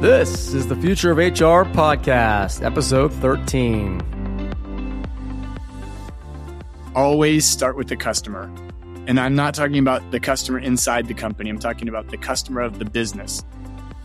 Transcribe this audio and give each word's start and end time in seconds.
This 0.00 0.54
is 0.54 0.68
the 0.68 0.76
Future 0.76 1.10
of 1.10 1.18
HR 1.18 1.66
podcast, 1.74 2.64
episode 2.64 3.12
13. 3.14 4.00
Always 6.94 7.44
start 7.44 7.76
with 7.76 7.88
the 7.88 7.96
customer. 7.96 8.48
And 9.08 9.18
I'm 9.18 9.34
not 9.34 9.54
talking 9.54 9.78
about 9.78 10.08
the 10.12 10.20
customer 10.20 10.60
inside 10.60 11.08
the 11.08 11.14
company, 11.14 11.50
I'm 11.50 11.58
talking 11.58 11.88
about 11.88 12.10
the 12.10 12.16
customer 12.16 12.60
of 12.60 12.78
the 12.78 12.84
business. 12.84 13.42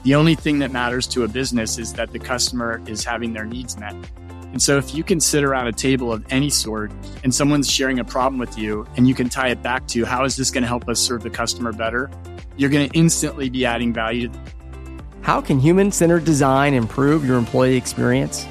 The 0.01 0.15
only 0.15 0.33
thing 0.33 0.57
that 0.59 0.71
matters 0.71 1.05
to 1.09 1.25
a 1.25 1.27
business 1.27 1.77
is 1.77 1.93
that 1.93 2.11
the 2.11 2.17
customer 2.17 2.81
is 2.87 3.05
having 3.05 3.33
their 3.33 3.45
needs 3.45 3.77
met. 3.77 3.93
And 4.51 4.59
so 4.59 4.79
if 4.79 4.95
you 4.95 5.03
can 5.03 5.19
sit 5.19 5.43
around 5.43 5.67
a 5.67 5.73
table 5.73 6.11
of 6.11 6.25
any 6.31 6.49
sort 6.49 6.91
and 7.23 7.31
someone's 7.31 7.69
sharing 7.69 7.99
a 7.99 8.03
problem 8.03 8.39
with 8.39 8.57
you 8.57 8.87
and 8.97 9.07
you 9.07 9.13
can 9.13 9.29
tie 9.29 9.49
it 9.49 9.61
back 9.61 9.85
to 9.89 10.05
how 10.05 10.25
is 10.25 10.37
this 10.37 10.49
going 10.49 10.63
to 10.63 10.67
help 10.67 10.89
us 10.89 10.99
serve 10.99 11.21
the 11.21 11.29
customer 11.29 11.71
better, 11.71 12.09
you're 12.57 12.71
going 12.71 12.89
to 12.89 12.97
instantly 12.97 13.47
be 13.47 13.63
adding 13.63 13.93
value 13.93 14.31
how 15.23 15.39
can 15.39 15.57
human 15.57 15.89
centered 15.89 16.25
design 16.25 16.73
improve 16.73 17.25
your 17.25 17.37
employee 17.37 17.77
experience? 17.77 18.43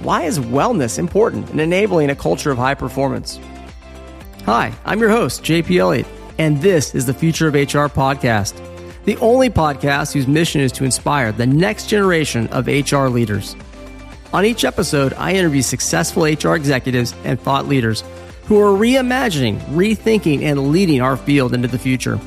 Why 0.00 0.22
is 0.22 0.40
wellness 0.40 0.98
important 0.98 1.48
in 1.50 1.60
enabling 1.60 2.10
a 2.10 2.16
culture 2.16 2.50
of 2.50 2.58
high 2.58 2.74
performance? 2.74 3.38
Hi, 4.44 4.72
I'm 4.84 4.98
your 4.98 5.10
host, 5.10 5.44
JP 5.44 5.78
Elliott, 5.78 6.06
and 6.36 6.60
this 6.60 6.96
is 6.96 7.06
the 7.06 7.14
Future 7.14 7.46
of 7.46 7.54
HR 7.54 7.86
podcast, 7.86 8.60
the 9.04 9.16
only 9.18 9.50
podcast 9.50 10.12
whose 10.12 10.26
mission 10.26 10.60
is 10.60 10.72
to 10.72 10.84
inspire 10.84 11.30
the 11.30 11.46
next 11.46 11.86
generation 11.86 12.48
of 12.48 12.66
HR 12.66 13.06
leaders. 13.06 13.54
On 14.32 14.44
each 14.44 14.64
episode, 14.64 15.12
I 15.14 15.34
interview 15.34 15.62
successful 15.62 16.24
HR 16.24 16.56
executives 16.56 17.14
and 17.22 17.40
thought 17.40 17.68
leaders 17.68 18.02
who 18.46 18.58
are 18.58 18.76
reimagining, 18.76 19.60
rethinking, 19.66 20.42
and 20.42 20.72
leading 20.72 21.00
our 21.00 21.16
field 21.16 21.54
into 21.54 21.68
the 21.68 21.78
future. 21.78 22.18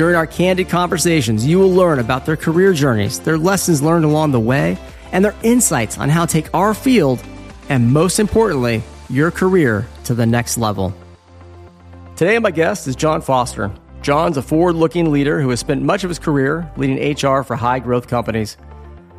During 0.00 0.16
our 0.16 0.26
candid 0.26 0.70
conversations, 0.70 1.44
you 1.44 1.58
will 1.58 1.74
learn 1.74 1.98
about 1.98 2.24
their 2.24 2.34
career 2.34 2.72
journeys, 2.72 3.20
their 3.20 3.36
lessons 3.36 3.82
learned 3.82 4.06
along 4.06 4.30
the 4.30 4.40
way, 4.40 4.78
and 5.12 5.22
their 5.22 5.34
insights 5.42 5.98
on 5.98 6.08
how 6.08 6.24
to 6.24 6.32
take 6.32 6.48
our 6.54 6.72
field 6.72 7.22
and, 7.68 7.92
most 7.92 8.18
importantly, 8.18 8.82
your 9.10 9.30
career 9.30 9.86
to 10.04 10.14
the 10.14 10.24
next 10.24 10.56
level. 10.56 10.94
Today, 12.16 12.38
my 12.38 12.50
guest 12.50 12.88
is 12.88 12.96
John 12.96 13.20
Foster. 13.20 13.70
John's 14.00 14.38
a 14.38 14.42
forward 14.42 14.76
looking 14.76 15.12
leader 15.12 15.38
who 15.38 15.50
has 15.50 15.60
spent 15.60 15.82
much 15.82 16.02
of 16.02 16.08
his 16.08 16.18
career 16.18 16.72
leading 16.78 16.96
HR 17.12 17.42
for 17.42 17.54
high 17.54 17.78
growth 17.78 18.08
companies. 18.08 18.56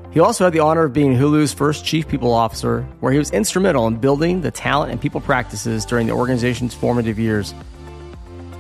He 0.10 0.20
also 0.20 0.46
had 0.46 0.54
the 0.54 0.62
honor 0.62 0.86
of 0.86 0.94
being 0.94 1.14
Hulu's 1.14 1.54
first 1.54 1.86
chief 1.86 2.08
people 2.08 2.34
officer, 2.34 2.82
where 3.02 3.12
he 3.12 3.20
was 3.20 3.30
instrumental 3.30 3.86
in 3.86 3.98
building 3.98 4.42
the 4.42 4.50
talent 4.50 4.92
and 4.92 5.00
people 5.00 5.22
practices 5.22 5.86
during 5.86 6.08
the 6.08 6.14
organization's 6.14 6.74
formative 6.74 7.20
years. 7.20 7.54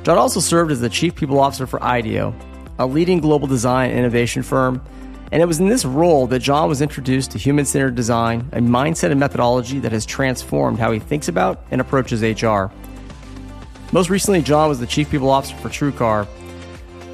John 0.03 0.17
also 0.17 0.39
served 0.39 0.71
as 0.71 0.81
the 0.81 0.89
Chief 0.89 1.13
People 1.13 1.39
Officer 1.39 1.67
for 1.67 1.81
IDEO, 1.83 2.33
a 2.79 2.87
leading 2.87 3.19
global 3.19 3.47
design 3.47 3.91
innovation 3.91 4.41
firm, 4.41 4.81
and 5.31 5.43
it 5.43 5.45
was 5.45 5.59
in 5.59 5.69
this 5.69 5.85
role 5.85 6.25
that 6.27 6.39
John 6.39 6.67
was 6.67 6.81
introduced 6.81 7.31
to 7.31 7.37
human 7.37 7.65
centered 7.65 7.93
design, 7.93 8.49
a 8.51 8.59
mindset 8.59 9.11
and 9.11 9.19
methodology 9.19 9.77
that 9.79 9.91
has 9.91 10.05
transformed 10.05 10.79
how 10.79 10.91
he 10.91 10.99
thinks 10.99 11.27
about 11.27 11.63
and 11.69 11.79
approaches 11.79 12.23
HR. 12.23 12.65
Most 13.91 14.09
recently, 14.09 14.41
John 14.41 14.69
was 14.69 14.79
the 14.79 14.87
Chief 14.87 15.09
People 15.09 15.29
Officer 15.29 15.55
for 15.57 15.69
TrueCar. 15.69 16.27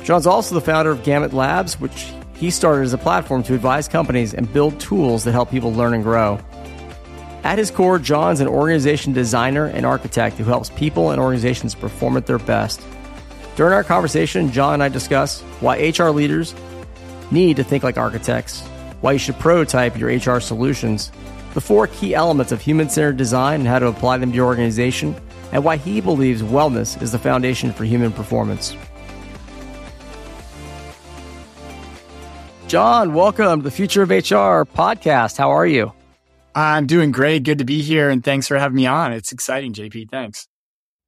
John's 0.04 0.26
also 0.26 0.56
the 0.56 0.62
founder 0.62 0.92
of 0.92 1.04
Gamut 1.04 1.34
Labs, 1.34 1.80
which 1.82 2.14
he 2.36 2.50
started 2.50 2.84
as 2.84 2.94
a 2.94 2.98
platform 2.98 3.44
to 3.44 3.54
advise 3.54 3.90
companies 3.90 4.34
and 4.34 4.52
build 4.54 4.80
tools 4.80 5.26
that 5.26 5.34
help 5.34 5.52
people 5.52 5.74
learn 5.74 5.94
and 5.94 6.04
grow. 6.04 6.40
At 7.48 7.60
his 7.60 7.72
core, 7.72 7.98
John's 7.98 8.42
an 8.42 8.50
organization 8.50 9.14
designer 9.14 9.68
and 9.68 9.86
architect 9.86 10.36
who 10.36 10.44
helps 10.44 10.70
people 10.72 11.12
and 11.12 11.22
organizations 11.22 11.74
perform 11.74 12.18
at 12.18 12.26
their 12.26 12.40
best. 12.40 12.82
During 13.56 13.72
our 13.72 13.86
conversation, 13.86 14.52
John 14.52 14.74
and 14.74 14.84
I 14.84 14.90
discuss 14.90 15.40
why 15.62 15.78
HR 15.78 16.10
leaders 16.10 16.54
need 17.32 17.56
to 17.56 17.64
think 17.64 17.86
like 17.86 17.98
architects, 17.98 18.60
why 19.00 19.14
you 19.14 19.18
should 19.18 19.40
prototype 19.40 19.98
your 19.98 20.10
HR 20.10 20.42
solutions, 20.42 21.10
the 21.54 21.62
four 21.62 21.88
key 21.88 22.14
elements 22.14 22.52
of 22.52 22.60
human 22.60 22.90
centered 22.90 23.16
design 23.16 23.62
and 23.62 23.70
how 23.70 23.80
to 23.80 23.88
apply 23.88 24.18
them 24.18 24.32
to 24.32 24.36
your 24.36 24.46
organization, 24.46 25.16
and 25.54 25.64
why 25.64 25.78
he 25.78 26.02
believes 26.02 26.42
wellness 26.42 27.02
is 27.02 27.14
the 27.14 27.20
foundation 27.20 27.72
for 27.72 27.86
human 27.86 28.12
performance. 28.12 28.76
John, 32.68 33.14
welcome 33.14 33.62
to 33.62 33.64
the 33.64 33.72
Future 33.72 34.02
of 34.02 34.10
HR 34.10 34.68
podcast. 34.68 35.38
How 35.38 35.52
are 35.52 35.66
you? 35.66 35.94
I'm 36.58 36.88
doing 36.88 37.12
great. 37.12 37.44
Good 37.44 37.60
to 37.60 37.66
be 37.66 37.84
here. 37.84 38.10
And 38.10 38.24
thanks 38.24 38.48
for 38.48 38.58
having 38.58 38.76
me 38.76 38.88
on. 38.88 39.14
It's 39.14 39.32
exciting, 39.32 39.74
JP. 39.74 40.10
Thanks. 40.10 40.48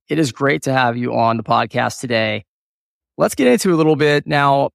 It 0.07 0.19
is 0.19 0.31
great 0.31 0.61
to 0.63 0.71
have 0.71 0.95
you 0.95 1.15
on 1.15 1.37
the 1.37 1.43
podcast 1.43 2.01
today. 2.01 2.45
Let's 3.17 3.33
get 3.33 3.47
into 3.47 3.73
a 3.73 3.75
little 3.75 3.95
bit 3.95 4.27
now. 4.27 4.69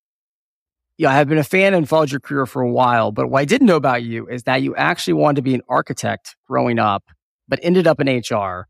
Yeah, 0.98 1.10
I 1.10 1.14
have 1.14 1.28
been 1.28 1.38
a 1.38 1.44
fan 1.44 1.74
and 1.74 1.88
followed 1.88 2.10
your 2.10 2.18
career 2.18 2.44
for 2.44 2.60
a 2.60 2.68
while, 2.68 3.12
but 3.12 3.30
what 3.30 3.38
I 3.38 3.44
didn't 3.44 3.68
know 3.68 3.76
about 3.76 4.02
you 4.02 4.26
is 4.26 4.42
that 4.44 4.62
you 4.62 4.74
actually 4.74 5.14
wanted 5.14 5.36
to 5.36 5.42
be 5.42 5.54
an 5.54 5.62
architect 5.68 6.34
growing 6.48 6.80
up, 6.80 7.04
but 7.46 7.60
ended 7.62 7.86
up 7.86 8.00
in 8.00 8.08
HR. 8.08 8.66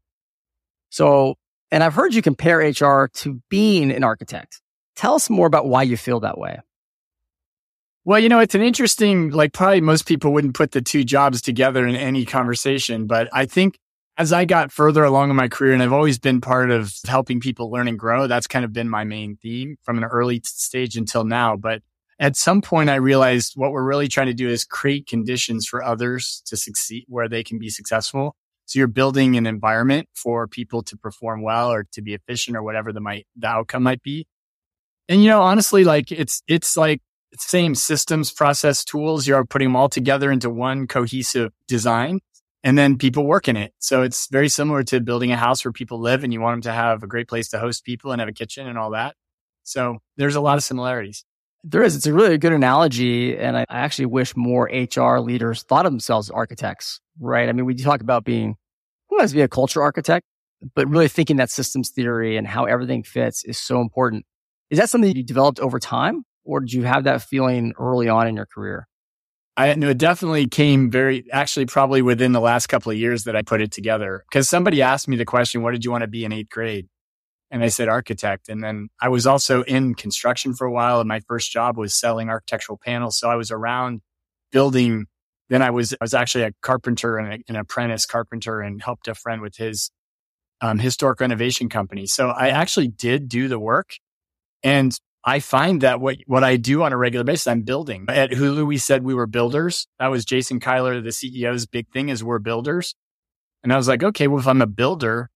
So, 0.91 1.37
and 1.71 1.83
I've 1.83 1.95
heard 1.95 2.13
you 2.13 2.21
compare 2.21 2.59
HR 2.59 3.09
to 3.15 3.41
being 3.49 3.91
an 3.91 4.05
architect. 4.05 4.61
Tell 4.95 5.15
us 5.15 5.31
more 5.31 5.47
about 5.47 5.69
why 5.69 5.85
you 5.85 5.97
feel 5.97 6.21
that 6.21 6.37
way. 6.37 6.59
Well, 8.07 8.19
you 8.19 8.29
know, 8.29 8.41
it's 8.41 8.55
an 8.55 8.61
interesting, 8.61 9.31
like, 9.31 9.55
probably 9.55 9.81
most 9.81 10.07
people 10.07 10.33
wouldn't 10.35 10.55
put 10.55 10.73
the 10.73 10.83
two 10.83 11.05
jobs 11.05 11.41
together 11.41 11.87
in 11.87 11.97
any 11.97 12.27
conversation. 12.27 13.07
But 13.07 13.31
I 13.33 13.47
think 13.47 13.79
as 14.19 14.31
I 14.31 14.45
got 14.45 14.71
further 14.71 15.05
along 15.05 15.31
in 15.31 15.37
my 15.37 15.49
career, 15.49 15.73
and 15.73 15.83
I've 15.83 15.93
always 15.93 16.19
been 16.19 16.43
part 16.43 16.71
of 16.71 16.93
helping 17.07 17.41
people 17.41 17.71
learn 17.71 17.89
and 17.89 17.99
grow, 17.99 18.27
that's 18.27 18.47
kind 18.47 18.65
of 18.65 18.75
been 18.75 18.91
my 18.91 19.05
main 19.05 19.37
theme 19.37 19.77
from 19.83 19.97
an 19.97 20.05
early 20.05 20.43
stage 20.45 20.97
until 20.97 21.25
now. 21.25 21.57
But 21.57 21.81
at 22.21 22.37
some 22.37 22.61
point, 22.61 22.91
I 22.91 22.97
realized 22.97 23.55
what 23.57 23.73
we're 23.73 23.83
really 23.83 24.09
trying 24.09 24.27
to 24.27 24.35
do 24.35 24.51
is 24.51 24.65
create 24.65 25.07
conditions 25.07 25.67
for 25.67 25.83
others 25.83 26.43
to 26.47 26.59
succeed 26.59 27.07
where 27.09 27.29
they 27.29 27.43
can 27.43 27.59
be 27.59 27.71
successful. 27.71 28.37
So 28.67 28.79
you're 28.79 28.87
building 28.87 29.37
an 29.37 29.47
environment 29.47 30.09
for 30.15 30.47
people 30.47 30.83
to 30.85 30.97
perform 30.97 31.43
well 31.43 31.73
or 31.73 31.87
to 31.93 32.03
be 32.03 32.13
efficient 32.13 32.55
or 32.57 32.63
whatever 32.63 32.93
the 32.93 33.01
might, 33.01 33.27
the 33.35 33.47
outcome 33.47 33.83
might 33.83 34.03
be. 34.03 34.27
And, 35.09 35.23
you 35.23 35.29
know, 35.29 35.43
honestly, 35.43 35.85
like 35.85 36.13
it's, 36.13 36.43
it's 36.49 36.77
like 36.77 37.01
same 37.39 37.75
systems, 37.75 38.33
process, 38.33 38.85
tools. 38.85 39.27
You're 39.27 39.45
putting 39.45 39.69
them 39.69 39.77
all 39.77 39.89
together 39.89 40.31
into 40.31 40.51
one 40.51 40.87
cohesive 40.87 41.53
design 41.69 42.21
and 42.65 42.79
then 42.79 42.97
people 42.97 43.27
work 43.27 43.47
in 43.47 43.57
it. 43.57 43.73
So 43.79 44.03
it's 44.03 44.27
very 44.29 44.49
similar 44.49 44.83
to 44.85 45.01
building 45.01 45.31
a 45.31 45.37
house 45.37 45.65
where 45.65 45.73
people 45.73 46.01
live 46.01 46.25
and 46.25 46.33
you 46.33 46.41
want 46.41 46.55
them 46.55 46.73
to 46.73 46.73
have 46.73 47.03
a 47.03 47.07
great 47.07 47.29
place 47.29 47.51
to 47.51 47.59
host 47.59 47.85
people 47.85 48.11
and 48.11 48.21
have 48.21 48.29
a 48.29 48.33
kitchen 48.33 48.67
and 48.67 48.79
all 48.79 48.91
that. 48.93 49.15
So 49.65 49.99
there's 50.17 50.35
a 50.35 50.41
lot 50.41 50.57
of 50.57 50.65
similarities. 50.65 51.25
There 51.63 51.83
is. 51.83 51.95
It's 51.95 52.07
a 52.07 52.13
really 52.13 52.39
good 52.39 52.53
analogy. 52.53 53.37
And 53.37 53.57
I 53.57 53.67
actually 53.69 54.07
wish 54.07 54.35
more 54.35 54.71
HR 54.73 55.19
leaders 55.19 55.63
thought 55.63 55.85
of 55.85 55.93
themselves 55.93 56.29
as 56.29 56.31
architects, 56.31 57.01
right? 57.21 57.49
I 57.49 57.53
mean, 57.53 57.67
we 57.67 57.75
talk 57.75 58.01
about 58.01 58.25
being, 58.25 58.57
who 59.11 59.17
wants 59.17 59.33
to 59.33 59.37
be 59.37 59.43
a 59.43 59.49
culture 59.49 59.83
architect, 59.83 60.27
but 60.75 60.89
really 60.89 61.09
thinking 61.09 61.37
that 61.37 61.51
systems 61.51 61.91
theory 61.91 62.39
and 62.39 62.47
how 62.47 62.65
everything 62.65 63.03
fits 63.03 63.45
is 63.45 63.59
so 63.59 63.83
important. 63.83 64.25
Is 64.71 64.79
that 64.79 64.89
something 64.89 65.15
you 65.15 65.23
developed 65.23 65.61
over 65.61 65.79
time? 65.79 66.25
Or 66.45 66.61
did 66.61 66.73
you 66.73 66.83
have 66.83 67.05
that 67.05 67.23
feeling 67.23 67.73
early 67.79 68.09
on 68.09 68.27
in 68.27 68.37
your 68.37 68.47
career? 68.47 68.89
I 69.57 69.75
know 69.75 69.91
it 69.91 69.99
definitely 69.99 70.49
came 70.49 70.91
very, 70.91 71.25
actually, 71.33 71.67
probably 71.67 72.03
within 72.03 72.33
the 72.33 72.41
last 72.41 72.67
couple 72.67 72.91
of 72.91 72.99
years 72.99 73.25
that 73.25 73.37
I 73.37 73.43
put 73.43 73.61
it 73.61 73.71
together. 73.71 74.25
Because 74.29 74.49
somebody 74.49 74.83
asked 74.83 75.07
me 75.07 75.17
the 75.17 75.25
question, 75.25 75.63
What 75.63 75.73
did 75.73 75.85
you 75.85 75.91
want 75.91 76.03
to 76.03 76.09
be 76.09 76.25
in 76.25 76.33
eighth 76.33 76.51
grade? 76.51 76.89
And 77.51 77.63
I 77.63 77.69
said 77.69 77.89
architect. 77.89 78.49
And 78.49 78.65
then 78.65 78.89
I 79.01 79.09
was 79.09 79.29
also 79.29 79.63
in 79.63 79.95
construction 79.95 80.55
for 80.55 80.67
a 80.67 80.73
while. 80.73 80.99
And 80.99 81.07
my 81.07 81.21
first 81.21 81.53
job 81.53 81.77
was 81.77 81.95
selling 81.95 82.29
architectural 82.29 82.81
panels. 82.85 83.17
So 83.17 83.31
I 83.31 83.37
was 83.37 83.53
around 83.53 84.01
building. 84.51 85.07
Then 85.51 85.63
I 85.63 85.71
was, 85.71 85.93
I 85.93 85.99
was 86.01 86.15
actually 86.15 86.45
a 86.45 86.53
carpenter 86.63 87.17
and 87.17 87.35
a, 87.35 87.39
an 87.49 87.55
apprentice 87.55 88.07
carpenter 88.07 88.61
and 88.61 88.83
helped 88.83 89.07
a 89.07 89.15
friend 89.15 89.41
with 89.41 89.57
his 89.57 89.93
um, 90.61 90.81
historic 90.81 91.21
renovation 91.21 91.69
company. 91.69 92.07
So 92.07 92.31
I 92.31 92.49
actually 92.49 92.89
did 92.89 93.29
do 93.29 93.47
the 93.47 93.61
work. 93.61 93.99
And 94.65 94.99
I 95.25 95.41
find 95.41 95.81
that 95.81 96.01
what, 96.01 96.19
what 96.27 96.45
I 96.45 96.57
do 96.57 96.83
on 96.83 96.93
a 96.93 96.97
regular 96.97 97.25
basis, 97.25 97.47
I'm 97.47 97.63
building. 97.63 98.05
At 98.09 98.31
Hulu, 98.31 98.67
we 98.67 98.77
said 98.77 99.05
we 99.05 99.15
were 99.15 99.27
builders. 99.27 99.87
That 99.99 100.09
was 100.09 100.25
Jason 100.25 100.61
Kilar, 100.61 101.03
the 101.03 101.11
CEO's 101.11 101.67
big 101.67 101.89
thing 101.93 102.11
is 102.11 102.23
we're 102.23 102.39
builders. 102.39 102.95
And 103.63 103.73
I 103.73 103.77
was 103.77 103.89
like, 103.89 104.03
okay, 104.03 104.29
well, 104.29 104.39
if 104.39 104.47
I'm 104.47 104.61
a 104.61 104.67
builder, 104.67 105.31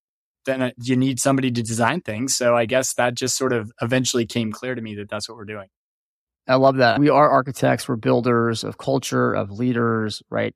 then 0.45 0.61
uh, 0.61 0.71
you 0.77 0.95
need 0.95 1.19
somebody 1.19 1.49
to 1.51 1.63
design 1.63 2.01
things. 2.01 2.35
So 2.35 2.55
I 2.55 2.65
guess 2.65 2.93
that 2.93 3.15
just 3.15 3.35
sort 3.35 3.51
of 3.51 3.71
eventually 3.81 4.27
came 4.27 4.51
clear 4.51 4.75
to 4.75 4.81
me 4.81 4.95
that 4.95 5.09
that's 5.09 5.27
what 5.27 5.37
we're 5.37 5.45
doing. 5.45 5.67
I 6.47 6.55
love 6.55 6.77
that. 6.77 6.99
We 6.99 7.09
are 7.09 7.29
architects, 7.29 7.87
we're 7.87 7.95
builders 7.95 8.63
of 8.63 8.77
culture, 8.77 9.33
of 9.33 9.51
leaders, 9.51 10.21
right? 10.29 10.55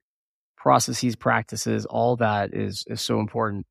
Processes, 0.57 1.15
practices, 1.15 1.85
all 1.85 2.15
that 2.17 2.53
is, 2.53 2.83
is 2.87 3.01
so 3.01 3.19
important. 3.19 3.65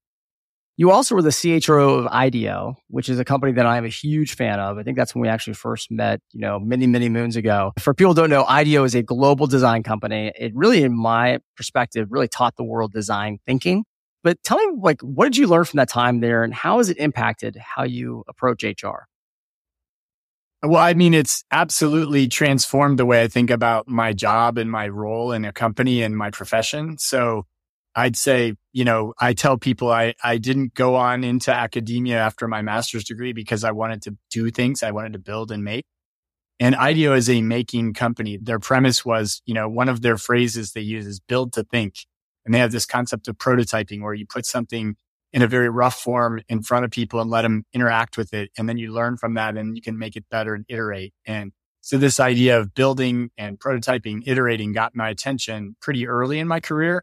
You 0.79 0.91
also 0.91 1.15
were 1.15 1.23
the 1.23 1.29
CHRO 1.29 1.99
of 1.99 2.07
IDEO, 2.07 2.77
which 2.89 3.11
is 3.11 3.19
a 3.19 3.25
company 3.25 3.53
that 3.53 3.67
I 3.67 3.77
am 3.77 3.85
a 3.85 3.89
huge 3.89 4.35
fan 4.35 4.59
of. 4.59 4.79
I 4.79 4.83
think 4.83 4.97
that's 4.97 5.15
when 5.15 5.21
we 5.21 5.29
actually 5.29 5.53
first 5.53 5.91
met, 5.91 6.21
you 6.33 6.41
know, 6.41 6.59
many, 6.59 6.87
many 6.87 7.11
moons 7.11 7.37
ago. 7.37 7.73
For 7.79 7.93
people 7.93 8.15
don't 8.15 8.31
know, 8.31 8.45
IDEO 8.45 8.83
is 8.85 8.95
a 8.95 9.03
global 9.03 9.47
design 9.47 9.83
company. 9.83 10.33
It 10.35 10.53
really, 10.55 10.83
in 10.83 10.97
my 10.97 11.39
perspective, 11.57 12.09
really 12.11 12.29
taught 12.29 12.57
the 12.57 12.65
world 12.65 12.93
design 12.93 13.39
thinking. 13.47 13.85
But 14.25 14.43
tell 14.43 14.57
me, 14.59 14.79
like, 14.81 15.01
what 15.03 15.25
did 15.25 15.37
you 15.37 15.47
learn 15.47 15.65
from 15.65 15.79
that 15.79 15.89
time 15.89 16.21
there 16.21 16.43
and 16.43 16.55
how 16.55 16.79
has 16.79 16.89
it 16.89 16.97
impacted 16.97 17.57
how 17.57 17.83
you 17.83 18.25
approach 18.27 18.63
HR? 18.63 19.07
Well, 20.65 20.81
I 20.81 20.95
mean, 20.95 21.13
it's 21.13 21.45
absolutely 21.51 22.29
transformed 22.29 22.99
the 22.99 23.05
way 23.05 23.23
I 23.23 23.29
think 23.29 23.51
about 23.51 23.89
my 23.89 24.13
job 24.13 24.59
and 24.59 24.71
my 24.71 24.87
role 24.89 25.33
in 25.33 25.45
a 25.45 25.53
company 25.53 26.03
and 26.03 26.17
my 26.17 26.31
profession. 26.31 26.99
So 26.99 27.47
I'd 27.95 28.17
say, 28.17 28.55
you 28.73 28.85
know, 28.85 29.13
I 29.21 29.35
tell 29.35 29.59
people 29.59 29.91
I, 29.91 30.15
I 30.25 30.39
didn't 30.39 30.75
go 30.75 30.95
on 30.95 31.25
into 31.25 31.55
academia 31.55 32.19
after 32.19 32.49
my 32.49 32.63
master's 32.63 33.05
degree 33.05 33.33
because 33.33 33.65
I 33.65 33.73
wanted 33.73 34.03
to 34.03 34.17
do 34.31 34.51
things. 34.51 34.83
I 34.83 34.93
wanted 34.93 35.13
to 35.13 35.19
build 35.19 35.51
and 35.51 35.63
make. 35.63 35.85
And 36.59 36.75
IDEO 36.77 37.15
is 37.15 37.29
a 37.29 37.43
making 37.43 37.93
company. 37.95 38.39
Their 38.41 38.59
premise 38.59 39.05
was, 39.05 39.43
you 39.47 39.55
know, 39.55 39.69
one 39.69 39.89
of 39.89 40.01
their 40.01 40.17
phrases 40.17 40.73
they 40.73 40.81
use 40.81 41.07
is 41.07 41.21
build 41.21 41.53
to 41.55 41.65
think. 41.65 41.95
And 42.45 42.55
they 42.55 42.59
have 42.59 42.73
this 42.73 42.87
concept 42.87 43.29
of 43.29 43.37
prototyping 43.37 44.01
where 44.03 44.15
you 44.15 44.27
put 44.27 44.47
something 44.47 44.97
in 45.33 45.43
a 45.43 45.47
very 45.47 45.69
rough 45.69 45.99
form 45.99 46.41
in 46.49 46.63
front 46.63 46.85
of 46.85 46.91
people 46.91 47.21
and 47.21 47.31
let 47.31 47.43
them 47.43 47.65
interact 47.73 48.17
with 48.17 48.33
it. 48.35 48.51
And 48.57 48.69
then 48.69 48.77
you 48.77 48.93
learn 48.93 49.17
from 49.17 49.35
that 49.35 49.57
and 49.57 49.77
you 49.77 49.83
can 49.83 49.99
make 49.99 50.17
it 50.17 50.25
better 50.31 50.55
and 50.55 50.65
iterate. 50.69 51.15
And 51.27 51.53
so 51.81 51.99
this 51.99 52.21
idea 52.21 52.61
of 52.61 52.75
building 52.75 53.31
and 53.37 53.59
prototyping, 53.59 54.23
iterating 54.27 54.73
got 54.73 54.95
my 54.95 55.09
attention 55.09 55.75
pretty 55.81 56.07
early 56.07 56.39
in 56.39 56.47
my 56.47 56.61
career. 56.61 57.03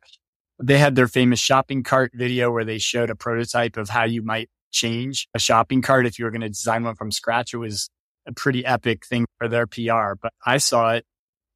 They 0.62 0.78
had 0.78 0.96
their 0.96 1.08
famous 1.08 1.40
shopping 1.40 1.84
cart 1.84 2.12
video 2.14 2.52
where 2.52 2.66
they 2.66 2.78
showed 2.78 3.10
a 3.10 3.16
prototype 3.16 3.78
of 3.78 3.90
how 3.90 4.04
you 4.04 4.22
might 4.22 4.50
change 4.72 5.28
a 5.34 5.40
shopping 5.40 5.82
cart 5.82 6.06
if 6.06 6.20
you 6.20 6.26
were 6.26 6.32
going 6.32 6.42
to 6.42 6.50
design 6.50 6.84
one 6.84 6.96
from 6.96 7.12
scratch. 7.12 7.54
It 7.54 7.58
was 7.58 7.90
a 8.28 8.34
pretty 8.34 8.66
epic 8.66 9.06
thing 9.06 9.26
for 9.38 9.48
their 9.48 9.68
PR, 9.68 10.14
but 10.22 10.34
I 10.46 10.58
saw 10.58 10.94
it 10.94 11.06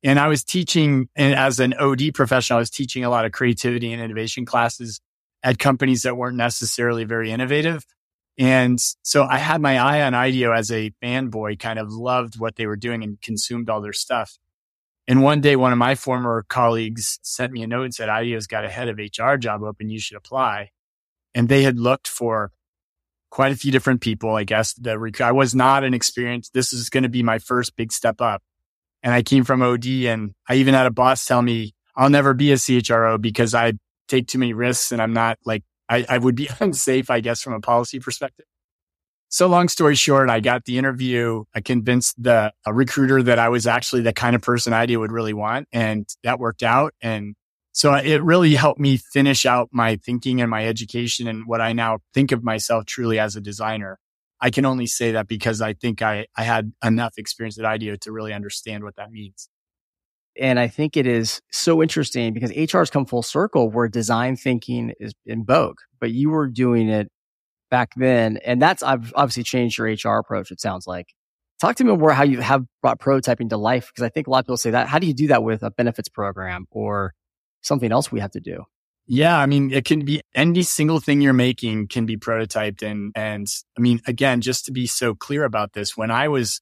and 0.03 0.19
I 0.19 0.27
was 0.27 0.44
teaching 0.44 1.07
and 1.15 1.33
as 1.33 1.59
an 1.59 1.73
OD 1.73 2.13
professional, 2.13 2.57
I 2.57 2.61
was 2.61 2.69
teaching 2.69 3.05
a 3.05 3.09
lot 3.09 3.25
of 3.25 3.31
creativity 3.31 3.91
and 3.94 4.01
innovation 4.01 4.45
classes 4.45 5.00
at 5.44 5.59
companies 5.59 6.03
that 6.03 6.17
weren't 6.17 6.38
necessarily 6.38 7.03
very 7.03 7.31
innovative. 7.31 7.85
And 8.38 8.79
so 9.03 9.23
I 9.23 9.38
had 9.38 9.61
my 9.61 9.77
eye 9.77 10.01
on 10.01 10.13
IDEO 10.13 10.51
as 10.51 10.71
a 10.71 10.91
fanboy, 11.03 11.59
kind 11.59 11.77
of 11.77 11.91
loved 11.91 12.39
what 12.39 12.55
they 12.55 12.65
were 12.65 12.75
doing 12.75 13.03
and 13.03 13.21
consumed 13.21 13.69
all 13.69 13.81
their 13.81 13.94
stuff. 13.94 14.38
And 15.07 15.21
one 15.21 15.41
day, 15.41 15.55
one 15.55 15.73
of 15.73 15.77
my 15.77 15.95
former 15.95 16.45
colleagues 16.47 17.19
sent 17.23 17.51
me 17.51 17.61
a 17.63 17.67
note 17.67 17.83
and 17.83 17.94
said, 17.94 18.09
IDEO's 18.09 18.47
got 18.47 18.63
a 18.63 18.69
head 18.69 18.88
of 18.88 18.97
HR 18.97 19.35
job 19.35 19.61
open. 19.63 19.89
You 19.89 20.00
should 20.00 20.17
apply. 20.17 20.69
And 21.35 21.50
they 21.50 21.63
had 21.63 21.77
looked 21.77 22.07
for 22.07 22.51
quite 23.29 23.51
a 23.51 23.55
few 23.55 23.71
different 23.71 24.00
people. 24.00 24.35
I 24.35 24.44
guess 24.44 24.73
the 24.73 24.97
rec- 24.97 25.19
I 25.19 25.31
was 25.31 25.53
not 25.53 25.83
an 25.83 25.94
experienced. 25.94 26.53
This 26.53 26.71
is 26.71 26.89
going 26.89 27.03
to 27.03 27.09
be 27.09 27.23
my 27.23 27.39
first 27.39 27.75
big 27.75 27.91
step 27.91 28.21
up. 28.21 28.41
And 29.01 29.13
I 29.13 29.23
came 29.23 29.44
from 29.44 29.61
OD 29.61 29.85
and 30.05 30.33
I 30.47 30.55
even 30.55 30.73
had 30.73 30.85
a 30.85 30.91
boss 30.91 31.25
tell 31.25 31.41
me 31.41 31.73
I'll 31.95 32.09
never 32.09 32.33
be 32.33 32.51
a 32.51 32.55
CHRO 32.55 33.19
because 33.21 33.53
I 33.53 33.73
take 34.07 34.27
too 34.27 34.39
many 34.39 34.53
risks 34.53 34.91
and 34.91 35.01
I'm 35.01 35.13
not 35.13 35.38
like, 35.45 35.63
I, 35.89 36.05
I 36.07 36.17
would 36.17 36.35
be 36.35 36.50
unsafe, 36.59 37.09
I 37.09 37.19
guess, 37.19 37.41
from 37.41 37.53
a 37.53 37.59
policy 37.59 38.00
perspective. 38.00 38.45
So 39.33 39.47
long 39.47 39.68
story 39.68 39.95
short, 39.95 40.30
I 40.30 40.41
got 40.41 40.65
the 40.65 40.77
interview. 40.77 41.45
I 41.56 41.62
convinced 41.62 42.21
the 42.21 42.53
recruiter 42.68 43.24
that 43.24 43.39
I 43.39 43.50
was 43.50 43.65
actually 43.65 44.03
the 44.03 44.13
kind 44.13 44.35
of 44.35 44.44
person 44.44 44.74
IDEO 44.74 45.00
would 45.00 45.12
really 45.12 45.33
want. 45.33 45.68
And 45.74 46.07
that 46.24 46.38
worked 46.38 46.62
out. 46.62 46.94
And 47.01 47.33
so 47.71 47.95
it 47.95 48.21
really 48.21 48.53
helped 48.53 48.80
me 48.80 48.97
finish 48.97 49.47
out 49.47 49.69
my 49.71 49.95
thinking 49.95 50.39
and 50.39 50.51
my 50.51 50.68
education 50.68 51.27
and 51.27 51.47
what 51.47 51.62
I 51.62 51.74
now 51.74 51.97
think 52.13 52.31
of 52.31 52.44
myself 52.44 52.85
truly 52.85 53.18
as 53.18 53.35
a 53.35 53.41
designer. 53.41 53.97
I 54.39 54.51
can 54.51 54.65
only 54.65 54.85
say 54.85 55.13
that 55.13 55.27
because 55.27 55.62
I 55.62 55.74
think 55.74 56.03
I, 56.03 56.27
I 56.38 56.44
had 56.44 56.71
enough 56.86 57.15
experience 57.18 57.57
at 57.57 57.65
IDEO 57.65 57.95
to 58.01 58.12
really 58.12 58.33
understand 58.33 58.83
what 58.83 58.97
that 58.97 59.09
means. 59.09 59.50
And 60.39 60.59
I 60.59 60.68
think 60.68 60.95
it 60.95 61.07
is 61.07 61.41
so 61.51 61.81
interesting 61.81 62.33
because 62.33 62.51
HR 62.51 62.79
has 62.79 62.91
come 62.91 63.07
full 63.07 63.24
circle 63.24 63.71
where 63.71 63.88
design 63.88 64.36
thinking 64.36 64.94
is 65.00 65.13
in 65.25 65.44
vogue, 65.44 65.77
but 66.00 66.12
you 66.12 66.29
were 66.29 66.47
doing 66.47 66.88
it 66.88 67.09
back 67.73 67.93
then. 67.95 68.37
And 68.45 68.61
that's 68.61 68.83
I've 68.83 69.11
obviously 69.15 69.41
changed 69.41 69.79
your 69.79 69.87
HR 69.87 70.19
approach, 70.19 70.51
it 70.51 70.61
sounds 70.61 70.85
like. 70.85 71.07
Talk 71.59 71.75
to 71.77 71.83
me 71.83 71.95
more 71.95 72.13
how 72.13 72.23
you 72.23 72.39
have 72.39 72.65
brought 72.83 72.99
prototyping 72.99 73.49
to 73.49 73.57
life 73.57 73.87
because 73.87 74.03
I 74.03 74.09
think 74.09 74.27
a 74.27 74.29
lot 74.29 74.41
of 74.41 74.45
people 74.45 74.57
say 74.57 74.69
that. 74.69 74.87
How 74.87 74.99
do 74.99 75.07
you 75.07 75.13
do 75.15 75.25
that 75.29 75.41
with 75.41 75.63
a 75.63 75.71
benefits 75.71 76.07
program 76.07 76.67
or 76.69 77.15
something 77.61 77.91
else 77.91 78.11
we 78.11 78.19
have 78.19 78.29
to 78.33 78.39
do? 78.39 78.65
Yeah, 79.07 79.39
I 79.39 79.47
mean, 79.47 79.71
it 79.71 79.85
can 79.85 80.05
be 80.05 80.21
any 80.35 80.61
single 80.61 80.99
thing 80.99 81.19
you're 81.19 81.33
making 81.33 81.87
can 81.87 82.05
be 82.05 82.15
prototyped. 82.15 82.83
And, 82.83 83.11
and 83.15 83.47
I 83.75 83.81
mean, 83.81 84.01
again, 84.05 84.41
just 84.41 84.65
to 84.65 84.71
be 84.71 84.85
so 84.85 85.15
clear 85.15 85.43
about 85.43 85.73
this, 85.73 85.97
when 85.97 86.11
I 86.11 86.27
was 86.27 86.61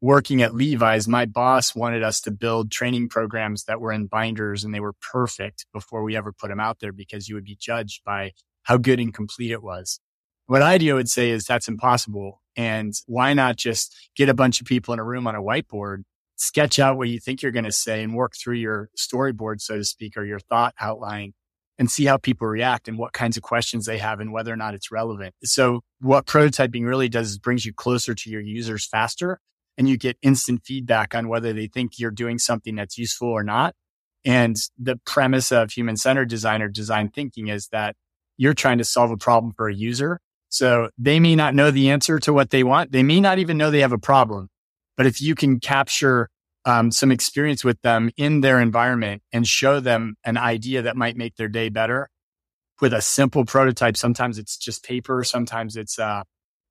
working 0.00 0.42
at 0.42 0.56
Levi's, 0.56 1.06
my 1.06 1.24
boss 1.24 1.72
wanted 1.72 2.02
us 2.02 2.20
to 2.22 2.32
build 2.32 2.72
training 2.72 3.10
programs 3.10 3.64
that 3.66 3.80
were 3.80 3.92
in 3.92 4.06
binders 4.06 4.64
and 4.64 4.74
they 4.74 4.80
were 4.80 4.94
perfect 5.12 5.66
before 5.72 6.02
we 6.02 6.16
ever 6.16 6.32
put 6.32 6.48
them 6.48 6.58
out 6.58 6.80
there 6.80 6.92
because 6.92 7.28
you 7.28 7.36
would 7.36 7.44
be 7.44 7.56
judged 7.60 8.02
by 8.04 8.32
how 8.64 8.76
good 8.76 8.98
and 8.98 9.14
complete 9.14 9.52
it 9.52 9.62
was. 9.62 10.00
What 10.46 10.62
IDEO 10.62 10.96
would 10.96 11.08
say 11.08 11.30
is 11.30 11.44
that's 11.44 11.68
impossible. 11.68 12.40
And 12.56 12.92
why 13.06 13.32
not 13.32 13.56
just 13.56 13.94
get 14.16 14.28
a 14.28 14.34
bunch 14.34 14.60
of 14.60 14.66
people 14.66 14.92
in 14.92 15.00
a 15.00 15.04
room 15.04 15.26
on 15.26 15.34
a 15.34 15.42
whiteboard, 15.42 16.02
sketch 16.36 16.78
out 16.78 16.96
what 16.96 17.08
you 17.08 17.20
think 17.20 17.40
you're 17.40 17.52
going 17.52 17.64
to 17.64 17.72
say 17.72 18.02
and 18.02 18.14
work 18.14 18.34
through 18.36 18.56
your 18.56 18.90
storyboard, 18.98 19.60
so 19.60 19.76
to 19.76 19.84
speak, 19.84 20.16
or 20.16 20.24
your 20.24 20.40
thought 20.40 20.74
outline 20.80 21.32
and 21.78 21.90
see 21.90 22.04
how 22.04 22.16
people 22.16 22.46
react 22.46 22.86
and 22.86 22.98
what 22.98 23.12
kinds 23.12 23.36
of 23.36 23.42
questions 23.42 23.86
they 23.86 23.98
have 23.98 24.20
and 24.20 24.32
whether 24.32 24.52
or 24.52 24.56
not 24.56 24.74
it's 24.74 24.92
relevant. 24.92 25.34
So 25.42 25.80
what 26.00 26.26
prototyping 26.26 26.86
really 26.86 27.08
does 27.08 27.30
is 27.30 27.38
brings 27.38 27.64
you 27.64 27.72
closer 27.72 28.14
to 28.14 28.30
your 28.30 28.40
users 28.40 28.86
faster 28.86 29.40
and 29.78 29.88
you 29.88 29.96
get 29.96 30.18
instant 30.22 30.62
feedback 30.64 31.14
on 31.14 31.28
whether 31.28 31.52
they 31.52 31.66
think 31.66 31.98
you're 31.98 32.10
doing 32.10 32.38
something 32.38 32.76
that's 32.76 32.98
useful 32.98 33.28
or 33.28 33.42
not. 33.42 33.74
And 34.24 34.56
the 34.78 34.96
premise 35.04 35.50
of 35.50 35.72
human 35.72 35.96
centered 35.96 36.28
design 36.28 36.62
or 36.62 36.68
design 36.68 37.08
thinking 37.08 37.48
is 37.48 37.68
that 37.72 37.96
you're 38.36 38.54
trying 38.54 38.78
to 38.78 38.84
solve 38.84 39.10
a 39.10 39.16
problem 39.16 39.52
for 39.56 39.68
a 39.68 39.74
user. 39.74 40.20
So 40.52 40.90
they 40.98 41.18
may 41.18 41.34
not 41.34 41.54
know 41.54 41.70
the 41.70 41.88
answer 41.88 42.18
to 42.18 42.32
what 42.32 42.50
they 42.50 42.62
want. 42.62 42.92
They 42.92 43.02
may 43.02 43.20
not 43.22 43.38
even 43.38 43.56
know 43.56 43.70
they 43.70 43.80
have 43.80 43.92
a 43.92 43.98
problem. 43.98 44.50
But 44.98 45.06
if 45.06 45.22
you 45.22 45.34
can 45.34 45.60
capture 45.60 46.28
um, 46.66 46.92
some 46.92 47.10
experience 47.10 47.64
with 47.64 47.80
them 47.80 48.10
in 48.18 48.42
their 48.42 48.60
environment 48.60 49.22
and 49.32 49.46
show 49.46 49.80
them 49.80 50.14
an 50.24 50.36
idea 50.36 50.82
that 50.82 50.94
might 50.94 51.16
make 51.16 51.36
their 51.36 51.48
day 51.48 51.70
better 51.70 52.10
with 52.82 52.92
a 52.92 53.00
simple 53.00 53.46
prototype, 53.46 53.96
sometimes 53.96 54.36
it's 54.36 54.58
just 54.58 54.84
paper, 54.84 55.24
sometimes 55.24 55.74
it's 55.74 55.98
uh, 55.98 56.22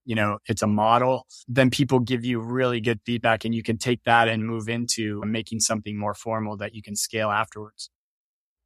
you 0.05 0.13
know, 0.13 0.37
it's 0.45 0.61
a 0.61 0.67
model, 0.67 1.25
then 1.47 1.71
people 1.71 1.99
give 1.99 2.23
you 2.23 2.39
really 2.39 2.81
good 2.81 2.99
feedback 3.03 3.45
and 3.45 3.55
you 3.55 3.63
can 3.63 3.79
take 3.79 4.03
that 4.03 4.27
and 4.27 4.45
move 4.45 4.69
into 4.69 5.21
making 5.25 5.59
something 5.59 5.97
more 5.97 6.13
formal 6.13 6.55
that 6.57 6.75
you 6.75 6.83
can 6.83 6.95
scale 6.95 7.31
afterwards. 7.31 7.89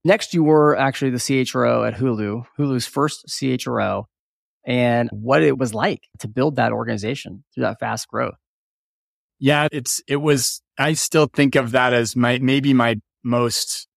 Next, 0.04 0.34
you 0.34 0.44
were 0.44 0.76
actually 0.78 1.12
the 1.12 1.18
CHRO 1.18 1.88
at 1.88 1.96
Hulu, 1.96 2.46
Hulu's 2.60 2.86
first 2.86 3.28
CHRO, 3.28 4.06
and 4.66 5.10
what 5.12 5.44
it 5.44 5.58
was 5.58 5.74
like 5.74 6.08
to 6.20 6.28
build 6.28 6.56
that 6.56 6.72
organization 6.72 7.44
through 7.54 7.64
that 7.64 7.80
fast 7.80 8.08
growth. 8.08 8.36
Yeah, 9.40 9.68
it's, 9.72 10.02
it 10.08 10.18
was, 10.18 10.62
I 10.78 10.94
still 10.94 11.28
think 11.28 11.56
of 11.56 11.72
that 11.72 11.94
as 11.94 12.16
my, 12.16 12.40
maybe 12.40 12.74
my 12.74 13.00
most 13.24 13.88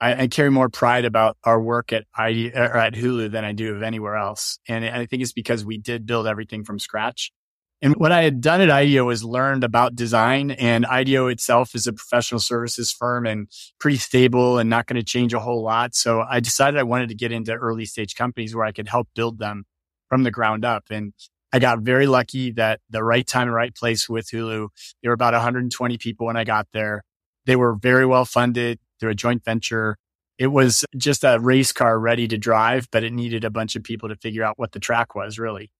I, 0.00 0.22
I, 0.22 0.26
carry 0.28 0.50
more 0.50 0.68
pride 0.68 1.04
about 1.04 1.36
our 1.44 1.60
work 1.60 1.92
at 1.92 2.04
ID 2.16 2.52
or 2.54 2.76
at 2.76 2.94
Hulu 2.94 3.32
than 3.32 3.44
I 3.44 3.52
do 3.52 3.74
of 3.74 3.82
anywhere 3.82 4.16
else. 4.16 4.58
And 4.68 4.84
I 4.84 5.06
think 5.06 5.22
it's 5.22 5.32
because 5.32 5.64
we 5.64 5.78
did 5.78 6.06
build 6.06 6.26
everything 6.26 6.64
from 6.64 6.78
scratch. 6.78 7.32
And 7.80 7.94
what 7.94 8.10
I 8.10 8.22
had 8.22 8.40
done 8.40 8.60
at 8.60 8.70
IDEO 8.70 9.04
was 9.04 9.22
learned 9.22 9.62
about 9.62 9.94
design 9.94 10.50
and 10.50 10.84
IDEO 10.84 11.28
itself 11.28 11.76
is 11.76 11.86
a 11.86 11.92
professional 11.92 12.40
services 12.40 12.92
firm 12.92 13.24
and 13.24 13.48
pretty 13.78 13.98
stable 13.98 14.58
and 14.58 14.68
not 14.68 14.86
going 14.86 15.00
to 15.00 15.04
change 15.04 15.32
a 15.32 15.38
whole 15.38 15.62
lot. 15.62 15.94
So 15.94 16.24
I 16.28 16.40
decided 16.40 16.78
I 16.78 16.82
wanted 16.82 17.08
to 17.10 17.14
get 17.14 17.30
into 17.30 17.52
early 17.52 17.84
stage 17.84 18.16
companies 18.16 18.54
where 18.54 18.64
I 18.64 18.72
could 18.72 18.88
help 18.88 19.08
build 19.14 19.38
them 19.38 19.64
from 20.08 20.22
the 20.22 20.30
ground 20.30 20.64
up. 20.64 20.84
And 20.90 21.12
I 21.52 21.58
got 21.58 21.80
very 21.80 22.06
lucky 22.06 22.50
that 22.52 22.80
the 22.90 23.02
right 23.02 23.26
time, 23.26 23.48
and 23.48 23.54
right 23.54 23.74
place 23.74 24.08
with 24.08 24.28
Hulu. 24.30 24.68
There 25.02 25.10
were 25.10 25.14
about 25.14 25.32
120 25.32 25.98
people 25.98 26.26
when 26.26 26.36
I 26.36 26.44
got 26.44 26.68
there. 26.72 27.02
They 27.46 27.56
were 27.56 27.74
very 27.74 28.04
well 28.04 28.24
funded 28.24 28.78
through 29.00 29.10
a 29.10 29.14
joint 29.14 29.44
venture. 29.44 29.96
It 30.38 30.48
was 30.48 30.84
just 30.96 31.24
a 31.24 31.38
race 31.40 31.72
car 31.72 31.98
ready 31.98 32.28
to 32.28 32.38
drive, 32.38 32.88
but 32.92 33.02
it 33.02 33.12
needed 33.12 33.44
a 33.44 33.50
bunch 33.50 33.76
of 33.76 33.82
people 33.82 34.08
to 34.08 34.16
figure 34.16 34.44
out 34.44 34.58
what 34.58 34.72
the 34.72 34.80
track 34.80 35.14
was 35.14 35.38
really. 35.38 35.70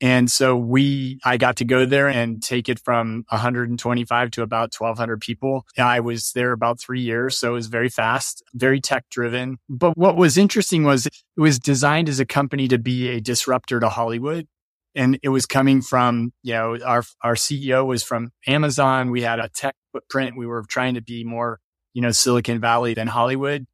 And 0.00 0.30
so 0.30 0.56
we, 0.56 1.18
I 1.24 1.36
got 1.36 1.56
to 1.56 1.64
go 1.64 1.84
there 1.84 2.08
and 2.08 2.42
take 2.42 2.68
it 2.68 2.78
from 2.78 3.24
125 3.30 4.30
to 4.32 4.42
about 4.42 4.74
1200 4.76 5.20
people. 5.20 5.66
I 5.76 6.00
was 6.00 6.32
there 6.32 6.52
about 6.52 6.80
three 6.80 7.00
years. 7.00 7.36
So 7.36 7.50
it 7.50 7.54
was 7.54 7.66
very 7.66 7.88
fast, 7.88 8.42
very 8.54 8.80
tech 8.80 9.08
driven. 9.10 9.58
But 9.68 9.96
what 9.96 10.16
was 10.16 10.38
interesting 10.38 10.84
was 10.84 11.06
it 11.06 11.14
was 11.36 11.58
designed 11.58 12.08
as 12.08 12.20
a 12.20 12.26
company 12.26 12.68
to 12.68 12.78
be 12.78 13.08
a 13.08 13.20
disruptor 13.20 13.80
to 13.80 13.88
Hollywood. 13.88 14.46
And 14.94 15.18
it 15.22 15.28
was 15.28 15.46
coming 15.46 15.82
from, 15.82 16.32
you 16.42 16.54
know, 16.54 16.78
our, 16.84 17.02
our 17.22 17.34
CEO 17.34 17.86
was 17.86 18.02
from 18.02 18.30
Amazon. 18.46 19.10
We 19.10 19.22
had 19.22 19.38
a 19.38 19.48
tech 19.48 19.74
footprint. 19.92 20.36
We 20.36 20.46
were 20.46 20.64
trying 20.68 20.94
to 20.94 21.02
be 21.02 21.24
more 21.24 21.60
you 21.98 22.02
know, 22.02 22.12
Silicon 22.12 22.60
Valley 22.60 22.94
than 22.94 23.08
Hollywood. 23.08 23.66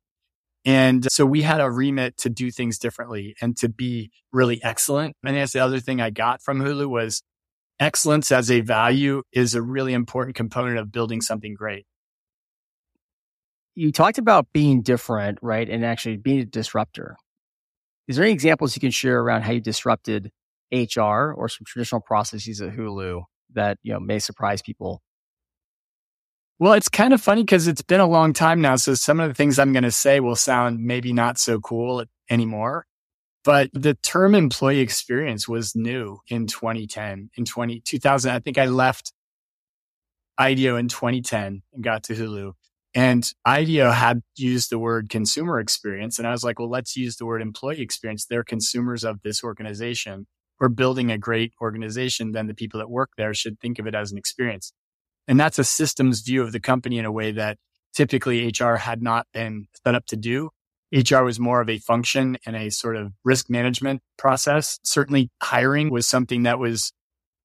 And 0.65 1.11
so 1.13 1.27
we 1.27 1.43
had 1.43 1.61
a 1.61 1.71
remit 1.71 2.17
to 2.19 2.31
do 2.31 2.51
things 2.51 2.79
differently 2.79 3.35
and 3.41 3.57
to 3.59 3.69
be 3.69 4.11
really 4.33 4.63
excellent. 4.63 5.15
And 5.25 5.37
that's 5.37 5.53
the 5.53 5.61
other 5.61 5.79
thing 5.79 6.01
I 6.01 6.11
got 6.11 6.43
from 6.43 6.61
Hulu 6.61 6.89
was 6.89 7.23
excellence 7.79 8.33
as 8.33 8.51
a 8.51 8.61
value 8.61 9.23
is 9.33 9.55
a 9.55 9.63
really 9.63 9.93
important 9.93 10.37
component 10.37 10.79
of 10.79 10.91
building 10.91 11.21
something 11.21 11.55
great. 11.55 11.87
You 13.75 13.93
talked 13.93 14.19
about 14.19 14.47
being 14.53 14.83
different, 14.83 15.39
right? 15.43 15.69
And 15.69 15.85
actually 15.85 16.17
being 16.17 16.41
a 16.41 16.45
disruptor. 16.45 17.17
Is 18.07 18.17
there 18.17 18.25
any 18.25 18.33
examples 18.33 18.77
you 18.77 18.81
can 18.81 18.91
share 18.91 19.21
around 19.21 19.43
how 19.43 19.53
you 19.53 19.61
disrupted 19.61 20.31
HR 20.73 21.33
or 21.33 21.49
some 21.49 21.65
traditional 21.67 22.01
processes 22.01 22.61
at 22.61 22.71
Hulu 22.71 23.25
that, 23.55 23.79
you 23.83 23.93
know, 23.93 24.01
may 24.01 24.19
surprise 24.19 24.63
people? 24.63 25.03
Well, 26.61 26.75
it's 26.75 26.89
kind 26.89 27.13
of 27.13 27.21
funny 27.21 27.43
because 27.43 27.67
it's 27.67 27.83
been 27.83 28.01
a 28.01 28.07
long 28.07 28.33
time 28.33 28.61
now. 28.61 28.77
So 28.77 28.95
some 28.95 29.19
of 29.19 29.29
the 29.29 29.35
things 29.35 29.59
I'm 29.59 29.73
going 29.73 29.83
to 29.83 29.91
say 29.91 30.21
will 30.21 30.37
sound 30.37 30.81
maybe 30.81 31.13
not 31.13 31.39
so 31.39 31.59
cool 31.61 32.05
anymore. 32.31 32.87
But 33.43 33.71
the 33.75 33.95
term 33.95 34.35
employee 34.35 34.81
experience 34.81 35.49
was 35.49 35.75
new 35.75 36.21
in 36.29 36.47
2010. 36.47 37.31
In 37.37 37.45
20, 37.45 37.81
2000, 37.81 38.31
I 38.31 38.39
think 38.39 38.57
I 38.57 38.67
left 38.67 39.13
IDEO 40.39 40.77
in 40.77 40.89
2010 40.89 41.63
and 41.73 41.85
got 41.85 42.05
to 42.05 42.15
Hulu. 42.15 42.53
And 42.95 43.29
IDEO 43.45 43.91
had 43.91 44.23
used 44.37 44.71
the 44.71 44.79
word 44.79 45.11
consumer 45.11 45.59
experience. 45.59 46.19
And 46.19 46.27
I 46.27 46.31
was 46.31 46.45
like, 46.45 46.59
well, 46.59 46.71
let's 46.71 46.97
use 46.97 47.17
the 47.17 47.27
word 47.27 47.43
employee 47.43 47.81
experience. 47.81 48.25
They're 48.25 48.45
consumers 48.45 49.05
of 49.05 49.21
this 49.23 49.43
organization. 49.43 50.27
We're 50.61 50.69
building 50.69 51.11
a 51.11 51.19
great 51.19 51.53
organization. 51.61 52.33
Then 52.33 52.47
the 52.47 52.55
people 52.55 52.79
that 52.79 52.89
work 52.89 53.11
there 53.19 53.35
should 53.35 53.61
think 53.61 53.79
of 53.79 53.87
it 53.87 53.95
as 53.95 54.13
an 54.13 54.19
experience. 54.19 54.73
And 55.27 55.39
that's 55.41 55.59
a 55.59 55.65
systems 55.65 56.21
view 56.21 56.43
of 56.43 56.53
the 56.53 56.61
company 56.61 56.99
in 56.99 57.05
a 57.05 57.13
way 57.13 57.33
that 57.33 57.59
typically 57.95 58.47
HR 58.49 58.75
had 58.75 59.03
not 59.03 59.27
been 59.33 59.67
set 59.85 59.95
up 59.95 60.07
to 60.07 60.17
do. 60.17 60.51
HR 60.93 61.23
was 61.23 61.41
more 61.41 61.61
of 61.61 61.69
a 61.69 61.79
function 61.79 62.37
and 62.47 62.55
a 62.55 62.71
sort 62.71 62.97
of 62.97 63.13
risk 63.25 63.51
management 63.51 64.03
process. 64.17 64.79
Certainly 64.85 65.31
hiring 65.43 65.91
was 65.91 66.07
something 66.07 66.45
that 66.45 66.59
was 66.59 66.93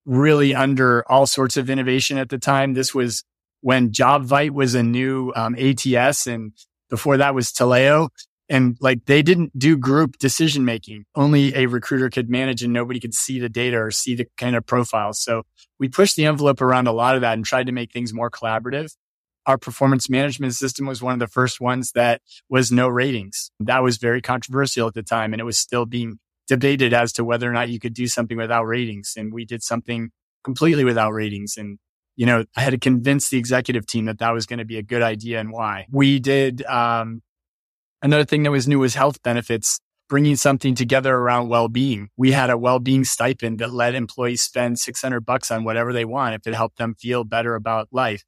really 0.04 0.54
under 0.54 1.04
all 1.10 1.26
sorts 1.26 1.56
of 1.56 1.68
innovation 1.68 2.18
at 2.18 2.28
the 2.28 2.38
time. 2.38 2.74
This 2.74 2.94
was 2.94 3.24
when 3.60 3.90
JobVite 3.90 4.50
was 4.50 4.74
a 4.74 4.82
new 4.82 5.32
um, 5.34 5.56
ATS 5.56 6.26
and 6.26 6.52
before 6.88 7.16
that 7.16 7.34
was 7.34 7.50
Taleo. 7.50 8.08
And 8.50 8.76
like 8.80 9.06
they 9.06 9.22
didn't 9.22 9.56
do 9.56 9.78
group 9.78 10.18
decision 10.18 10.64
making. 10.64 11.04
Only 11.14 11.54
a 11.54 11.66
recruiter 11.66 12.10
could 12.10 12.28
manage 12.28 12.64
and 12.64 12.72
nobody 12.72 12.98
could 12.98 13.14
see 13.14 13.38
the 13.38 13.48
data 13.48 13.78
or 13.78 13.92
see 13.92 14.16
the 14.16 14.26
kind 14.36 14.56
of 14.56 14.66
profiles. 14.66 15.22
So 15.22 15.44
we 15.78 15.88
pushed 15.88 16.16
the 16.16 16.26
envelope 16.26 16.60
around 16.60 16.88
a 16.88 16.92
lot 16.92 17.14
of 17.14 17.20
that 17.20 17.34
and 17.34 17.44
tried 17.44 17.66
to 17.66 17.72
make 17.72 17.92
things 17.92 18.12
more 18.12 18.28
collaborative. 18.28 18.92
Our 19.46 19.56
performance 19.56 20.10
management 20.10 20.54
system 20.54 20.84
was 20.84 21.00
one 21.00 21.12
of 21.12 21.20
the 21.20 21.28
first 21.28 21.60
ones 21.60 21.92
that 21.92 22.22
was 22.48 22.72
no 22.72 22.88
ratings. 22.88 23.52
That 23.60 23.84
was 23.84 23.98
very 23.98 24.20
controversial 24.20 24.88
at 24.88 24.94
the 24.94 25.02
time 25.04 25.32
and 25.32 25.40
it 25.40 25.44
was 25.44 25.58
still 25.58 25.86
being 25.86 26.18
debated 26.48 26.92
as 26.92 27.12
to 27.12 27.24
whether 27.24 27.48
or 27.48 27.52
not 27.52 27.68
you 27.68 27.78
could 27.78 27.94
do 27.94 28.08
something 28.08 28.36
without 28.36 28.64
ratings. 28.64 29.14
And 29.16 29.32
we 29.32 29.44
did 29.44 29.62
something 29.62 30.10
completely 30.42 30.82
without 30.82 31.12
ratings. 31.12 31.56
And, 31.56 31.78
you 32.16 32.26
know, 32.26 32.44
I 32.56 32.62
had 32.62 32.70
to 32.70 32.78
convince 32.78 33.30
the 33.30 33.38
executive 33.38 33.86
team 33.86 34.06
that 34.06 34.18
that 34.18 34.32
was 34.32 34.46
going 34.46 34.58
to 34.58 34.64
be 34.64 34.76
a 34.76 34.82
good 34.82 35.02
idea 35.02 35.38
and 35.38 35.52
why. 35.52 35.86
We 35.92 36.18
did, 36.18 36.64
um, 36.64 37.22
another 38.02 38.24
thing 38.24 38.42
that 38.42 38.50
was 38.50 38.68
new 38.68 38.78
was 38.78 38.94
health 38.94 39.22
benefits, 39.22 39.80
bringing 40.08 40.36
something 40.36 40.74
together 40.74 41.14
around 41.14 41.48
well-being. 41.48 42.08
We 42.16 42.32
had 42.32 42.50
a 42.50 42.58
well-being 42.58 43.04
stipend 43.04 43.58
that 43.58 43.72
let 43.72 43.94
employees 43.94 44.42
spend 44.42 44.78
600 44.78 45.24
bucks 45.24 45.50
on 45.50 45.64
whatever 45.64 45.92
they 45.92 46.04
want 46.04 46.34
if 46.34 46.46
it 46.46 46.54
helped 46.54 46.78
them 46.78 46.94
feel 46.94 47.24
better 47.24 47.54
about 47.54 47.88
life. 47.92 48.24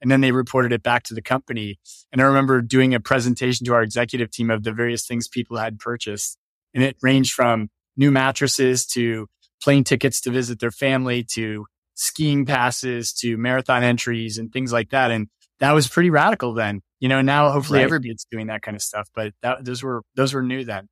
And 0.00 0.10
then 0.10 0.22
they 0.22 0.32
reported 0.32 0.72
it 0.72 0.82
back 0.82 1.02
to 1.04 1.14
the 1.14 1.22
company. 1.22 1.78
And 2.10 2.20
I 2.20 2.24
remember 2.24 2.62
doing 2.62 2.94
a 2.94 3.00
presentation 3.00 3.66
to 3.66 3.74
our 3.74 3.82
executive 3.82 4.30
team 4.30 4.50
of 4.50 4.62
the 4.62 4.72
various 4.72 5.06
things 5.06 5.28
people 5.28 5.58
had 5.58 5.78
purchased 5.78 6.38
and 6.74 6.82
it 6.82 6.96
ranged 7.02 7.32
from 7.32 7.68
new 7.96 8.10
mattresses 8.10 8.86
to 8.86 9.26
plane 9.62 9.84
tickets 9.84 10.20
to 10.22 10.30
visit 10.30 10.58
their 10.58 10.70
family 10.70 11.22
to 11.34 11.66
skiing 11.94 12.46
passes 12.46 13.12
to 13.12 13.36
marathon 13.36 13.82
entries 13.82 14.38
and 14.38 14.52
things 14.52 14.72
like 14.72 14.90
that. 14.90 15.10
And 15.10 15.28
that 15.58 15.72
was 15.72 15.88
pretty 15.88 16.10
radical 16.10 16.54
then. 16.54 16.80
You 17.00 17.08
know, 17.08 17.22
now 17.22 17.50
hopefully 17.50 17.78
right. 17.78 17.84
everybody's 17.84 18.26
doing 18.30 18.46
that 18.48 18.62
kind 18.62 18.76
of 18.76 18.82
stuff, 18.82 19.08
but 19.14 19.32
that, 19.42 19.64
those 19.64 19.82
were, 19.82 20.02
those 20.14 20.34
were 20.34 20.42
new 20.42 20.64
then. 20.64 20.88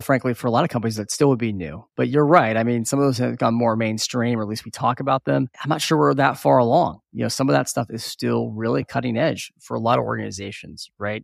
Frankly, 0.00 0.32
for 0.32 0.46
a 0.46 0.50
lot 0.50 0.64
of 0.64 0.70
companies, 0.70 0.96
that 0.96 1.10
still 1.10 1.28
would 1.28 1.38
be 1.38 1.52
new. 1.52 1.84
But 1.94 2.08
you're 2.08 2.24
right. 2.24 2.56
I 2.56 2.64
mean, 2.64 2.86
some 2.86 2.98
of 2.98 3.04
those 3.04 3.18
have 3.18 3.36
gone 3.36 3.52
more 3.52 3.76
mainstream, 3.76 4.38
or 4.38 4.42
at 4.42 4.48
least 4.48 4.64
we 4.64 4.70
talk 4.70 4.98
about 4.98 5.24
them. 5.24 5.48
I'm 5.62 5.68
not 5.68 5.82
sure 5.82 5.98
we're 5.98 6.14
that 6.14 6.38
far 6.38 6.56
along. 6.56 7.00
You 7.12 7.24
know, 7.24 7.28
some 7.28 7.50
of 7.50 7.52
that 7.52 7.68
stuff 7.68 7.88
is 7.90 8.02
still 8.02 8.50
really 8.50 8.82
cutting 8.82 9.18
edge 9.18 9.52
for 9.60 9.76
a 9.76 9.80
lot 9.80 9.98
of 9.98 10.06
organizations, 10.06 10.90
right? 10.98 11.22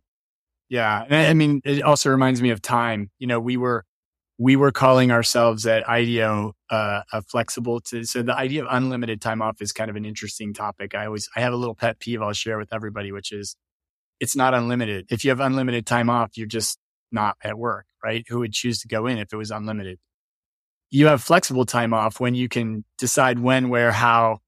Yeah. 0.69 1.05
I 1.09 1.33
mean, 1.33 1.61
it 1.63 1.81
also 1.81 2.11
reminds 2.11 2.39
me 2.39 2.51
of 2.51 2.61
time. 2.61 3.09
You 3.17 3.25
know, 3.25 3.39
we 3.39 3.57
were, 3.57 3.83
we 4.37 4.55
were 4.55 4.71
calling 4.71 5.11
ourselves 5.11 5.65
at 5.65 5.87
IDEO 5.89 6.53
uh, 6.69 7.01
a 7.11 7.21
flexible 7.23 7.79
to 7.81 8.03
so 8.03 8.21
the 8.21 8.35
idea 8.35 8.63
of 8.63 8.67
unlimited 8.69 9.21
time 9.21 9.41
off 9.41 9.61
is 9.61 9.71
kind 9.71 9.89
of 9.89 9.95
an 9.95 10.05
interesting 10.05 10.53
topic. 10.53 10.93
I 10.93 11.07
always 11.07 11.27
I 11.35 11.41
have 11.41 11.53
a 11.53 11.55
little 11.55 11.73
pet 11.73 11.99
peeve 11.99 12.21
I'll 12.21 12.33
share 12.33 12.59
with 12.59 12.71
everybody, 12.71 13.11
which 13.11 13.31
is 13.31 13.55
it's 14.19 14.35
not 14.35 14.53
unlimited. 14.53 15.05
If 15.09 15.23
you 15.23 15.31
have 15.31 15.39
unlimited 15.39 15.85
time 15.85 16.09
off, 16.09 16.37
you're 16.37 16.47
just 16.47 16.77
not 17.11 17.35
at 17.43 17.57
work, 17.57 17.85
right? 18.03 18.25
Who 18.27 18.39
would 18.39 18.53
choose 18.53 18.79
to 18.79 18.87
go 18.87 19.07
in 19.07 19.17
if 19.17 19.31
it 19.31 19.37
was 19.37 19.51
unlimited? 19.51 19.99
You 20.89 21.07
have 21.07 21.21
flexible 21.21 21.65
time 21.65 21.93
off 21.93 22.19
when 22.19 22.33
you 22.33 22.47
can 22.47 22.85
decide 22.97 23.39
when, 23.39 23.69
where, 23.69 23.91
how, 23.91 24.39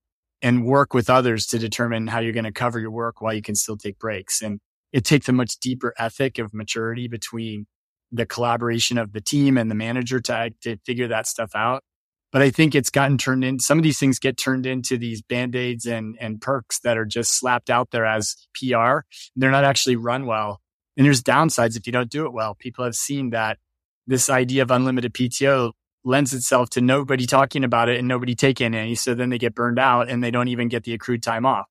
and 0.42 0.66
work 0.66 0.94
with 0.94 1.10
others 1.10 1.46
to 1.48 1.60
determine 1.60 2.08
how 2.08 2.20
you're 2.20 2.34
going 2.34 2.46
to 2.46 2.52
cover 2.52 2.80
your 2.80 2.92
work 2.92 3.22
while 3.22 3.34
you 3.34 3.42
can 3.42 3.56
still 3.56 3.78
take 3.78 4.00
breaks. 4.00 4.42
And 4.42 4.60
it 4.94 5.04
takes 5.04 5.28
a 5.28 5.34
much 5.34 5.58
deeper 5.60 5.94
ethic 6.00 6.40
of 6.40 6.54
maturity 6.54 7.08
between 7.08 7.68
the 8.12 8.26
collaboration 8.26 8.98
of 8.98 9.12
the 9.12 9.22
team 9.22 9.58
and 9.58 9.70
the 9.70 9.76
manager 9.76 10.20
to, 10.22 10.52
to 10.62 10.78
figure 10.86 11.10
that 11.10 11.28
stuff 11.28 11.52
out. 11.56 11.84
But 12.32 12.44
I 12.44 12.52
think 12.52 12.76
it's 12.76 12.92
gotten 12.92 13.18
turned 13.18 13.44
in. 13.44 13.60
Some 13.60 13.80
of 13.80 13.84
these 13.84 13.98
things 13.98 14.20
get 14.20 14.38
turned 14.38 14.66
into 14.66 14.98
these 14.98 15.22
band-aids 15.22 15.86
and, 15.88 16.16
and 16.20 16.40
perks 16.40 16.80
that 16.82 16.98
are 16.98 17.06
just 17.06 17.40
slapped 17.40 17.70
out 17.70 17.90
there 17.92 18.06
as 18.06 18.36
PR. 18.54 19.00
They're 19.36 19.52
not 19.52 19.64
actually 19.64 19.96
run 19.96 20.28
well. 20.28 20.62
And 20.96 21.06
there's 21.06 21.24
downsides 21.24 21.76
if 21.76 21.88
you 21.88 21.94
don't 21.94 22.10
do 22.10 22.26
it 22.26 22.34
well. 22.34 22.56
People 22.56 22.86
have 22.86 22.96
seen 22.96 23.32
that 23.32 23.58
this 24.06 24.30
idea 24.30 24.62
of 24.62 24.70
unlimited 24.70 25.14
PTO 25.14 25.72
lends 26.04 26.34
itself 26.34 26.70
to 26.72 26.82
nobody 26.82 27.26
talking 27.26 27.64
about 27.64 27.90
it 27.90 27.98
and 27.98 28.08
nobody 28.08 28.36
taking 28.36 28.74
any. 28.74 28.96
So 28.96 29.14
then 29.14 29.30
they 29.30 29.38
get 29.38 29.56
burned 29.56 29.80
out 29.80 30.10
and 30.10 30.24
they 30.24 30.32
don't 30.32 30.48
even 30.48 30.68
get 30.68 30.84
the 30.84 30.94
accrued 30.94 31.24
time 31.24 31.46
off. 31.46 31.68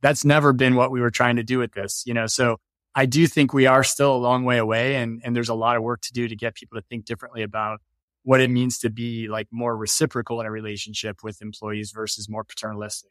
That's 0.00 0.24
never 0.24 0.52
been 0.52 0.74
what 0.74 0.90
we 0.90 1.00
were 1.00 1.10
trying 1.10 1.36
to 1.36 1.42
do 1.42 1.58
with 1.58 1.72
this, 1.72 2.02
you 2.06 2.14
know. 2.14 2.26
So 2.26 2.58
I 2.94 3.06
do 3.06 3.26
think 3.26 3.52
we 3.52 3.66
are 3.66 3.84
still 3.84 4.14
a 4.14 4.18
long 4.18 4.44
way 4.44 4.58
away 4.58 4.96
and, 4.96 5.20
and 5.24 5.34
there's 5.34 5.48
a 5.48 5.54
lot 5.54 5.76
of 5.76 5.82
work 5.82 6.00
to 6.02 6.12
do 6.12 6.28
to 6.28 6.36
get 6.36 6.54
people 6.54 6.78
to 6.80 6.86
think 6.88 7.04
differently 7.04 7.42
about 7.42 7.80
what 8.24 8.40
it 8.40 8.50
means 8.50 8.78
to 8.80 8.90
be 8.90 9.28
like 9.28 9.48
more 9.52 9.76
reciprocal 9.76 10.40
in 10.40 10.46
a 10.46 10.50
relationship 10.50 11.18
with 11.22 11.40
employees 11.40 11.92
versus 11.92 12.28
more 12.28 12.42
paternalistic. 12.42 13.10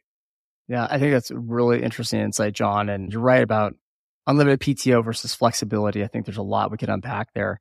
Yeah, 0.68 0.86
I 0.90 0.98
think 0.98 1.12
that's 1.12 1.30
a 1.30 1.38
really 1.38 1.82
interesting 1.82 2.20
insight, 2.20 2.52
John. 2.52 2.88
And 2.88 3.12
you're 3.12 3.22
right 3.22 3.42
about 3.42 3.74
unlimited 4.26 4.60
PTO 4.60 5.04
versus 5.04 5.34
flexibility. 5.34 6.02
I 6.02 6.08
think 6.08 6.26
there's 6.26 6.36
a 6.36 6.42
lot 6.42 6.70
we 6.70 6.78
could 6.78 6.88
unpack 6.88 7.32
there. 7.34 7.60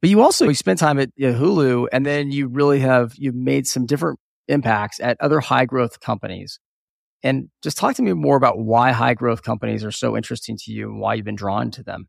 But 0.00 0.10
you 0.10 0.22
also 0.22 0.48
you 0.48 0.54
spent 0.54 0.78
time 0.78 0.98
at 0.98 1.10
Hulu 1.18 1.88
and 1.92 2.04
then 2.06 2.30
you 2.30 2.48
really 2.48 2.80
have 2.80 3.14
you've 3.16 3.34
made 3.34 3.66
some 3.66 3.86
different 3.86 4.18
impacts 4.48 4.98
at 5.00 5.16
other 5.20 5.40
high 5.40 5.66
growth 5.66 6.00
companies. 6.00 6.58
And 7.22 7.50
just 7.62 7.76
talk 7.76 7.96
to 7.96 8.02
me 8.02 8.14
more 8.14 8.36
about 8.36 8.58
why 8.58 8.92
high 8.92 9.14
growth 9.14 9.42
companies 9.42 9.84
are 9.84 9.92
so 9.92 10.16
interesting 10.16 10.56
to 10.64 10.72
you 10.72 10.90
and 10.90 11.00
why 11.00 11.14
you've 11.14 11.26
been 11.26 11.34
drawn 11.34 11.70
to 11.72 11.82
them. 11.82 12.08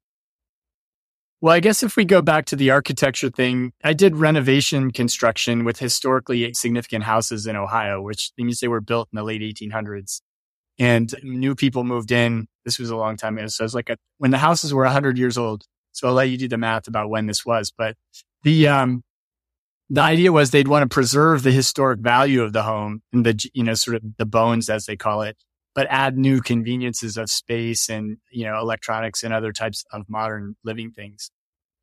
Well, 1.42 1.56
I 1.56 1.60
guess 1.60 1.82
if 1.82 1.96
we 1.96 2.06
go 2.06 2.22
back 2.22 2.46
to 2.46 2.56
the 2.56 2.70
architecture 2.70 3.32
thing, 3.32 3.74
I 3.84 3.94
did 3.94 4.16
renovation 4.16 4.92
construction 4.92 5.64
with 5.64 5.80
historically 5.80 6.54
significant 6.54 7.04
houses 7.04 7.48
in 7.48 7.56
Ohio, 7.56 8.00
which 8.00 8.32
means 8.38 8.60
they 8.60 8.68
were 8.68 8.80
built 8.80 9.10
in 9.12 9.18
the 9.18 9.24
late 9.24 9.42
1800s. 9.42 10.22
And 10.78 11.12
new 11.24 11.56
people 11.56 11.84
moved 11.84 12.12
in. 12.12 12.48
This 12.64 12.78
was 12.78 12.92
a 12.92 12.96
long 12.96 13.18
time 13.18 13.40
ago. 13.40 13.48
So 13.48 13.66
it's 13.66 13.74
like 13.74 13.90
a, 13.90 13.98
when 14.20 14.30
the 14.30 14.38
houses 14.38 14.72
were 14.72 14.84
100 14.84 15.18
years 15.18 15.36
old. 15.36 15.64
So 15.94 16.08
I'll 16.08 16.14
let 16.14 16.30
you 16.30 16.38
do 16.38 16.48
the 16.48 16.60
math 16.60 16.88
about 16.88 17.10
when 17.10 17.26
this 17.26 17.44
was. 17.44 17.74
But 17.76 17.98
the, 18.44 18.68
um, 18.68 19.04
the 19.90 20.02
idea 20.02 20.32
was 20.32 20.52
they'd 20.52 20.68
want 20.68 20.84
to 20.84 20.94
preserve 20.94 21.42
the 21.42 21.52
historic 21.52 22.02
value 22.02 22.44
of 22.44 22.54
the 22.54 22.64
home 22.64 23.02
and 23.12 23.26
the, 23.26 23.50
you 23.56 23.64
know, 23.64 23.74
sort 23.74 23.98
of 23.98 24.04
the 24.18 24.28
bones, 24.28 24.70
as 24.70 24.86
they 24.86 24.96
call 24.96 25.24
it, 25.24 25.38
but 25.74 25.88
add 25.90 26.18
new 26.18 26.42
conveniences 26.42 27.18
of 27.18 27.30
space 27.30 27.90
and, 27.90 28.18
you 28.32 28.46
know, 28.46 28.60
electronics 28.60 29.24
and 29.24 29.34
other 29.34 29.52
types 29.52 29.84
of 29.92 30.10
modern 30.10 30.56
living 30.64 30.92
things. 30.92 31.32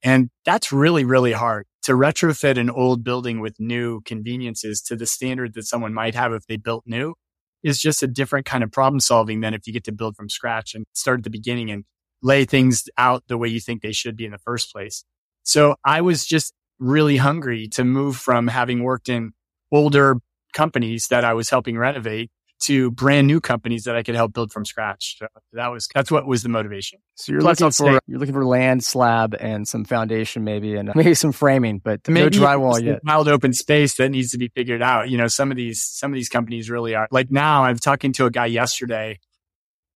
And 0.02 0.30
that's 0.44 0.72
really, 0.72 1.04
really 1.04 1.32
hard 1.32 1.66
to 1.82 1.92
retrofit 1.92 2.58
an 2.58 2.70
old 2.70 3.02
building 3.02 3.40
with 3.40 3.58
new 3.58 4.00
conveniences 4.02 4.82
to 4.82 4.96
the 4.96 5.06
standard 5.06 5.54
that 5.54 5.64
someone 5.64 5.94
might 5.94 6.14
have 6.14 6.32
if 6.32 6.46
they 6.46 6.56
built 6.56 6.84
new 6.86 7.14
is 7.62 7.80
just 7.80 8.02
a 8.02 8.06
different 8.06 8.46
kind 8.46 8.62
of 8.62 8.70
problem 8.70 9.00
solving 9.00 9.40
than 9.40 9.54
if 9.54 9.66
you 9.66 9.72
get 9.72 9.84
to 9.84 9.92
build 9.92 10.14
from 10.14 10.28
scratch 10.28 10.74
and 10.74 10.84
start 10.92 11.20
at 11.20 11.24
the 11.24 11.30
beginning 11.30 11.70
and 11.70 11.84
lay 12.22 12.44
things 12.44 12.84
out 12.98 13.24
the 13.28 13.38
way 13.38 13.48
you 13.48 13.60
think 13.60 13.82
they 13.82 13.92
should 13.92 14.16
be 14.16 14.24
in 14.24 14.32
the 14.32 14.38
first 14.38 14.72
place. 14.72 15.04
So 15.42 15.76
I 15.84 16.00
was 16.00 16.26
just 16.26 16.52
really 16.78 17.16
hungry 17.16 17.68
to 17.68 17.84
move 17.84 18.16
from 18.16 18.46
having 18.46 18.82
worked 18.82 19.08
in 19.08 19.32
older 19.72 20.16
companies 20.52 21.08
that 21.08 21.24
I 21.24 21.34
was 21.34 21.50
helping 21.50 21.76
renovate 21.76 22.30
to 22.60 22.90
brand 22.90 23.26
new 23.26 23.40
companies 23.40 23.84
that 23.84 23.96
I 23.96 24.02
could 24.02 24.14
help 24.14 24.32
build 24.32 24.52
from 24.52 24.64
scratch. 24.64 25.16
So 25.18 25.26
that 25.52 25.68
was 25.68 25.88
that's 25.94 26.10
what 26.10 26.26
was 26.26 26.42
the 26.42 26.48
motivation. 26.48 27.00
So 27.14 27.32
you're 27.32 27.40
Plus 27.40 27.60
looking 27.60 27.72
for 27.72 27.92
stay. 27.92 27.98
you're 28.06 28.18
looking 28.18 28.34
for 28.34 28.44
land, 28.44 28.84
slab, 28.84 29.36
and 29.38 29.66
some 29.66 29.84
foundation, 29.84 30.44
maybe, 30.44 30.74
and 30.74 30.90
maybe 30.94 31.14
some 31.14 31.32
framing, 31.32 31.78
but 31.78 32.06
maybe 32.08 32.38
no 32.38 32.46
drywall 32.46 32.82
yet. 32.82 33.00
Wild 33.04 33.28
open 33.28 33.52
space 33.52 33.94
that 33.94 34.08
needs 34.08 34.32
to 34.32 34.38
be 34.38 34.48
figured 34.48 34.82
out. 34.82 35.08
You 35.08 35.18
know, 35.18 35.28
some 35.28 35.50
of 35.50 35.56
these 35.56 35.82
some 35.82 36.12
of 36.12 36.16
these 36.16 36.28
companies 36.28 36.70
really 36.70 36.94
are 36.94 37.08
like 37.10 37.30
now. 37.30 37.64
I'm 37.64 37.76
talking 37.76 38.12
to 38.14 38.26
a 38.26 38.30
guy 38.30 38.46
yesterday, 38.46 39.20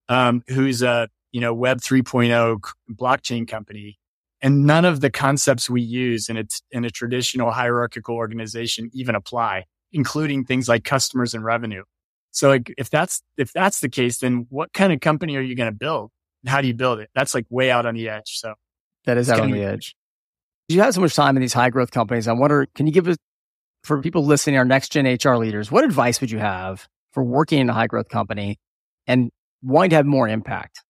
um, 0.09 0.43
who's 0.49 0.83
a 0.83 1.09
you 1.33 1.41
know 1.41 1.55
Web 1.55 1.81
3.0 1.81 2.61
blockchain 2.93 3.49
company, 3.49 3.99
and 4.41 4.67
none 4.67 4.85
of 4.85 5.01
the 5.01 5.11
concepts 5.11 5.69
we 5.69 5.83
use 5.83 6.29
in 6.29 6.37
a, 6.37 6.45
in 6.71 6.85
a 6.85 6.91
traditional 6.91 7.51
hierarchical 7.51 8.15
organization 8.17 8.91
even 8.93 9.15
apply, 9.15 9.65
including 9.93 10.45
things 10.45 10.69
like 10.69 10.85
customers 10.85 11.35
and 11.35 11.45
revenue. 11.45 11.83
So 12.33 12.49
like 12.49 12.75
if 12.77 12.91
that's 12.91 13.23
if 13.37 13.53
that's 13.53 13.81
the 13.81 13.89
case, 13.89 14.19
then 14.19 14.47
what 14.51 14.73
kind 14.73 14.93
of 14.93 15.01
company 15.01 15.37
are 15.37 15.43
you 15.43 15.55
going 15.55 15.71
to 15.71 15.77
build? 15.77 16.11
How 16.47 16.61
do 16.61 16.67
you 16.67 16.75
build 16.75 16.99
it? 16.99 17.11
That's 17.15 17.35
like 17.35 17.47
way 17.51 17.71
out 17.71 17.87
on 17.87 17.95
the 17.95 18.09
edge. 18.09 18.39
So 18.39 18.55
that 19.05 19.17
is 19.17 19.31
out 19.31 19.41
on 19.41 19.51
the 19.51 19.63
edge. 19.63 19.95
You 20.69 20.81
have 20.81 20.95
so 20.95 21.01
much 21.01 21.15
time 21.15 21.37
in 21.37 21.41
these 21.41 21.53
high 21.53 21.71
growth 21.71 21.91
companies. 21.91 22.27
I 22.27 22.33
wonder, 22.33 22.67
can 22.75 22.87
you 22.87 22.93
give 22.93 23.07
us 23.07 23.17
for 23.85 24.01
people 24.01 24.25
listening, 24.25 24.57
our 24.57 24.65
next 24.65 24.93
gen 24.93 25.07
HR 25.07 25.37
leaders, 25.37 25.71
what 25.71 25.85
advice 25.85 26.21
would 26.21 26.31
you 26.31 26.39
have 26.39 26.89
for 27.13 27.23
working 27.23 27.59
in 27.59 27.69
a 27.69 27.73
high 27.73 27.89
growth 27.89 28.09
company 28.09 28.59
and 29.07 29.31
wanting 29.63 29.91
to 29.91 29.97
have 29.97 30.07
more 30.07 30.29
impact? 30.29 30.81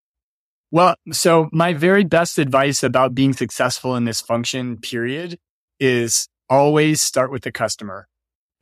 Well, 0.70 0.94
so 1.11 1.49
my 1.52 1.75
very 1.75 2.04
best 2.04 2.38
advice 2.38 2.82
about 2.82 3.14
being 3.14 3.32
successful 3.32 3.96
in 3.96 4.04
this 4.04 4.20
function 4.20 4.78
period 4.78 5.38
is 5.80 6.28
always 6.49 7.00
start 7.00 7.30
with 7.30 7.42
the 7.42 7.52
customer. 7.52 8.08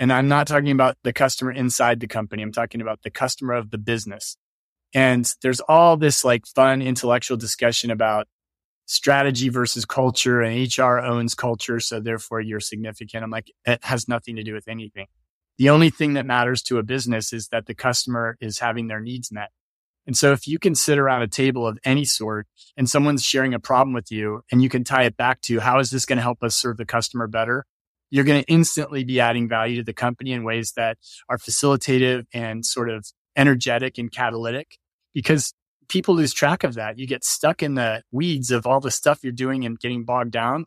And 0.01 0.11
I'm 0.11 0.29
not 0.29 0.47
talking 0.47 0.71
about 0.71 0.97
the 1.05 1.13
customer 1.13 1.53
inside 1.53 2.01
the 2.01 2.09
company. 2.09 2.43
I'm 2.43 2.53
talking 2.53 2.81
about 2.81 3.03
the 3.03 3.11
customer 3.11 3.53
of 3.53 3.71
the 3.71 3.77
business. 3.77 4.39
And 4.95 5.31
there's 5.43 5.61
all 5.61 5.99
this 5.99 6.25
like 6.25 6.47
fun 6.47 6.81
intellectual 6.81 7.37
discussion 7.37 7.91
about 7.91 8.27
strategy 8.87 9.51
versus 9.51 9.85
culture 9.85 10.41
and 10.41 10.67
HR 10.77 10.99
owns 10.99 11.35
culture. 11.35 11.81
So 11.81 12.01
therefore 12.01 12.41
you're 12.41 12.61
significant. 12.61 13.23
I'm 13.23 13.31
like, 13.31 13.53
it 13.67 13.85
has 13.85 14.09
nothing 14.09 14.37
to 14.37 14.43
do 14.43 14.55
with 14.55 14.69
anything. 14.69 15.07
The 15.59 15.69
only 15.69 15.91
thing 15.91 16.15
that 16.15 16.25
matters 16.25 16.63
to 16.63 16.79
a 16.79 16.83
business 16.83 17.35
is 17.35 17.49
that 17.49 17.67
the 17.67 17.75
customer 17.75 18.39
is 18.41 18.59
having 18.59 18.89
their 18.89 19.01
needs 19.01 19.31
met. 19.31 19.51
And 20.07 20.17
so 20.17 20.33
if 20.33 20.49
you 20.49 20.59
can 20.59 20.75
sit 20.75 20.99
around 20.99 21.21
a 21.21 21.29
table 21.29 21.67
of 21.67 21.79
any 21.85 22.07
sort 22.07 22.47
and 22.75 22.89
someone's 22.89 23.23
sharing 23.23 23.53
a 23.53 23.61
problem 23.61 23.93
with 23.93 24.11
you 24.11 24.41
and 24.51 24.63
you 24.63 24.71
can 24.71 24.83
tie 24.83 25.05
it 25.05 25.19
back 25.19 25.43
to 25.43 25.61
how 25.61 25.79
is 25.79 25.91
this 25.91 26.07
going 26.07 26.17
to 26.17 26.23
help 26.23 26.43
us 26.43 26.57
serve 26.57 26.79
the 26.79 26.87
customer 26.87 27.27
better? 27.27 27.67
You're 28.11 28.25
going 28.25 28.43
to 28.43 28.51
instantly 28.51 29.05
be 29.05 29.21
adding 29.21 29.49
value 29.49 29.77
to 29.77 29.85
the 29.85 29.93
company 29.93 30.33
in 30.33 30.45
ways 30.45 30.73
that 30.77 30.99
are 31.29 31.39
facilitative 31.39 32.25
and 32.35 32.67
sort 32.67 32.91
of 32.91 33.07
energetic 33.37 33.99
and 33.99 34.11
catalytic 34.11 34.79
because 35.15 35.55
people 35.89 36.15
lose 36.15 36.33
track 36.33 36.65
of 36.65 36.75
that. 36.75 36.99
You 36.99 37.07
get 37.07 37.25
stuck 37.25 37.63
in 37.63 37.75
the 37.75 38.03
weeds 38.13 38.51
of 38.51 38.67
all 38.67 38.81
the 38.81 38.91
stuff 38.91 39.21
you're 39.23 39.33
doing 39.33 39.65
and 39.65 39.79
getting 39.79 40.05
bogged 40.05 40.33
down. 40.33 40.67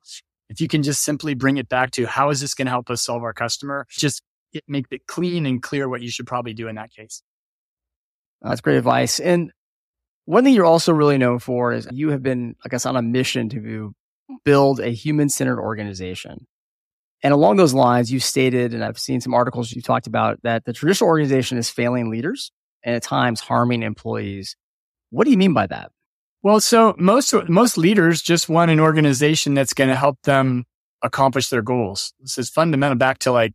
If 0.49 0.61
you 0.61 0.67
can 0.67 0.83
just 0.83 1.03
simply 1.03 1.33
bring 1.33 1.57
it 1.57 1.69
back 1.69 1.91
to 1.91 2.05
how 2.05 2.29
is 2.29 2.41
this 2.41 2.53
going 2.53 2.65
to 2.65 2.71
help 2.71 2.89
us 2.89 3.01
solve 3.01 3.23
our 3.23 3.33
customer, 3.33 3.87
just 3.89 4.21
make 4.67 4.85
it 4.91 5.07
clean 5.07 5.45
and 5.45 5.61
clear 5.61 5.89
what 5.89 6.01
you 6.01 6.09
should 6.09 6.27
probably 6.27 6.53
do 6.53 6.67
in 6.67 6.75
that 6.75 6.91
case. 6.91 7.23
That's 8.41 8.61
great 8.61 8.77
advice. 8.77 9.19
And 9.19 9.51
one 10.25 10.43
thing 10.43 10.53
you're 10.53 10.65
also 10.65 10.93
really 10.93 11.17
known 11.17 11.39
for 11.39 11.73
is 11.73 11.87
you 11.91 12.09
have 12.09 12.21
been, 12.21 12.55
I 12.63 12.69
guess, 12.69 12.85
on 12.85 12.95
a 12.95 13.01
mission 13.01 13.49
to 13.49 13.95
build 14.45 14.79
a 14.79 14.89
human 14.89 15.29
centered 15.29 15.59
organization. 15.59 16.45
And 17.23 17.33
along 17.33 17.55
those 17.55 17.73
lines, 17.73 18.11
you 18.11 18.19
stated, 18.19 18.73
and 18.73 18.83
I've 18.83 18.99
seen 18.99 19.21
some 19.21 19.33
articles 19.33 19.71
you 19.71 19.81
talked 19.81 20.07
about 20.07 20.39
that 20.43 20.65
the 20.65 20.73
traditional 20.73 21.09
organization 21.09 21.57
is 21.57 21.69
failing 21.69 22.09
leaders 22.09 22.51
and 22.83 22.95
at 22.95 23.03
times 23.03 23.39
harming 23.39 23.81
employees. 23.81 24.57
What 25.09 25.23
do 25.23 25.31
you 25.31 25.37
mean 25.37 25.53
by 25.53 25.67
that? 25.67 25.91
Well, 26.41 26.59
so 26.59 26.93
most 26.97 27.33
most 27.47 27.77
leaders 27.77 28.21
just 28.21 28.49
want 28.49 28.69
an 28.69 28.79
organization 28.81 29.53
that's 29.53 29.73
going 29.73 29.89
to 29.89 29.95
help 29.95 30.21
them 30.23 30.65
accomplish 31.01 31.47
their 31.47 31.61
goals. 31.61 32.13
This 32.19 32.37
is 32.37 32.49
fundamental 32.49 32.97
back 32.97 33.19
to 33.19 33.31
like 33.31 33.53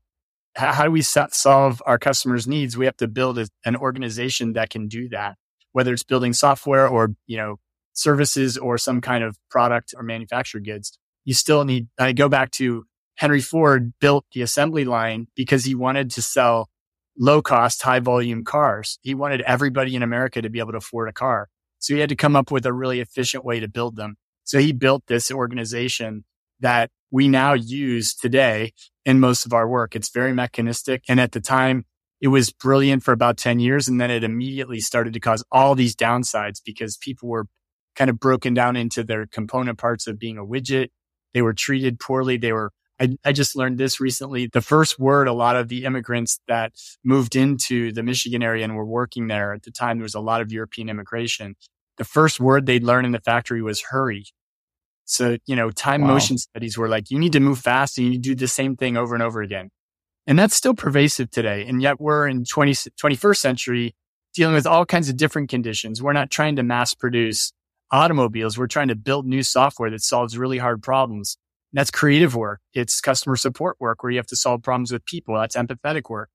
how 0.54 0.84
do 0.84 0.90
we 0.90 1.02
solve 1.02 1.82
our 1.86 1.98
customers' 1.98 2.48
needs? 2.48 2.76
We 2.76 2.86
have 2.86 2.96
to 2.96 3.06
build 3.06 3.38
a, 3.38 3.46
an 3.64 3.76
organization 3.76 4.54
that 4.54 4.70
can 4.70 4.88
do 4.88 5.08
that, 5.10 5.36
whether 5.72 5.92
it's 5.92 6.02
building 6.02 6.32
software 6.32 6.88
or 6.88 7.10
you 7.26 7.36
know 7.36 7.56
services 7.92 8.56
or 8.56 8.78
some 8.78 9.00
kind 9.00 9.22
of 9.22 9.36
product 9.50 9.94
or 9.96 10.02
manufactured 10.02 10.64
goods. 10.64 10.98
You 11.24 11.34
still 11.34 11.64
need. 11.64 11.88
I 11.98 12.12
go 12.12 12.28
back 12.28 12.50
to 12.52 12.84
Henry 13.18 13.40
Ford 13.40 13.92
built 14.00 14.24
the 14.32 14.42
assembly 14.42 14.84
line 14.84 15.26
because 15.34 15.64
he 15.64 15.74
wanted 15.74 16.08
to 16.12 16.22
sell 16.22 16.70
low 17.18 17.42
cost, 17.42 17.82
high 17.82 17.98
volume 17.98 18.44
cars. 18.44 19.00
He 19.02 19.12
wanted 19.12 19.40
everybody 19.40 19.96
in 19.96 20.04
America 20.04 20.40
to 20.40 20.48
be 20.48 20.60
able 20.60 20.70
to 20.70 20.78
afford 20.78 21.08
a 21.08 21.12
car. 21.12 21.48
So 21.80 21.94
he 21.94 22.00
had 22.00 22.10
to 22.10 22.16
come 22.16 22.36
up 22.36 22.52
with 22.52 22.64
a 22.64 22.72
really 22.72 23.00
efficient 23.00 23.44
way 23.44 23.58
to 23.58 23.66
build 23.66 23.96
them. 23.96 24.16
So 24.44 24.60
he 24.60 24.72
built 24.72 25.02
this 25.08 25.32
organization 25.32 26.24
that 26.60 26.90
we 27.10 27.26
now 27.26 27.54
use 27.54 28.14
today 28.14 28.72
in 29.04 29.18
most 29.18 29.44
of 29.44 29.52
our 29.52 29.68
work. 29.68 29.96
It's 29.96 30.10
very 30.10 30.32
mechanistic. 30.32 31.02
And 31.08 31.18
at 31.18 31.32
the 31.32 31.40
time, 31.40 31.86
it 32.20 32.28
was 32.28 32.52
brilliant 32.52 33.02
for 33.02 33.10
about 33.10 33.36
10 33.36 33.58
years. 33.58 33.88
And 33.88 34.00
then 34.00 34.12
it 34.12 34.22
immediately 34.22 34.78
started 34.78 35.12
to 35.14 35.20
cause 35.20 35.44
all 35.50 35.74
these 35.74 35.96
downsides 35.96 36.60
because 36.64 36.96
people 36.96 37.28
were 37.28 37.46
kind 37.96 38.10
of 38.10 38.20
broken 38.20 38.54
down 38.54 38.76
into 38.76 39.02
their 39.02 39.26
component 39.26 39.76
parts 39.76 40.06
of 40.06 40.20
being 40.20 40.38
a 40.38 40.44
widget. 40.44 40.90
They 41.34 41.42
were 41.42 41.52
treated 41.52 41.98
poorly. 41.98 42.36
They 42.36 42.52
were 42.52 42.70
I, 43.00 43.16
I 43.24 43.32
just 43.32 43.54
learned 43.54 43.78
this 43.78 44.00
recently. 44.00 44.48
The 44.52 44.60
first 44.60 44.98
word 44.98 45.28
a 45.28 45.32
lot 45.32 45.56
of 45.56 45.68
the 45.68 45.84
immigrants 45.84 46.40
that 46.48 46.72
moved 47.04 47.36
into 47.36 47.92
the 47.92 48.02
Michigan 48.02 48.42
area 48.42 48.64
and 48.64 48.76
were 48.76 48.84
working 48.84 49.28
there 49.28 49.52
at 49.54 49.62
the 49.62 49.70
time, 49.70 49.98
there 49.98 50.04
was 50.04 50.14
a 50.14 50.20
lot 50.20 50.40
of 50.40 50.52
European 50.52 50.88
immigration. 50.88 51.56
The 51.96 52.04
first 52.04 52.40
word 52.40 52.66
they'd 52.66 52.84
learn 52.84 53.04
in 53.04 53.12
the 53.12 53.20
factory 53.20 53.62
was 53.62 53.80
hurry. 53.80 54.24
So, 55.04 55.38
you 55.46 55.56
know, 55.56 55.70
time 55.70 56.02
wow. 56.02 56.08
motion 56.08 56.38
studies 56.38 56.76
were 56.76 56.88
like, 56.88 57.10
you 57.10 57.18
need 57.18 57.32
to 57.32 57.40
move 57.40 57.60
fast 57.60 57.98
and 57.98 58.12
you 58.12 58.18
do 58.18 58.34
the 58.34 58.48
same 58.48 58.76
thing 58.76 58.96
over 58.96 59.14
and 59.14 59.22
over 59.22 59.40
again. 59.40 59.70
And 60.26 60.38
that's 60.38 60.54
still 60.54 60.74
pervasive 60.74 61.30
today. 61.30 61.64
And 61.66 61.80
yet 61.80 61.98
we're 61.98 62.28
in 62.28 62.44
20, 62.44 62.72
21st 62.72 63.36
century 63.38 63.94
dealing 64.34 64.54
with 64.54 64.66
all 64.66 64.84
kinds 64.84 65.08
of 65.08 65.16
different 65.16 65.48
conditions. 65.48 66.02
We're 66.02 66.12
not 66.12 66.30
trying 66.30 66.56
to 66.56 66.62
mass 66.62 66.92
produce 66.92 67.52
automobiles. 67.90 68.58
We're 68.58 68.66
trying 68.66 68.88
to 68.88 68.94
build 68.94 69.26
new 69.26 69.42
software 69.42 69.90
that 69.90 70.02
solves 70.02 70.36
really 70.36 70.58
hard 70.58 70.82
problems. 70.82 71.38
That's 71.72 71.90
creative 71.90 72.34
work. 72.34 72.60
It's 72.72 73.00
customer 73.00 73.36
support 73.36 73.76
work 73.78 74.02
where 74.02 74.10
you 74.10 74.18
have 74.18 74.26
to 74.28 74.36
solve 74.36 74.62
problems 74.62 74.90
with 74.92 75.04
people. 75.04 75.38
That's 75.38 75.56
empathetic 75.56 76.08
work. 76.08 76.30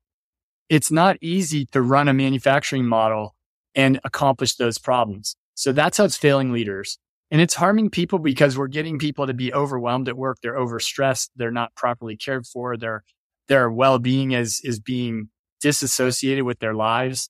It's 0.70 0.92
not 0.92 1.18
easy 1.22 1.66
to 1.68 1.82
run 1.82 2.08
a 2.08 2.14
manufacturing 2.14 2.86
model 2.86 3.36
and 3.76 4.00
accomplish 4.04 4.56
those 4.56 4.78
problems. 4.78 5.36
So 5.56 5.72
that's 5.72 5.98
how 5.98 6.06
it's 6.06 6.18
failing 6.18 6.52
leaders. 6.52 7.00
And 7.32 7.42
it's 7.42 7.56
harming 7.56 7.90
people 7.90 8.20
because 8.20 8.58
we're 8.58 8.68
getting 8.68 9.00
people 9.00 9.26
to 9.26 9.34
be 9.34 9.52
overwhelmed 9.54 10.08
at 10.08 10.18
work. 10.18 10.38
They're 10.42 10.58
overstressed. 10.58 11.30
They're 11.36 11.52
not 11.52 11.76
properly 11.76 12.16
cared 12.16 12.46
for. 12.46 12.78
Their, 12.78 13.04
their 13.48 13.72
well-being 13.72 14.34
is, 14.34 14.62
is 14.64 14.80
being 14.80 15.30
disassociated 15.60 16.44
with 16.44 16.60
their 16.60 16.76
lives. 16.76 17.30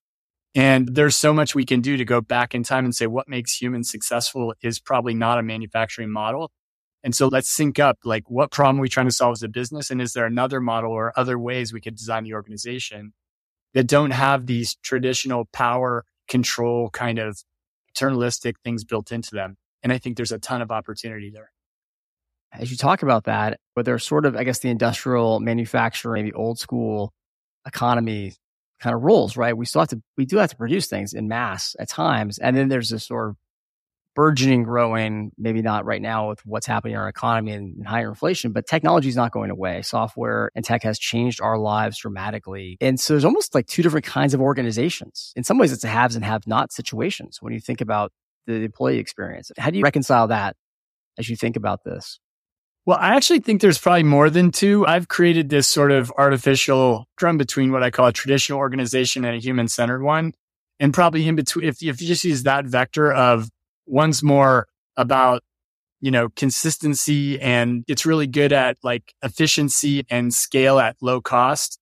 And 0.55 0.89
there's 0.93 1.15
so 1.15 1.33
much 1.33 1.55
we 1.55 1.65
can 1.65 1.81
do 1.81 1.97
to 1.97 2.05
go 2.05 2.19
back 2.19 2.53
in 2.53 2.63
time 2.63 2.83
and 2.85 2.93
say 2.93 3.07
what 3.07 3.29
makes 3.29 3.59
humans 3.59 3.89
successful 3.89 4.53
is 4.61 4.79
probably 4.79 5.13
not 5.13 5.39
a 5.39 5.43
manufacturing 5.43 6.11
model. 6.11 6.51
And 7.03 7.13
so 7.13 7.27
let's 7.27 7.49
sync 7.49 7.79
up 7.79 7.99
like 8.05 8.29
what 8.29 8.51
problem 8.51 8.79
are 8.79 8.81
we 8.81 8.89
trying 8.89 9.07
to 9.07 9.11
solve 9.11 9.33
as 9.33 9.43
a 9.43 9.49
business? 9.49 9.91
And 9.91 10.01
is 10.01 10.13
there 10.13 10.25
another 10.25 10.61
model 10.61 10.91
or 10.91 11.17
other 11.17 11.37
ways 11.37 11.73
we 11.73 11.81
could 11.81 11.95
design 11.95 12.23
the 12.23 12.33
organization 12.33 13.13
that 13.73 13.87
don't 13.87 14.11
have 14.11 14.45
these 14.45 14.75
traditional 14.75 15.45
power 15.51 16.05
control 16.27 16.89
kind 16.89 17.19
of 17.19 17.43
paternalistic 17.89 18.55
things 18.63 18.85
built 18.85 19.11
into 19.11 19.35
them? 19.35 19.57
And 19.83 19.91
I 19.91 19.97
think 19.97 20.15
there's 20.15 20.31
a 20.31 20.39
ton 20.39 20.61
of 20.61 20.71
opportunity 20.71 21.29
there. 21.29 21.51
As 22.53 22.71
you 22.71 22.77
talk 22.77 23.03
about 23.03 23.25
that, 23.25 23.59
but 23.75 23.83
there's 23.83 24.03
sort 24.03 24.25
of, 24.25 24.35
I 24.35 24.43
guess, 24.43 24.59
the 24.59 24.69
industrial 24.69 25.39
manufacturing, 25.39 26.23
maybe 26.23 26.33
old 26.33 26.59
school 26.59 27.11
economy 27.65 28.33
kind 28.79 28.95
of 28.95 29.01
rules, 29.01 29.35
right? 29.35 29.57
We 29.57 29.65
still 29.65 29.81
have 29.81 29.89
to, 29.89 30.01
we 30.17 30.25
do 30.25 30.37
have 30.37 30.51
to 30.51 30.55
produce 30.55 30.87
things 30.87 31.13
in 31.13 31.27
mass 31.27 31.75
at 31.79 31.89
times. 31.89 32.37
And 32.37 32.55
then 32.55 32.69
there's 32.69 32.89
this 32.89 33.07
sort 33.07 33.29
of 33.29 33.35
burgeoning, 34.15 34.63
growing, 34.63 35.31
maybe 35.37 35.61
not 35.61 35.85
right 35.85 36.01
now 36.01 36.29
with 36.29 36.45
what's 36.45 36.67
happening 36.67 36.93
in 36.93 36.99
our 36.99 37.07
economy 37.07 37.51
and, 37.51 37.85
higher 37.85 38.09
inflation, 38.09 38.51
but 38.51 38.67
technology 38.67 39.09
is 39.09 39.15
not 39.15 39.31
going 39.31 39.49
away. 39.49 39.81
Software 39.81 40.51
and 40.55 40.63
tech 40.63 40.83
has 40.83 40.99
changed 40.99 41.41
our 41.41 41.57
lives 41.57 41.97
dramatically. 41.97 42.77
And 42.79 42.99
so 42.99 43.13
there's 43.13 43.25
almost 43.25 43.53
like 43.53 43.67
two 43.67 43.83
different 43.83 44.05
kinds 44.05 44.33
of 44.33 44.41
organizations. 44.41 45.33
In 45.35 45.43
some 45.43 45.57
ways, 45.57 45.71
it's 45.71 45.83
a 45.83 45.87
haves 45.87 46.15
and 46.15 46.23
have 46.23 46.47
not 46.47 46.71
situations 46.71 47.39
when 47.41 47.53
you 47.53 47.59
think 47.59 47.81
about 47.81 48.11
the 48.45 48.53
employee 48.53 48.99
experience. 48.99 49.51
How 49.57 49.69
do 49.69 49.77
you 49.77 49.83
reconcile 49.83 50.27
that 50.27 50.55
as 51.17 51.29
you 51.29 51.35
think 51.35 51.55
about 51.55 51.83
this? 51.83 52.19
Well, 52.85 52.97
I 52.99 53.15
actually 53.15 53.39
think 53.39 53.61
there's 53.61 53.77
probably 53.77 54.03
more 54.03 54.29
than 54.29 54.51
two. 54.51 54.85
I've 54.85 55.07
created 55.07 55.49
this 55.49 55.67
sort 55.69 55.91
of 55.91 56.11
artificial 56.17 57.05
drum 57.15 57.37
between 57.37 57.71
what 57.71 57.81
I 57.81 57.91
call 57.91 58.07
a 58.07 58.13
traditional 58.13 58.59
organization 58.59 59.23
and 59.23 59.37
a 59.37 59.39
human 59.39 59.69
centered 59.69 60.03
one. 60.03 60.33
And 60.79 60.93
probably 60.93 61.25
in 61.27 61.35
between, 61.35 61.65
if, 61.65 61.81
if 61.81 62.01
you 62.01 62.07
just 62.07 62.25
use 62.25 62.43
that 62.43 62.65
vector 62.65 63.13
of 63.13 63.49
One's 63.85 64.23
more 64.23 64.67
about, 64.97 65.43
you 66.01 66.11
know, 66.11 66.29
consistency 66.35 67.39
and 67.39 67.83
it's 67.87 68.05
really 68.05 68.27
good 68.27 68.53
at 68.53 68.77
like 68.83 69.13
efficiency 69.23 70.05
and 70.09 70.33
scale 70.33 70.79
at 70.79 70.95
low 71.01 71.21
cost. 71.21 71.79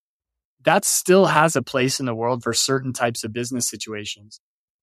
That 0.63 0.85
still 0.85 1.27
has 1.27 1.55
a 1.55 1.61
place 1.61 1.99
in 1.99 2.05
the 2.05 2.15
world 2.15 2.43
for 2.43 2.53
certain 2.53 2.93
types 2.93 3.23
of 3.23 3.33
business 3.33 3.67
situations. 3.67 4.39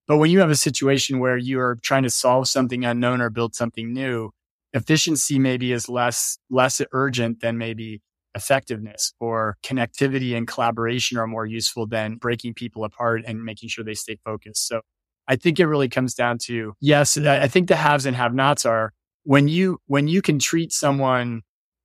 But 0.09 0.17
when 0.17 0.31
you 0.31 0.41
have 0.41 0.51
a 0.51 0.57
situation 0.57 1.19
where 1.19 1.37
you 1.37 1.61
are 1.61 1.79
trying 1.83 2.03
to 2.05 2.11
solve 2.11 2.49
something 2.49 2.85
unknown 2.85 3.21
or 3.21 3.31
build 3.31 3.55
something 3.55 3.93
new, 3.93 4.31
efficiency 4.73 5.39
maybe 5.39 5.73
is 5.73 5.89
less, 5.89 6.39
less 6.51 6.81
urgent 6.93 7.41
than 7.41 7.59
maybe 7.59 8.01
effectiveness 8.35 9.13
or 9.21 9.57
connectivity 9.63 10.37
and 10.37 10.47
collaboration 10.49 11.19
are 11.19 11.27
more 11.27 11.47
useful 11.47 11.87
than 11.87 12.17
breaking 12.17 12.55
people 12.55 12.85
apart 12.85 13.23
and 13.27 13.45
making 13.45 13.69
sure 13.69 13.85
they 13.85 13.95
stay 13.95 14.17
focused. 14.25 14.67
So 14.67 14.81
I 15.29 15.37
think 15.37 15.61
it 15.61 15.67
really 15.67 15.89
comes 15.89 16.15
down 16.15 16.39
to 16.47 16.75
yes, 16.81 17.17
I 17.19 17.47
think 17.49 17.69
the 17.69 17.77
haves 17.77 18.07
and 18.07 18.17
have 18.17 18.35
nots 18.35 18.67
are 18.67 18.93
when 19.25 19.47
you 19.49 19.79
when 19.87 20.09
you 20.09 20.23
can 20.23 20.39
treat 20.39 20.73
someone 20.73 21.43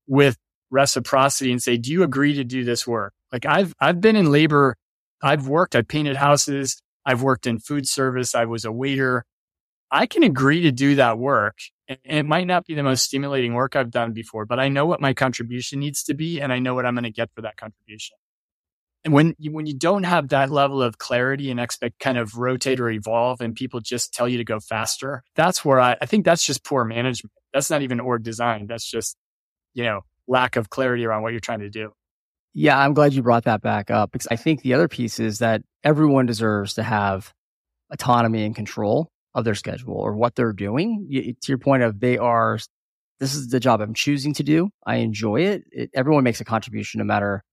with 0.08 0.38
reciprocity 0.72 1.52
and 1.52 1.62
say, 1.62 1.78
"Do 1.78 1.92
you 1.92 2.04
agree 2.04 2.34
to 2.36 2.44
do 2.44 2.64
this 2.64 2.88
work?" 2.88 3.14
Like 3.32 3.46
I've 3.46 3.74
I've 3.80 4.02
been 4.02 4.16
in 4.16 4.32
labor 4.32 4.76
I've 5.24 5.48
worked, 5.48 5.76
I've 5.76 5.88
painted 5.88 6.18
houses, 6.18 6.82
I've 7.06 7.24
worked 7.24 7.48
in 7.48 7.60
food 7.60 7.88
service, 7.88 8.36
I 8.36 8.46
was 8.46 8.66
a 8.66 8.72
waiter. 8.72 9.26
I 9.92 10.06
can 10.06 10.24
agree 10.24 10.62
to 10.64 10.72
do 10.72 10.96
that 10.96 11.18
work. 11.18 11.58
And 11.88 12.00
it 12.04 12.26
might 12.26 12.48
not 12.48 12.66
be 12.66 12.76
the 12.76 12.84
most 12.84 13.04
stimulating 13.04 13.54
work 13.54 13.76
I've 13.76 13.92
done 13.92 14.14
before, 14.14 14.46
but 14.46 14.60
I 14.60 14.70
know 14.70 14.86
what 14.86 15.02
my 15.02 15.14
contribution 15.14 15.80
needs 15.80 16.04
to 16.04 16.14
be 16.14 16.42
and 16.42 16.52
I 16.52 16.60
know 16.60 16.76
what 16.76 16.86
I'm 16.86 16.96
going 16.96 17.04
to 17.06 17.12
get 17.12 17.30
for 17.36 17.42
that 17.42 17.58
contribution. 17.58 18.18
And 19.06 19.14
when 19.14 19.36
you, 19.38 19.52
when 19.52 19.66
you 19.66 19.74
don't 19.74 20.04
have 20.04 20.30
that 20.30 20.50
level 20.50 20.82
of 20.82 20.98
clarity 20.98 21.52
and 21.52 21.60
expect 21.60 22.00
kind 22.00 22.18
of 22.18 22.38
rotate 22.38 22.80
or 22.80 22.90
evolve 22.90 23.42
and 23.42 23.54
people 23.54 23.82
just 23.82 24.14
tell 24.14 24.30
you 24.30 24.38
to 24.38 24.46
go 24.46 24.60
faster, 24.60 25.24
that's 25.36 25.66
where 25.66 25.80
I, 25.80 25.98
I 26.02 26.06
think 26.06 26.24
that's 26.24 26.46
just 26.46 26.64
poor 26.64 26.86
management. 26.86 27.34
That's 27.54 27.70
not 27.70 27.82
even 27.82 28.00
org 28.00 28.24
design. 28.24 28.66
That's 28.68 28.90
just, 28.90 29.18
you 29.74 29.84
know, 29.84 30.02
lack 30.28 30.56
of 30.56 30.70
clarity 30.70 31.06
around 31.06 31.24
what 31.24 31.32
you're 31.34 31.42
trying 31.42 31.60
to 31.60 31.70
do. 31.70 31.92
Yeah, 32.54 32.78
I'm 32.78 32.94
glad 32.94 33.14
you 33.14 33.24
brought 33.24 33.46
that 33.46 33.62
back 33.62 33.92
up 33.92 34.12
because 34.12 34.28
I 34.32 34.36
think 34.36 34.62
the 34.62 34.76
other 34.76 34.88
piece 34.88 35.20
is 35.20 35.40
that 35.40 35.64
everyone 35.84 36.26
deserves 36.26 36.76
to 36.76 36.84
have 36.84 37.34
autonomy 37.92 38.46
and 38.46 38.56
control 38.56 39.10
of 39.34 39.44
their 39.44 39.56
schedule 39.56 39.96
or 39.96 40.16
what 40.16 40.36
they're 40.36 40.54
doing. 40.54 41.08
You, 41.10 41.34
to 41.34 41.52
your 41.52 41.58
point 41.58 41.84
of 41.84 42.00
they 42.00 42.18
are, 42.18 42.60
this 43.20 43.36
is 43.36 43.50
the 43.50 43.60
job 43.60 43.82
I'm 43.82 43.94
choosing 43.94 44.34
to 44.36 44.44
do. 44.44 44.70
I 44.86 44.98
enjoy 44.98 45.42
it. 45.42 45.64
it. 45.72 45.90
Everyone 45.94 46.24
makes 46.24 46.42
a 46.42 46.46
contribution 46.46 47.00
no 47.00 47.06
matter 47.06 47.44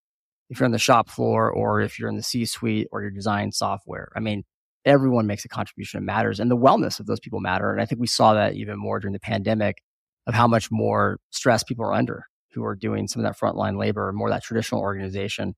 if 0.50 0.58
you're 0.58 0.66
on 0.66 0.72
the 0.72 0.78
shop 0.78 1.08
floor 1.08 1.50
or 1.50 1.80
if 1.80 1.98
you're 1.98 2.08
in 2.08 2.16
the 2.16 2.22
C 2.22 2.44
suite 2.44 2.88
or 2.92 3.00
you're 3.00 3.10
design 3.10 3.52
software. 3.52 4.10
I 4.14 4.20
mean, 4.20 4.44
everyone 4.84 5.26
makes 5.26 5.44
a 5.44 5.48
contribution. 5.48 5.98
It 5.98 6.04
matters 6.04 6.40
and 6.40 6.50
the 6.50 6.56
wellness 6.56 7.00
of 7.00 7.06
those 7.06 7.20
people 7.20 7.40
matter. 7.40 7.72
And 7.72 7.80
I 7.80 7.86
think 7.86 8.00
we 8.00 8.06
saw 8.06 8.34
that 8.34 8.54
even 8.54 8.78
more 8.78 8.98
during 8.98 9.12
the 9.12 9.20
pandemic 9.20 9.78
of 10.26 10.34
how 10.34 10.46
much 10.46 10.70
more 10.70 11.18
stress 11.30 11.62
people 11.62 11.84
are 11.84 11.94
under 11.94 12.24
who 12.52 12.64
are 12.64 12.74
doing 12.74 13.06
some 13.06 13.24
of 13.24 13.30
that 13.30 13.38
frontline 13.38 13.78
labor, 13.78 14.12
more 14.12 14.28
that 14.28 14.42
traditional 14.42 14.80
organization. 14.80 15.54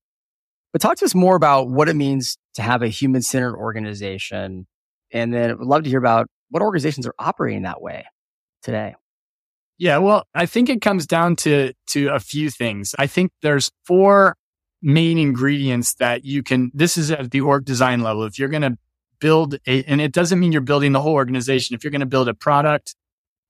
But 0.71 0.81
talk 0.81 0.97
to 0.97 1.05
us 1.05 1.15
more 1.15 1.35
about 1.35 1.69
what 1.69 1.89
it 1.89 1.95
means 1.95 2.37
to 2.55 2.61
have 2.61 2.81
a 2.81 2.87
human 2.87 3.21
centered 3.21 3.57
organization. 3.57 4.67
And 5.11 5.33
then 5.33 5.49
I 5.49 5.53
would 5.53 5.67
love 5.67 5.83
to 5.83 5.89
hear 5.89 5.99
about 5.99 6.27
what 6.49 6.61
organizations 6.61 7.07
are 7.07 7.15
operating 7.17 7.63
that 7.63 7.81
way 7.81 8.05
today. 8.61 8.95
Yeah, 9.79 9.97
well, 9.97 10.25
I 10.35 10.45
think 10.45 10.69
it 10.69 10.81
comes 10.81 11.07
down 11.07 11.35
to 11.37 11.73
to 11.87 12.07
a 12.09 12.19
few 12.19 12.49
things. 12.51 12.93
I 12.99 13.07
think 13.07 13.31
there's 13.41 13.71
four 13.85 14.35
main 14.83 15.17
ingredients 15.17 15.95
that 15.95 16.25
you 16.25 16.43
can 16.43 16.69
this 16.73 16.97
is 16.97 17.09
at 17.09 17.31
the 17.31 17.41
org 17.41 17.65
design 17.65 18.01
level. 18.01 18.23
If 18.23 18.37
you're 18.37 18.49
going 18.49 18.61
to 18.63 18.77
build 19.19 19.55
a 19.65 19.83
and 19.85 20.01
it 20.01 20.11
doesn't 20.11 20.39
mean 20.39 20.51
you're 20.51 20.61
building 20.61 20.91
the 20.91 21.01
whole 21.01 21.13
organization. 21.13 21.75
If 21.75 21.83
you're 21.83 21.91
going 21.91 22.01
to 22.01 22.05
build 22.05 22.27
a 22.27 22.33
product, 22.33 22.95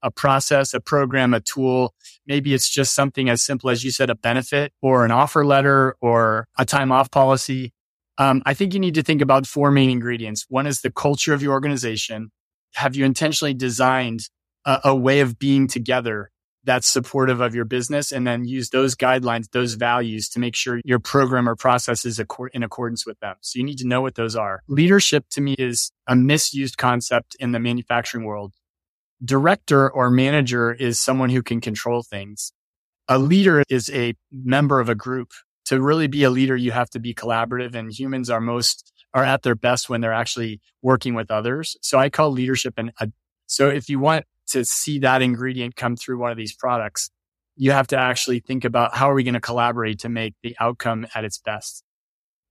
a 0.04 0.12
process, 0.12 0.74
a 0.74 0.80
program, 0.80 1.34
a 1.34 1.39
tool. 1.39 1.96
Maybe 2.28 2.54
it's 2.54 2.69
just 2.69 2.93
something 2.93 3.30
as 3.30 3.41
simple 3.41 3.69
as 3.69 3.84
you 3.84 3.89
said, 3.89 4.10
a 4.10 4.15
benefit 4.15 4.74
or 4.82 5.06
an 5.06 5.12
offer 5.12 5.46
letter 5.46 5.96
or 6.02 6.48
a 6.60 6.65
time 6.65 6.91
off 6.91 7.10
policy. 7.10 7.74
Um, 8.19 8.43
I 8.46 8.54
think 8.54 8.74
you 8.74 8.80
need 8.80 8.93
to 8.93 9.02
think 9.02 9.22
about 9.22 9.48
four 9.48 9.72
main 9.72 9.89
ingredients. 9.89 10.46
One 10.50 10.67
is 10.67 10.82
the 10.82 10.91
culture 10.91 11.34
of 11.34 11.41
your 11.41 11.54
organization. 11.54 12.32
Have 12.76 12.96
you 12.96 13.06
intentionally 13.06 13.56
designed 13.56 14.30
a, 14.65 14.82
a 14.86 14.96
way 14.96 15.22
of 15.22 15.39
being 15.39 15.67
together 15.67 16.30
that's 16.63 16.88
supportive 16.88 17.41
of 17.41 17.54
your 17.54 17.65
business 17.65 18.12
and 18.12 18.26
then 18.26 18.45
use 18.45 18.69
those 18.69 18.95
guidelines, 18.95 19.49
those 19.52 19.73
values 19.73 20.30
to 20.30 20.39
make 20.39 20.56
sure 20.56 20.80
your 20.86 20.99
program 20.99 21.47
or 21.47 21.56
process 21.56 22.06
is 22.06 22.21
in 22.54 22.63
accordance 22.63 23.06
with 23.06 23.19
them. 23.19 23.36
So 23.41 23.60
you 23.60 23.65
need 23.65 23.80
to 23.80 23.88
know 23.88 24.02
what 24.02 24.15
those 24.15 24.36
are. 24.36 24.63
Leadership 24.67 25.26
to 25.32 25.41
me 25.41 25.56
is 25.58 25.91
a 26.08 26.15
misused 26.15 26.78
concept 26.78 27.36
in 27.39 27.52
the 27.52 27.60
manufacturing 27.60 28.26
world 28.26 28.54
director 29.23 29.89
or 29.89 30.10
manager 30.10 30.73
is 30.73 30.99
someone 30.99 31.30
who 31.30 31.41
can 31.41 31.62
control 31.62 32.04
things. 32.04 32.52
A 33.08 33.17
leader 33.17 33.63
is 33.69 33.89
a 33.91 34.15
member 34.32 34.80
of 34.80 34.89
a 34.89 34.95
group. 34.95 35.32
To 35.67 35.82
really 35.82 36.08
be 36.08 36.23
a 36.23 36.30
leader, 36.30 36.58
you 36.58 36.71
have 36.71 36.89
to 36.89 36.99
be 36.99 37.13
collaborative 37.13 37.73
and 37.73 37.91
humans 37.91 38.30
are 38.30 38.41
most, 38.41 38.91
are 39.13 39.23
at 39.23 39.43
their 39.43 39.56
best 39.56 39.89
when 39.89 40.02
they're 40.02 40.12
actually 40.12 40.60
working 40.82 41.13
with 41.13 41.32
others. 41.32 41.78
So 41.82 41.97
I 41.97 42.10
call 42.10 42.32
leadership 42.32 42.73
an, 42.78 42.91
a, 42.99 43.10
so 43.45 43.69
if 43.69 43.88
you 43.88 43.99
want 43.99 44.26
to 44.47 44.65
see 44.65 44.99
that 44.99 45.21
ingredient 45.21 45.75
come 45.75 45.95
through 45.95 46.19
one 46.19 46.32
of 46.32 46.38
these 46.38 46.53
products, 46.53 47.10
you 47.56 47.71
have 47.71 47.88
to 47.88 47.97
actually 47.97 48.39
think 48.39 48.65
about 48.65 48.95
how 48.95 49.10
are 49.10 49.13
we 49.13 49.23
going 49.23 49.34
to 49.34 49.39
collaborate 49.39 49.99
to 49.99 50.10
make 50.10 50.34
the 50.43 50.56
outcome 50.60 51.06
at 51.13 51.23
its 51.23 51.38
best. 51.38 51.84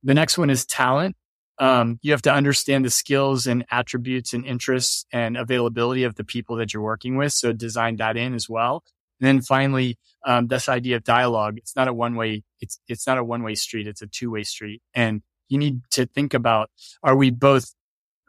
The 0.02 0.14
next 0.14 0.38
one 0.38 0.50
is 0.50 0.64
talent. 0.64 1.16
Um, 1.59 1.98
you 2.02 2.12
have 2.12 2.22
to 2.22 2.33
understand 2.33 2.85
the 2.85 2.90
skills 2.90 3.46
and 3.46 3.64
attributes 3.70 4.33
and 4.33 4.44
interests 4.44 5.05
and 5.12 5.37
availability 5.37 6.05
of 6.05 6.14
the 6.14 6.24
people 6.24 6.57
that 6.57 6.72
you're 6.72 6.83
working 6.83 7.16
with. 7.16 7.33
So 7.33 7.52
design 7.52 7.96
that 7.96 8.16
in 8.16 8.35
as 8.35 8.48
well. 8.48 8.83
And 9.20 9.28
then 9.28 9.40
finally, 9.42 9.98
um, 10.26 10.48
this 10.48 10.68
idea 10.68 10.96
of 10.96 11.05
dialogue. 11.05 11.59
It's 11.59 11.76
not 11.76 11.88
a 11.88 11.92
one 11.92 12.16
way. 12.16 12.42
It's, 12.61 12.81
it's 12.88 13.07
not 13.07 13.18
a 13.18 13.24
one 13.24 13.42
way 13.42 13.55
street. 13.55 13.87
It's 13.87 14.02
a 14.02 14.07
two 14.07 14.31
way 14.31 14.42
street. 14.42 14.83
And 14.94 15.22
you 15.48 15.59
need 15.59 15.81
to 15.90 16.07
think 16.07 16.35
about, 16.35 16.70
are 17.02 17.14
we 17.14 17.31
both 17.31 17.72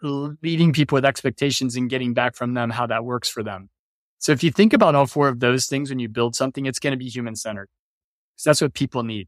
leading 0.03 0.73
people 0.73 0.95
with 0.95 1.05
expectations 1.05 1.75
and 1.75 1.89
getting 1.89 2.13
back 2.13 2.35
from 2.35 2.53
them 2.53 2.69
how 2.69 2.87
that 2.87 3.05
works 3.05 3.29
for 3.29 3.43
them? 3.43 3.69
So 4.19 4.31
if 4.31 4.43
you 4.43 4.51
think 4.51 4.73
about 4.73 4.95
all 4.95 5.05
four 5.05 5.27
of 5.27 5.39
those 5.39 5.65
things 5.65 5.89
when 5.89 5.99
you 5.99 6.09
build 6.09 6.35
something, 6.35 6.65
it's 6.65 6.79
going 6.79 6.91
to 6.91 6.97
be 6.97 7.09
human 7.09 7.35
centered. 7.35 7.69
Because 8.35 8.43
that's 8.45 8.61
what 8.61 8.73
people 8.73 9.03
need. 9.03 9.27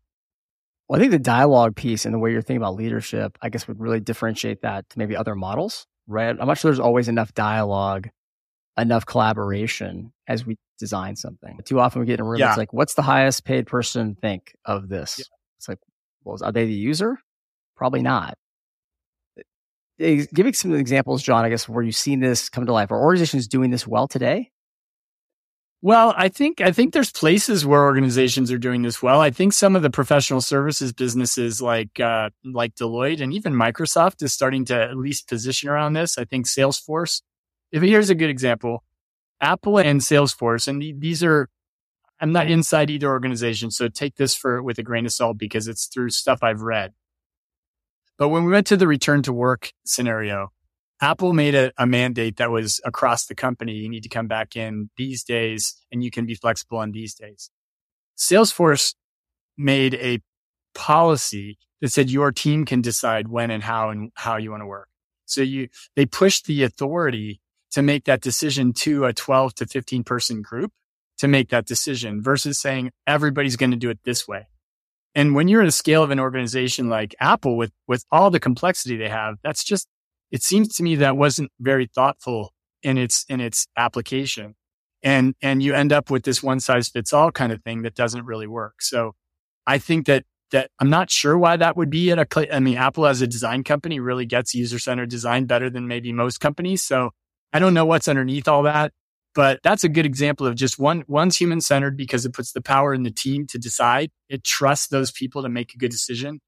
Well, 0.88 0.98
I 0.98 1.02
think 1.02 1.12
the 1.12 1.20
dialogue 1.20 1.76
piece 1.76 2.06
and 2.06 2.14
the 2.14 2.20
way 2.20 2.32
you're 2.32 2.42
thinking 2.42 2.62
about 2.62 2.76
leadership, 2.76 3.38
I 3.42 3.50
guess 3.50 3.68
would 3.68 3.80
really 3.80 4.00
differentiate 4.00 4.62
that 4.62 4.90
to 4.90 5.00
maybe 5.00 5.16
other 5.16 5.36
models, 5.36 5.88
right? 6.08 6.36
I'm 6.40 6.48
not 6.48 6.58
sure 6.58 6.70
there's 6.70 6.80
always 6.80 7.08
enough 7.08 7.34
dialogue, 7.34 8.10
enough 8.78 9.06
collaboration 9.06 10.14
as 10.28 10.46
we 10.46 10.58
design 10.78 11.16
something. 11.16 11.60
Too 11.66 11.80
often 11.80 12.02
we 12.02 12.06
get 12.06 12.20
in 12.20 12.26
a 12.26 12.30
room, 12.30 12.40
yeah. 12.40 12.50
it's 12.50 12.58
like, 12.58 12.72
what's 12.72 12.94
the 12.94 13.02
highest 13.02 13.46
paid 13.46 13.66
person 13.66 14.16
think 14.16 14.56
of 14.64 14.90
this? 14.90 15.16
Yeah. 15.18 15.26
It's 15.58 15.68
like, 15.68 15.80
well, 16.24 16.38
are 16.44 16.52
they 16.52 16.66
the 16.66 16.74
user? 16.74 17.18
Probably 17.76 18.02
not. 18.02 18.38
Give 19.98 20.46
me 20.46 20.54
some 20.54 20.74
examples, 20.76 21.24
John, 21.24 21.46
I 21.46 21.50
guess, 21.50 21.70
where 21.70 21.84
you've 21.84 21.96
seen 21.96 22.20
this 22.20 22.50
come 22.50 22.66
to 22.66 22.74
life. 22.74 22.92
Are 22.92 23.00
organizations 23.02 23.48
doing 23.48 23.72
this 23.72 23.88
well 23.88 24.08
today? 24.08 24.52
Well, 25.82 26.16
I 26.18 26.30
think 26.30 26.62
I 26.62 26.72
think 26.72 26.94
there's 26.94 27.12
places 27.12 27.66
where 27.66 27.84
organizations 27.84 28.52
are 28.52 28.58
doing 28.58 28.82
this 28.82 29.04
well. 29.04 29.22
I 29.22 29.30
think 29.30 29.54
some 29.54 29.76
of 29.76 29.84
the 29.84 29.92
professional 29.92 30.42
services 30.42 30.92
businesses 30.92 31.62
like 31.62 32.00
uh, 32.00 32.32
like 32.44 32.74
Deloitte 32.76 33.22
and 33.22 33.32
even 33.32 33.54
Microsoft 33.54 34.24
is 34.24 34.34
starting 34.34 34.66
to 34.66 34.76
at 34.76 34.98
least 34.98 35.28
position 35.30 35.70
around 35.70 35.94
this. 35.94 36.18
I 36.18 36.26
think 36.26 36.48
Salesforce. 36.48 37.22
If 37.72 37.84
here's 37.84 38.10
a 38.10 38.16
good 38.16 38.32
example, 38.32 38.84
Apple 39.40 39.78
and 39.78 40.02
Salesforce, 40.02 40.68
and 40.68 40.82
these 40.82 41.24
are 41.24 41.50
I'm 42.20 42.32
not 42.32 42.50
inside 42.50 42.90
either 42.90 43.08
organization, 43.08 43.70
so 43.70 43.88
take 43.88 44.16
this 44.16 44.34
for 44.34 44.64
with 44.64 44.80
a 44.80 44.84
grain 44.84 45.06
of 45.06 45.12
salt 45.12 45.38
because 45.38 45.68
it's 45.68 45.86
through 45.86 46.10
stuff 46.10 46.40
I've 46.42 46.62
read. 46.62 46.94
But 48.18 48.30
when 48.30 48.46
we 48.46 48.52
went 48.52 48.68
to 48.68 48.78
the 48.78 48.88
return 48.88 49.22
to 49.24 49.34
work 49.34 49.72
scenario, 49.86 50.50
Apple 51.02 51.34
made 51.34 51.56
a, 51.56 51.72
a, 51.78 51.86
mandate 51.86 52.38
that 52.38 52.52
was 52.52 52.80
across 52.86 53.26
the 53.26 53.36
company. 53.36 53.74
You 53.74 53.90
need 53.90 54.04
to 54.04 54.10
come 54.10 54.28
back 54.28 54.56
in 54.56 54.90
these 54.98 55.24
days 55.24 55.76
and 55.92 56.04
you 56.04 56.10
can 56.10 56.26
be 56.26 56.36
flexible 56.36 56.78
on 56.78 56.92
these 56.92 57.14
days. 57.14 57.50
Salesforce 58.18 58.96
made 59.58 59.96
a 59.96 60.22
policy 60.74 61.58
that 61.82 61.92
said 61.92 62.10
your 62.10 62.32
team 62.32 62.66
can 62.66 62.82
decide 62.82 63.28
when 63.28 63.52
and 63.52 63.64
how 63.64 63.90
and 63.90 64.12
how 64.16 64.38
you 64.38 64.52
want 64.52 64.62
to 64.62 64.68
work. 64.68 64.88
So 65.26 65.42
you, 65.42 65.68
they 65.96 66.06
pushed 66.06 66.46
the 66.46 66.64
authority 66.64 67.42
to 67.72 67.82
make 67.82 68.06
that 68.06 68.22
decision 68.22 68.72
to 68.72 69.06
a 69.06 69.14
12 69.14 69.56
to 69.56 69.66
15 69.66 70.04
person 70.04 70.42
group 70.42 70.72
to 71.18 71.28
make 71.28 71.50
that 71.50 71.66
decision 71.66 72.22
versus 72.22 72.60
saying 72.60 72.92
everybody's 73.06 73.58
going 73.58 73.72
to 73.72 73.78
do 73.78 73.90
it 73.90 74.00
this 74.06 74.28
way. 74.28 74.48
And 75.16 75.34
when 75.34 75.48
you're 75.48 75.62
at 75.62 75.68
a 75.68 75.72
scale 75.72 76.04
of 76.04 76.12
an 76.12 76.20
organization 76.20 76.90
like 76.90 77.16
Apple 77.20 77.56
with, 77.56 77.72
with 77.88 78.04
all 78.12 78.30
the 78.30 78.40
complexity 78.40 78.98
they 78.98 79.10
have, 79.10 79.38
that's 79.44 79.64
just 79.64 79.88
it 80.32 80.44
seems 80.44 80.76
to 80.76 80.84
me 80.84 80.96
that 80.98 81.16
wasn't 81.16 81.52
very 81.60 81.88
thoughtful 81.88 82.52
in 82.84 82.98
its 82.98 83.26
in 83.30 83.40
its 83.40 83.68
application. 83.78 84.56
And 85.02 85.36
and 85.42 85.64
you 85.64 85.74
end 85.74 85.94
up 85.94 86.10
with 86.10 86.24
this 86.24 86.44
one 86.44 86.60
size 86.60 86.90
fits 86.90 87.14
all 87.14 87.32
kind 87.32 87.52
of 87.52 87.64
thing 87.64 87.84
that 87.84 87.96
doesn't 87.96 88.26
really 88.26 88.48
work. 88.48 88.82
So 88.82 89.16
i 89.68 89.78
think 89.78 90.06
that 90.06 90.24
that 90.52 90.70
i'm 90.80 90.90
not 90.90 91.10
sure 91.10 91.38
why 91.38 91.58
that 91.58 91.76
would 91.76 91.90
be 91.90 92.12
at 92.12 92.20
a 92.20 92.56
i 92.56 92.60
mean 92.60 92.78
apple 92.78 93.08
as 93.08 93.22
a 93.22 93.28
design 93.28 93.64
company 93.64 94.00
really 94.00 94.26
gets 94.26 94.54
user 94.54 94.78
centered 94.78 95.10
design 95.10 95.46
better 95.46 95.70
than 95.70 95.88
maybe 95.88 96.12
most 96.12 96.40
companies. 96.40 96.84
So 96.84 97.12
i 97.54 97.60
don't 97.60 97.74
know 97.74 97.86
what's 97.86 98.08
underneath 98.08 98.48
all 98.48 98.64
that 98.64 98.92
but 99.36 99.60
that's 99.64 99.84
a 99.84 99.90
good 99.90 100.06
example 100.06 100.48
of 100.48 100.56
just 100.56 100.80
one 100.80 101.04
one's 101.08 101.38
human 101.38 101.62
centered 101.62 101.96
because 101.96 102.26
it 102.26 102.34
puts 102.34 102.54
the 102.54 102.62
power 102.62 102.94
in 102.94 103.04
the 103.04 103.12
team 103.12 103.46
to 103.48 103.60
decide 103.60 104.10
it 104.30 104.44
trusts 104.44 104.88
those 104.88 105.12
people 105.12 105.44
to 105.44 105.50
make 105.50 105.74
a 105.76 105.78
good 105.78 105.92
decision 105.92 106.40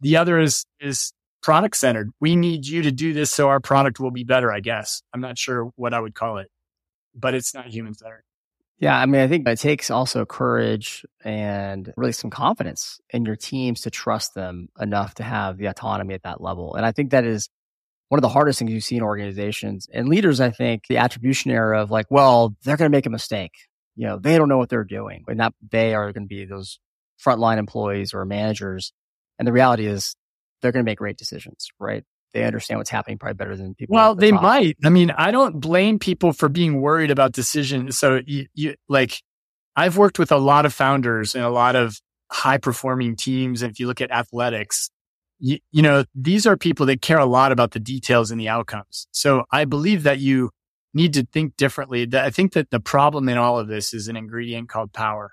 the 0.00 0.16
other 0.16 0.38
is 0.38 0.64
is 0.80 1.12
product 1.42 1.76
centered. 1.76 2.10
We 2.20 2.34
need 2.34 2.66
you 2.66 2.82
to 2.82 2.90
do 2.90 3.12
this 3.12 3.30
so 3.30 3.48
our 3.48 3.60
product 3.60 4.00
will 4.00 4.10
be 4.10 4.24
better, 4.24 4.52
I 4.52 4.58
guess. 4.60 5.02
I'm 5.12 5.20
not 5.20 5.38
sure 5.38 5.70
what 5.76 5.94
I 5.94 6.00
would 6.00 6.14
call 6.14 6.38
it, 6.38 6.48
but 7.14 7.34
it's 7.34 7.54
not 7.54 7.66
human 7.66 7.94
centered. 7.94 8.24
Yeah, 8.78 8.98
I 8.98 9.06
mean, 9.06 9.22
I 9.22 9.28
think 9.28 9.48
it 9.48 9.58
takes 9.58 9.88
also 9.88 10.26
courage 10.26 11.06
and 11.24 11.92
really 11.96 12.12
some 12.12 12.30
confidence 12.30 13.00
in 13.10 13.24
your 13.24 13.36
teams 13.36 13.82
to 13.82 13.90
trust 13.90 14.34
them 14.34 14.68
enough 14.78 15.14
to 15.14 15.22
have 15.22 15.56
the 15.56 15.66
autonomy 15.66 16.14
at 16.14 16.24
that 16.24 16.42
level. 16.42 16.74
And 16.74 16.84
I 16.84 16.92
think 16.92 17.12
that 17.12 17.24
is 17.24 17.48
one 18.08 18.18
of 18.18 18.22
the 18.22 18.28
hardest 18.28 18.58
things 18.58 18.72
you 18.72 18.80
see 18.80 18.96
in 18.96 19.02
organizations 19.02 19.88
and 19.92 20.08
leaders. 20.08 20.40
I 20.40 20.50
think 20.50 20.84
the 20.88 20.98
attribution 20.98 21.50
error 21.50 21.74
of 21.74 21.90
like, 21.90 22.06
well, 22.10 22.54
they're 22.64 22.76
going 22.76 22.90
to 22.90 22.96
make 22.96 23.06
a 23.06 23.10
mistake. 23.10 23.52
You 23.96 24.06
know, 24.06 24.18
they 24.18 24.36
don't 24.36 24.48
know 24.48 24.58
what 24.58 24.68
they're 24.68 24.84
doing 24.84 25.24
and 25.26 25.40
that 25.40 25.54
they 25.70 25.94
are 25.94 26.12
going 26.12 26.24
to 26.24 26.28
be 26.28 26.44
those 26.44 26.78
frontline 27.24 27.58
employees 27.58 28.12
or 28.14 28.24
managers. 28.24 28.92
And 29.38 29.48
the 29.48 29.52
reality 29.52 29.86
is 29.86 30.14
they're 30.60 30.72
going 30.72 30.84
to 30.84 30.88
make 30.88 30.98
great 30.98 31.16
decisions, 31.16 31.68
right? 31.80 32.04
They 32.34 32.44
understand 32.44 32.78
what's 32.78 32.90
happening 32.90 33.18
probably 33.18 33.34
better 33.34 33.56
than 33.56 33.74
people. 33.74 33.94
Well, 33.94 34.14
the 34.14 34.20
they 34.20 34.30
top. 34.30 34.42
might. 34.42 34.76
I 34.84 34.90
mean, 34.90 35.10
I 35.10 35.30
don't 35.30 35.58
blame 35.58 35.98
people 35.98 36.32
for 36.32 36.48
being 36.48 36.80
worried 36.82 37.10
about 37.10 37.32
decisions. 37.32 37.98
So 37.98 38.20
you, 38.26 38.46
you 38.54 38.74
like, 38.88 39.22
I've 39.74 39.96
worked 39.96 40.18
with 40.18 40.30
a 40.30 40.36
lot 40.36 40.66
of 40.66 40.74
founders 40.74 41.34
and 41.34 41.44
a 41.44 41.50
lot 41.50 41.76
of 41.76 41.98
high 42.30 42.58
performing 42.58 43.16
teams. 43.16 43.62
And 43.62 43.70
if 43.70 43.80
you 43.80 43.86
look 43.86 44.00
at 44.02 44.10
athletics, 44.10 44.90
you, 45.38 45.58
you 45.70 45.82
know, 45.82 46.04
these 46.14 46.46
are 46.46 46.56
people 46.56 46.86
that 46.86 47.02
care 47.02 47.18
a 47.18 47.26
lot 47.26 47.52
about 47.52 47.72
the 47.72 47.80
details 47.80 48.30
and 48.30 48.40
the 48.40 48.48
outcomes. 48.48 49.06
So 49.12 49.44
I 49.50 49.64
believe 49.64 50.02
that 50.04 50.18
you 50.18 50.50
need 50.94 51.12
to 51.14 51.26
think 51.32 51.56
differently. 51.56 52.08
I 52.14 52.30
think 52.30 52.52
that 52.54 52.70
the 52.70 52.80
problem 52.80 53.28
in 53.28 53.36
all 53.36 53.58
of 53.58 53.68
this 53.68 53.92
is 53.92 54.08
an 54.08 54.16
ingredient 54.16 54.68
called 54.68 54.92
power. 54.92 55.32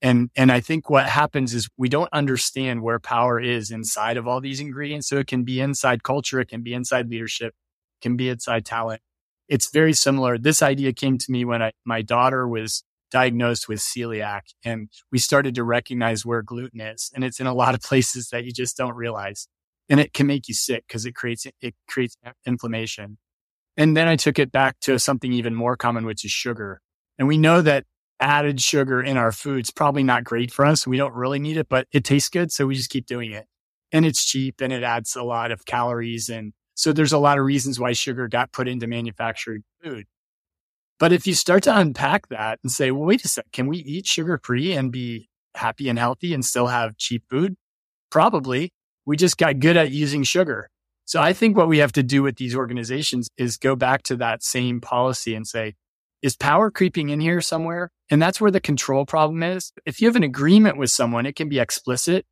And, 0.00 0.30
and 0.36 0.50
I 0.52 0.60
think 0.60 0.90
what 0.90 1.06
happens 1.06 1.54
is 1.54 1.68
we 1.76 1.88
don't 1.88 2.08
understand 2.12 2.82
where 2.82 2.98
power 2.98 3.40
is 3.40 3.70
inside 3.70 4.16
of 4.16 4.26
all 4.26 4.40
these 4.40 4.60
ingredients. 4.60 5.08
So 5.08 5.18
it 5.18 5.26
can 5.26 5.44
be 5.44 5.60
inside 5.60 6.02
culture. 6.02 6.40
It 6.40 6.48
can 6.48 6.62
be 6.62 6.74
inside 6.74 7.08
leadership, 7.08 7.54
can 8.02 8.16
be 8.16 8.28
inside 8.28 8.64
talent. 8.64 9.00
It's 9.48 9.70
very 9.70 9.92
similar. 9.92 10.38
This 10.38 10.62
idea 10.62 10.92
came 10.92 11.18
to 11.18 11.30
me 11.30 11.44
when 11.44 11.62
I, 11.62 11.72
my 11.84 12.02
daughter 12.02 12.48
was 12.48 12.82
diagnosed 13.14 13.68
with 13.68 13.78
celiac 13.78 14.40
and 14.64 14.88
we 15.12 15.20
started 15.20 15.54
to 15.54 15.62
recognize 15.62 16.26
where 16.26 16.42
gluten 16.42 16.80
is. 16.80 17.12
And 17.14 17.22
it's 17.22 17.38
in 17.38 17.46
a 17.46 17.54
lot 17.54 17.72
of 17.72 17.80
places 17.90 18.30
that 18.30 18.44
you 18.44 18.50
just 18.50 18.76
don't 18.76 18.96
realize. 18.96 19.46
And 19.88 20.00
it 20.00 20.12
can 20.12 20.26
make 20.26 20.48
you 20.48 20.54
sick 20.54 20.84
because 20.88 21.06
it 21.06 21.14
creates, 21.14 21.46
it 21.60 21.74
creates 21.86 22.16
inflammation. 22.44 23.18
And 23.76 23.96
then 23.96 24.08
I 24.08 24.16
took 24.16 24.40
it 24.40 24.50
back 24.50 24.80
to 24.80 24.98
something 24.98 25.32
even 25.32 25.54
more 25.54 25.76
common, 25.76 26.06
which 26.06 26.24
is 26.24 26.32
sugar. 26.32 26.80
And 27.16 27.28
we 27.28 27.38
know 27.38 27.62
that 27.62 27.84
added 28.18 28.60
sugar 28.60 29.00
in 29.00 29.16
our 29.16 29.30
foods 29.30 29.70
probably 29.70 30.02
not 30.02 30.24
great 30.24 30.50
for 30.50 30.64
us. 30.64 30.84
We 30.84 30.96
don't 30.96 31.14
really 31.14 31.38
need 31.38 31.56
it, 31.56 31.68
but 31.68 31.86
it 31.92 32.02
tastes 32.02 32.28
good. 32.28 32.50
So 32.50 32.66
we 32.66 32.74
just 32.74 32.90
keep 32.90 33.06
doing 33.06 33.30
it. 33.30 33.46
And 33.92 34.04
it's 34.04 34.24
cheap 34.24 34.60
and 34.60 34.72
it 34.72 34.82
adds 34.82 35.14
a 35.14 35.22
lot 35.22 35.52
of 35.52 35.66
calories. 35.66 36.28
And 36.28 36.52
so 36.74 36.92
there's 36.92 37.12
a 37.12 37.18
lot 37.18 37.38
of 37.38 37.44
reasons 37.44 37.78
why 37.78 37.92
sugar 37.92 38.26
got 38.26 38.50
put 38.50 38.66
into 38.66 38.88
manufactured 38.88 39.62
food. 39.84 40.06
But 40.98 41.12
if 41.12 41.26
you 41.26 41.34
start 41.34 41.64
to 41.64 41.76
unpack 41.76 42.28
that 42.28 42.60
and 42.62 42.70
say, 42.70 42.90
well, 42.90 43.06
wait 43.06 43.24
a 43.24 43.28
sec, 43.28 43.46
can 43.52 43.66
we 43.66 43.78
eat 43.78 44.06
sugar 44.06 44.40
free 44.42 44.72
and 44.72 44.92
be 44.92 45.28
happy 45.54 45.88
and 45.88 45.98
healthy 45.98 46.32
and 46.32 46.44
still 46.44 46.68
have 46.68 46.96
cheap 46.96 47.24
food? 47.28 47.56
Probably. 48.10 48.72
We 49.06 49.16
just 49.16 49.36
got 49.36 49.58
good 49.58 49.76
at 49.76 49.90
using 49.90 50.22
sugar. 50.22 50.70
So 51.04 51.20
I 51.20 51.32
think 51.32 51.56
what 51.56 51.68
we 51.68 51.78
have 51.78 51.92
to 51.92 52.02
do 52.02 52.22
with 52.22 52.36
these 52.36 52.54
organizations 52.54 53.28
is 53.36 53.58
go 53.58 53.76
back 53.76 54.02
to 54.04 54.16
that 54.16 54.42
same 54.42 54.80
policy 54.80 55.34
and 55.34 55.46
say, 55.46 55.74
is 56.22 56.36
power 56.36 56.70
creeping 56.70 57.10
in 57.10 57.20
here 57.20 57.42
somewhere? 57.42 57.90
And 58.08 58.22
that's 58.22 58.40
where 58.40 58.50
the 58.50 58.60
control 58.60 59.04
problem 59.04 59.42
is. 59.42 59.72
If 59.84 60.00
you 60.00 60.08
have 60.08 60.16
an 60.16 60.22
agreement 60.22 60.78
with 60.78 60.90
someone, 60.90 61.26
it 61.26 61.36
can 61.36 61.50
be 61.50 61.58
explicit, 61.58 62.24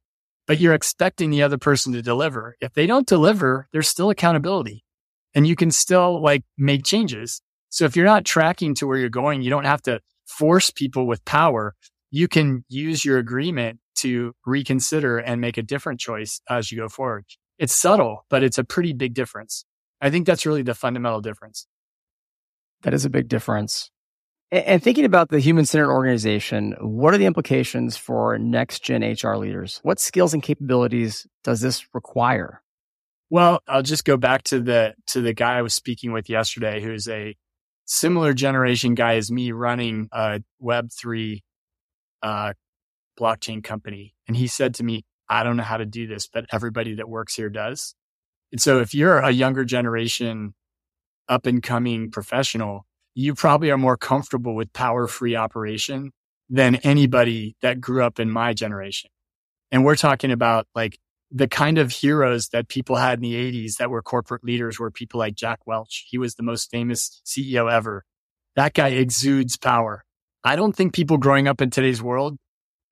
but 0.47 0.61
you're 0.61 0.73
expecting 0.73 1.29
the 1.29 1.43
other 1.43 1.59
person 1.59 1.93
to 1.93 2.01
deliver. 2.01 2.57
If 2.61 2.73
they 2.73 2.87
don't 2.87 3.07
deliver, 3.07 3.69
there's 3.73 3.89
still 3.89 4.09
accountability 4.09 4.85
and 5.35 5.47
you 5.47 5.57
can 5.57 5.71
still 5.71 6.23
like 6.23 6.43
make 6.57 6.85
changes. 6.85 7.43
So 7.73 7.87
if 7.87 7.97
you're 7.97 8.05
not 8.05 8.27
tracking 8.27 8.75
to 8.77 8.87
where 8.87 8.99
you're 8.99 9.09
going, 9.09 9.41
you 9.41 9.49
don't 9.49 9.65
have 9.65 9.81
to 9.83 10.01
force 10.27 10.71
people 10.71 11.07
with 11.07 11.25
power. 11.25 11.75
You 12.11 12.29
can 12.29 12.67
use 12.69 13.03
your 13.03 13.17
agreement 13.17 13.81
to 13.97 14.35
reconsider 14.45 15.17
and 15.17 15.41
make 15.41 15.57
a 15.57 15.63
different 15.63 15.99
choice 15.99 16.43
as 16.51 16.71
you 16.71 16.77
go 16.77 16.91
forward. 16.91 17.25
It's 17.59 17.75
subtle, 17.75 18.27
but 18.29 18.43
it's 18.43 18.59
a 18.59 18.65
pretty 18.65 18.93
big 18.93 19.15
difference. 19.15 19.65
I 20.03 20.11
think 20.11 20.27
that's 20.27 20.45
really 20.45 20.61
the 20.63 20.75
fundamental 20.75 21.23
difference. 21.23 21.67
That 22.83 22.93
is 22.93 23.07
a 23.07 23.11
big 23.11 23.29
difference. 23.29 23.91
And 24.51 24.83
thinking 24.83 25.07
about 25.07 25.31
the 25.31 25.39
human 25.39 25.65
centered 25.65 25.91
organization, 25.91 26.75
what 26.79 27.15
are 27.15 27.19
the 27.19 27.25
implications 27.25 27.97
for 27.97 28.37
next 28.39 28.85
gen 28.85 29.03
HR 29.03 29.37
leaders? 29.37 29.81
What 29.83 29.99
skills 29.99 30.35
and 30.35 30.43
capabilities 30.43 31.27
does 31.43 31.63
this 31.63 31.87
require? 31.95 32.63
Well, 33.31 33.63
I'll 33.67 33.83
just 33.83 34.05
go 34.05 34.19
back 34.19 34.43
to 34.45 34.61
the 34.61 34.95
to 35.07 35.23
the 35.23 35.33
guy 35.33 35.57
I 35.57 35.63
was 35.63 35.73
speaking 35.73 36.13
with 36.13 36.29
yesterday, 36.29 36.83
who's 36.83 37.09
a 37.09 37.35
similar 37.85 38.33
generation 38.33 38.95
guy 38.95 39.17
as 39.17 39.31
me, 39.31 39.53
running 39.53 40.09
a 40.13 40.43
Web 40.59 40.91
three 40.93 41.43
uh, 42.23 42.53
blockchain 43.19 43.63
company, 43.63 44.15
and 44.27 44.37
he 44.37 44.47
said 44.47 44.75
to 44.75 44.85
me, 44.85 45.05
"I 45.29 45.43
don't 45.43 45.57
know 45.57 45.63
how 45.63 45.77
to 45.77 45.87
do 45.87 46.07
this, 46.07 46.27
but 46.27 46.47
everybody 46.53 46.95
that 46.95 47.09
works 47.09 47.35
here 47.35 47.51
does." 47.51 47.95
And 48.51 48.61
so, 48.61 48.81
if 48.81 48.95
you're 48.95 49.19
a 49.19 49.31
younger 49.31 49.65
generation 49.65 50.55
up 51.29 51.47
and 51.47 51.63
coming 51.63 52.11
professional, 52.11 52.87
you 53.15 53.35
probably 53.35 53.71
are 53.71 53.79
more 53.79 53.97
comfortable 53.97 54.55
with 54.55 54.73
power 54.73 55.07
free 55.07 55.37
operation 55.37 56.13
than 56.49 56.77
anybody 56.77 57.57
that 57.63 57.81
grew 57.81 58.05
up 58.05 58.21
in 58.21 58.31
my 58.31 58.53
generation. 58.53 59.11
And 59.71 59.85
we're 59.85 59.97
talking 59.97 60.31
about 60.31 60.67
like 60.75 60.99
the 61.33 61.49
kind 61.49 61.79
of 61.79 61.91
heroes 61.91 62.49
that 62.49 62.69
people 62.69 62.97
had 62.97 63.19
in 63.19 63.23
the 63.23 63.35
80s 63.35 63.77
that 63.77 63.91
were 63.91 64.03
corporate 64.03 64.45
leaders 64.45 64.79
were 64.79 64.91
people 64.91 65.19
like 65.19 65.35
Jack 65.35 65.61
Welch. 65.67 66.07
He 66.09 66.19
was 66.19 66.35
the 66.35 66.43
most 66.43 66.71
famous 66.71 67.23
CEO 67.25 67.73
ever. 67.73 68.05
That 68.55 68.75
guy 68.75 68.89
exudes 68.89 69.57
power. 69.57 70.05
I 70.45 70.57
don't 70.57 70.75
think 70.75 70.93
people 70.93 71.17
growing 71.17 71.49
up 71.49 71.61
in 71.61 71.71
today's 71.71 72.03
world 72.03 72.37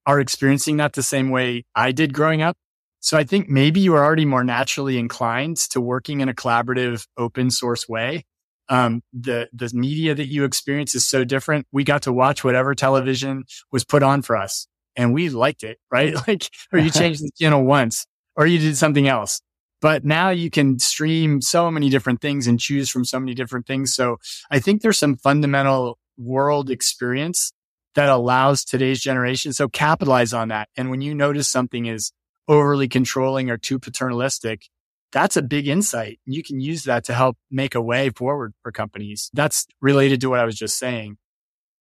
are 0.07 0.20
experiencing 0.20 0.79
that 0.79 0.94
the 0.94 1.03
same 1.03 1.31
way 1.31 1.64
I 1.74 1.92
did 1.92 2.14
growing 2.14 2.40
up. 2.40 2.57
So 3.00 3.18
I 3.18 3.24
think 3.24 3.48
maybe 3.48 3.81
you 3.81 3.94
are 3.94 4.05
already 4.05 4.24
more 4.24 4.44
naturally 4.44 4.98
inclined 4.98 5.57
to 5.70 5.81
working 5.81 6.20
in 6.20 6.29
a 6.29 6.35
collaborative, 6.35 7.07
open 7.16 7.50
source 7.50 7.88
way. 7.88 8.24
Um, 8.68 9.03
the 9.12 9.48
the 9.53 9.70
media 9.74 10.14
that 10.14 10.26
you 10.26 10.44
experience 10.44 10.94
is 10.94 11.07
so 11.07 11.24
different. 11.24 11.66
We 11.72 11.83
got 11.83 12.03
to 12.03 12.12
watch 12.12 12.44
whatever 12.44 12.74
television 12.74 13.44
was 13.72 13.85
put 13.85 14.03
on 14.03 14.22
for 14.22 14.37
us, 14.37 14.68
and 14.96 15.12
we 15.12 15.29
liked 15.29 15.64
it, 15.64 15.79
right? 15.90 16.14
Like, 16.29 16.48
or 16.72 16.79
you 16.79 16.90
changed 17.00 17.22
the 17.22 17.31
channel 17.40 17.64
once, 17.64 18.07
or 18.37 18.47
you 18.47 18.59
did 18.59 18.77
something 18.77 19.09
else. 19.09 19.40
But 19.81 20.05
now 20.05 20.31
you 20.31 20.51
can 20.51 20.79
stream 20.79 21.40
so 21.40 21.71
many 21.71 21.88
different 21.88 22.21
things 22.21 22.47
and 22.47 22.61
choose 22.61 22.90
from 22.90 23.05
so 23.05 23.19
many 23.19 23.35
different 23.35 23.66
things. 23.66 23.95
So 23.95 24.19
I 24.51 24.59
think 24.59 24.83
there's 24.83 24.99
some 24.99 25.16
fundamental 25.16 25.99
world 26.19 26.69
experience 26.71 27.53
that 27.95 28.09
allows 28.09 28.64
today's 28.64 29.01
generation. 29.01 29.53
So 29.53 29.69
capitalize 29.69 30.33
on 30.33 30.49
that. 30.49 30.69
And 30.77 30.90
when 30.90 31.01
you 31.01 31.14
notice 31.14 31.49
something 31.49 31.87
is 31.87 32.12
overly 32.47 32.88
controlling 32.88 33.51
or 33.51 33.57
too 33.57 33.79
paternalistic, 33.79 34.66
that's 35.12 35.37
a 35.37 35.43
big 35.43 35.66
insight. 35.66 36.21
And 36.27 36.35
you 36.35 36.43
can 36.43 36.61
use 36.61 36.85
that 36.85 37.05
to 37.05 37.14
help 37.14 37.37
make 37.51 37.75
a 37.75 37.81
way 37.81 38.11
forward 38.11 38.53
for 38.62 38.71
companies. 38.71 39.31
That's 39.33 39.66
related 39.81 40.21
to 40.21 40.29
what 40.29 40.40
I 40.40 40.45
was 40.45 40.57
just 40.57 40.79
saying. 40.79 41.16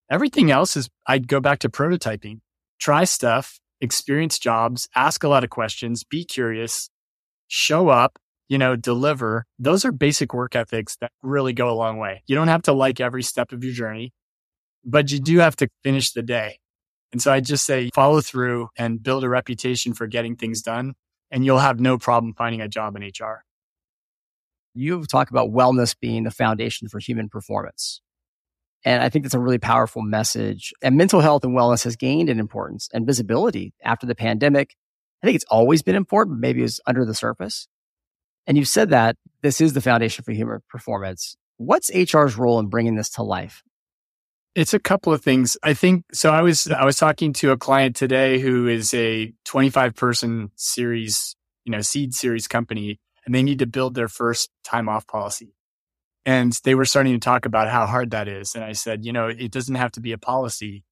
Everything 0.09 0.49
else 0.49 0.75
is, 0.75 0.89
I'd 1.05 1.27
go 1.27 1.39
back 1.39 1.59
to 1.59 1.69
prototyping, 1.69 2.39
try 2.79 3.03
stuff, 3.03 3.59
experience 3.81 4.39
jobs, 4.39 4.87
ask 4.95 5.23
a 5.23 5.27
lot 5.27 5.43
of 5.43 5.49
questions, 5.49 6.03
be 6.03 6.23
curious, 6.25 6.89
show 7.47 7.89
up, 7.89 8.19
you 8.47 8.57
know, 8.57 8.75
deliver. 8.75 9.45
Those 9.57 9.85
are 9.85 9.91
basic 9.91 10.33
work 10.33 10.55
ethics 10.55 10.97
that 11.01 11.11
really 11.21 11.53
go 11.53 11.69
a 11.69 11.75
long 11.75 11.97
way. 11.97 12.23
You 12.27 12.35
don't 12.35 12.47
have 12.47 12.63
to 12.63 12.73
like 12.73 12.99
every 12.99 13.23
step 13.23 13.51
of 13.51 13.63
your 13.63 13.73
journey, 13.73 14.13
but 14.83 15.11
you 15.11 15.19
do 15.19 15.39
have 15.39 15.55
to 15.57 15.69
finish 15.83 16.11
the 16.11 16.23
day. 16.23 16.59
And 17.11 17.21
so 17.21 17.31
I 17.31 17.39
just 17.39 17.65
say 17.65 17.89
follow 17.93 18.21
through 18.21 18.69
and 18.77 19.01
build 19.01 19.23
a 19.23 19.29
reputation 19.29 19.93
for 19.93 20.07
getting 20.07 20.35
things 20.35 20.61
done 20.61 20.93
and 21.31 21.45
you'll 21.45 21.59
have 21.59 21.79
no 21.79 21.97
problem 21.97 22.33
finding 22.33 22.61
a 22.61 22.67
job 22.67 22.95
in 22.95 23.03
HR. 23.03 23.43
You 24.73 25.03
talk 25.05 25.29
about 25.29 25.49
wellness 25.49 25.95
being 25.99 26.23
the 26.23 26.31
foundation 26.31 26.87
for 26.87 26.99
human 26.99 27.29
performance. 27.29 28.01
And 28.85 29.03
I 29.03 29.09
think 29.09 29.25
that's 29.25 29.35
a 29.35 29.39
really 29.39 29.57
powerful 29.57 30.01
message. 30.01 30.73
And 30.81 30.95
mental 30.95 31.21
health 31.21 31.43
and 31.43 31.55
wellness 31.55 31.83
has 31.83 31.95
gained 31.95 32.29
in 32.29 32.39
importance 32.39 32.89
and 32.93 33.05
visibility 33.05 33.73
after 33.83 34.07
the 34.07 34.15
pandemic. 34.15 34.75
I 35.21 35.27
think 35.27 35.35
it's 35.35 35.45
always 35.49 35.81
been 35.81 35.95
important, 35.95 36.39
maybe 36.39 36.61
it 36.61 36.63
was 36.63 36.79
under 36.87 37.03
the 37.03 37.13
surface. 37.13 37.67
And 38.47 38.57
you've 38.57 38.67
said 38.67 38.89
that 38.89 39.17
this 39.41 39.61
is 39.61 39.73
the 39.73 39.81
foundation 39.81 40.23
for 40.23 40.31
human 40.31 40.61
performance. 40.69 41.35
What's 41.57 41.91
HR's 41.93 42.37
role 42.37 42.59
in 42.59 42.67
bringing 42.67 42.95
this 42.95 43.09
to 43.11 43.23
life? 43.23 43.63
It's 44.55 44.73
a 44.73 44.79
couple 44.79 45.13
of 45.13 45.21
things. 45.21 45.57
I 45.61 45.73
think 45.73 46.05
so. 46.11 46.31
I 46.31 46.41
was 46.41 46.67
I 46.71 46.83
was 46.83 46.97
talking 46.97 47.33
to 47.33 47.51
a 47.51 47.57
client 47.57 47.95
today 47.95 48.39
who 48.39 48.67
is 48.67 48.93
a 48.93 49.33
25 49.45 49.95
person 49.95 50.51
series, 50.55 51.35
you 51.65 51.71
know, 51.71 51.81
seed 51.81 52.13
series 52.13 52.47
company, 52.47 52.99
and 53.25 53.35
they 53.35 53.43
need 53.43 53.59
to 53.59 53.67
build 53.67 53.93
their 53.93 54.07
first 54.07 54.49
time 54.63 54.89
off 54.89 55.05
policy. 55.05 55.53
And 56.29 56.55
they 56.63 56.75
were 56.75 56.85
starting 56.85 57.13
to 57.13 57.19
talk 57.19 57.47
about 57.47 57.69
how 57.69 57.87
hard 57.87 58.11
that 58.11 58.27
is. 58.27 58.53
And 58.53 58.63
I 58.63 58.73
said, 58.73 59.03
you 59.03 59.11
know, 59.11 59.29
it 59.29 59.51
doesn't 59.51 59.73
have 59.73 59.91
to 59.93 59.99
be 59.99 60.11
a 60.11 60.17
policy. 60.19 60.83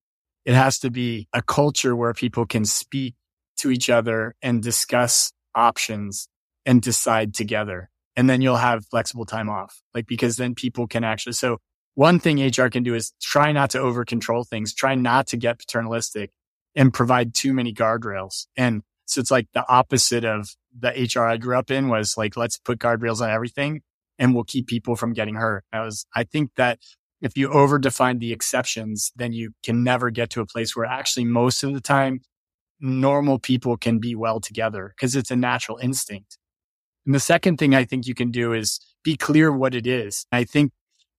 It 0.46 0.56
has 0.56 0.80
to 0.80 0.90
be 0.90 1.28
a 1.32 1.44
culture 1.44 1.96
where 1.96 2.16
people 2.16 2.48
can 2.48 2.66
speak 2.66 3.14
to 3.58 3.70
each 3.70 3.88
other 3.88 4.34
and 4.42 4.64
discuss 4.64 5.32
options 5.54 6.28
and 6.66 6.82
decide 6.82 7.36
together. 7.36 7.92
And 8.16 8.28
then 8.28 8.42
you'll 8.42 8.56
have 8.56 8.88
flexible 8.88 9.28
time 9.28 9.48
off. 9.48 9.84
Like, 9.94 10.08
because 10.08 10.38
then 10.38 10.56
people 10.56 10.88
can 10.88 11.04
actually, 11.04 11.34
so 11.34 11.60
one 11.94 12.20
thing 12.20 12.44
HR 12.44 12.70
can 12.70 12.82
do 12.82 12.96
is 12.96 13.14
try 13.22 13.52
not 13.52 13.70
to 13.72 13.80
over 13.80 14.06
control 14.06 14.44
things, 14.44 14.74
try 14.74 14.96
not 14.96 15.28
to 15.28 15.38
get 15.38 15.60
paternalistic 15.60 16.32
and 16.76 16.92
provide 16.92 17.36
too 17.36 17.54
many 17.54 17.76
guardrails. 17.76 18.48
And 18.58 18.82
so 19.06 19.22
it's 19.22 19.30
like 19.30 19.50
the 19.54 19.70
opposite 19.70 20.26
of 20.26 20.50
the 20.76 20.90
HR 21.16 21.28
I 21.28 21.38
grew 21.38 21.56
up 21.56 21.70
in 21.70 21.90
was 21.90 22.18
like, 22.18 22.36
let's 22.36 22.58
put 22.58 22.80
guardrails 22.80 23.22
on 23.22 23.30
everything 23.30 23.82
and 24.20 24.34
we'll 24.34 24.44
keep 24.44 24.68
people 24.68 24.96
from 24.96 25.14
getting 25.14 25.36
hurt. 25.36 25.64
I 25.72 25.82
was, 25.82 26.06
I 26.16 26.24
think 26.24 26.52
that 26.58 26.80
if 27.22 27.38
you 27.38 27.50
over 27.50 27.80
define 27.80 28.20
the 28.20 28.32
exceptions, 28.32 29.12
then 29.16 29.34
you 29.34 29.52
can 29.64 29.84
never 29.84 30.10
get 30.10 30.30
to 30.32 30.42
a 30.42 30.46
place 30.46 30.76
where 30.76 30.86
actually 30.86 31.26
most 31.26 31.64
of 31.64 31.74
the 31.74 31.82
time 31.82 32.22
normal 32.80 33.40
people 33.40 33.78
can 33.78 34.00
be 34.00 34.16
well 34.16 34.40
together 34.40 34.94
because 34.96 35.16
it's 35.16 35.32
a 35.32 35.36
natural 35.36 35.78
instinct. 35.78 36.38
And 37.06 37.16
the 37.16 37.20
second 37.20 37.58
thing 37.58 37.74
I 37.74 37.86
think 37.86 38.06
you 38.06 38.14
can 38.14 38.32
do 38.32 38.54
is 38.54 38.80
be 39.04 39.16
clear 39.16 39.52
what 39.52 39.74
it 39.74 39.88
is. 39.88 40.26
I 40.32 40.44
think 40.44 40.72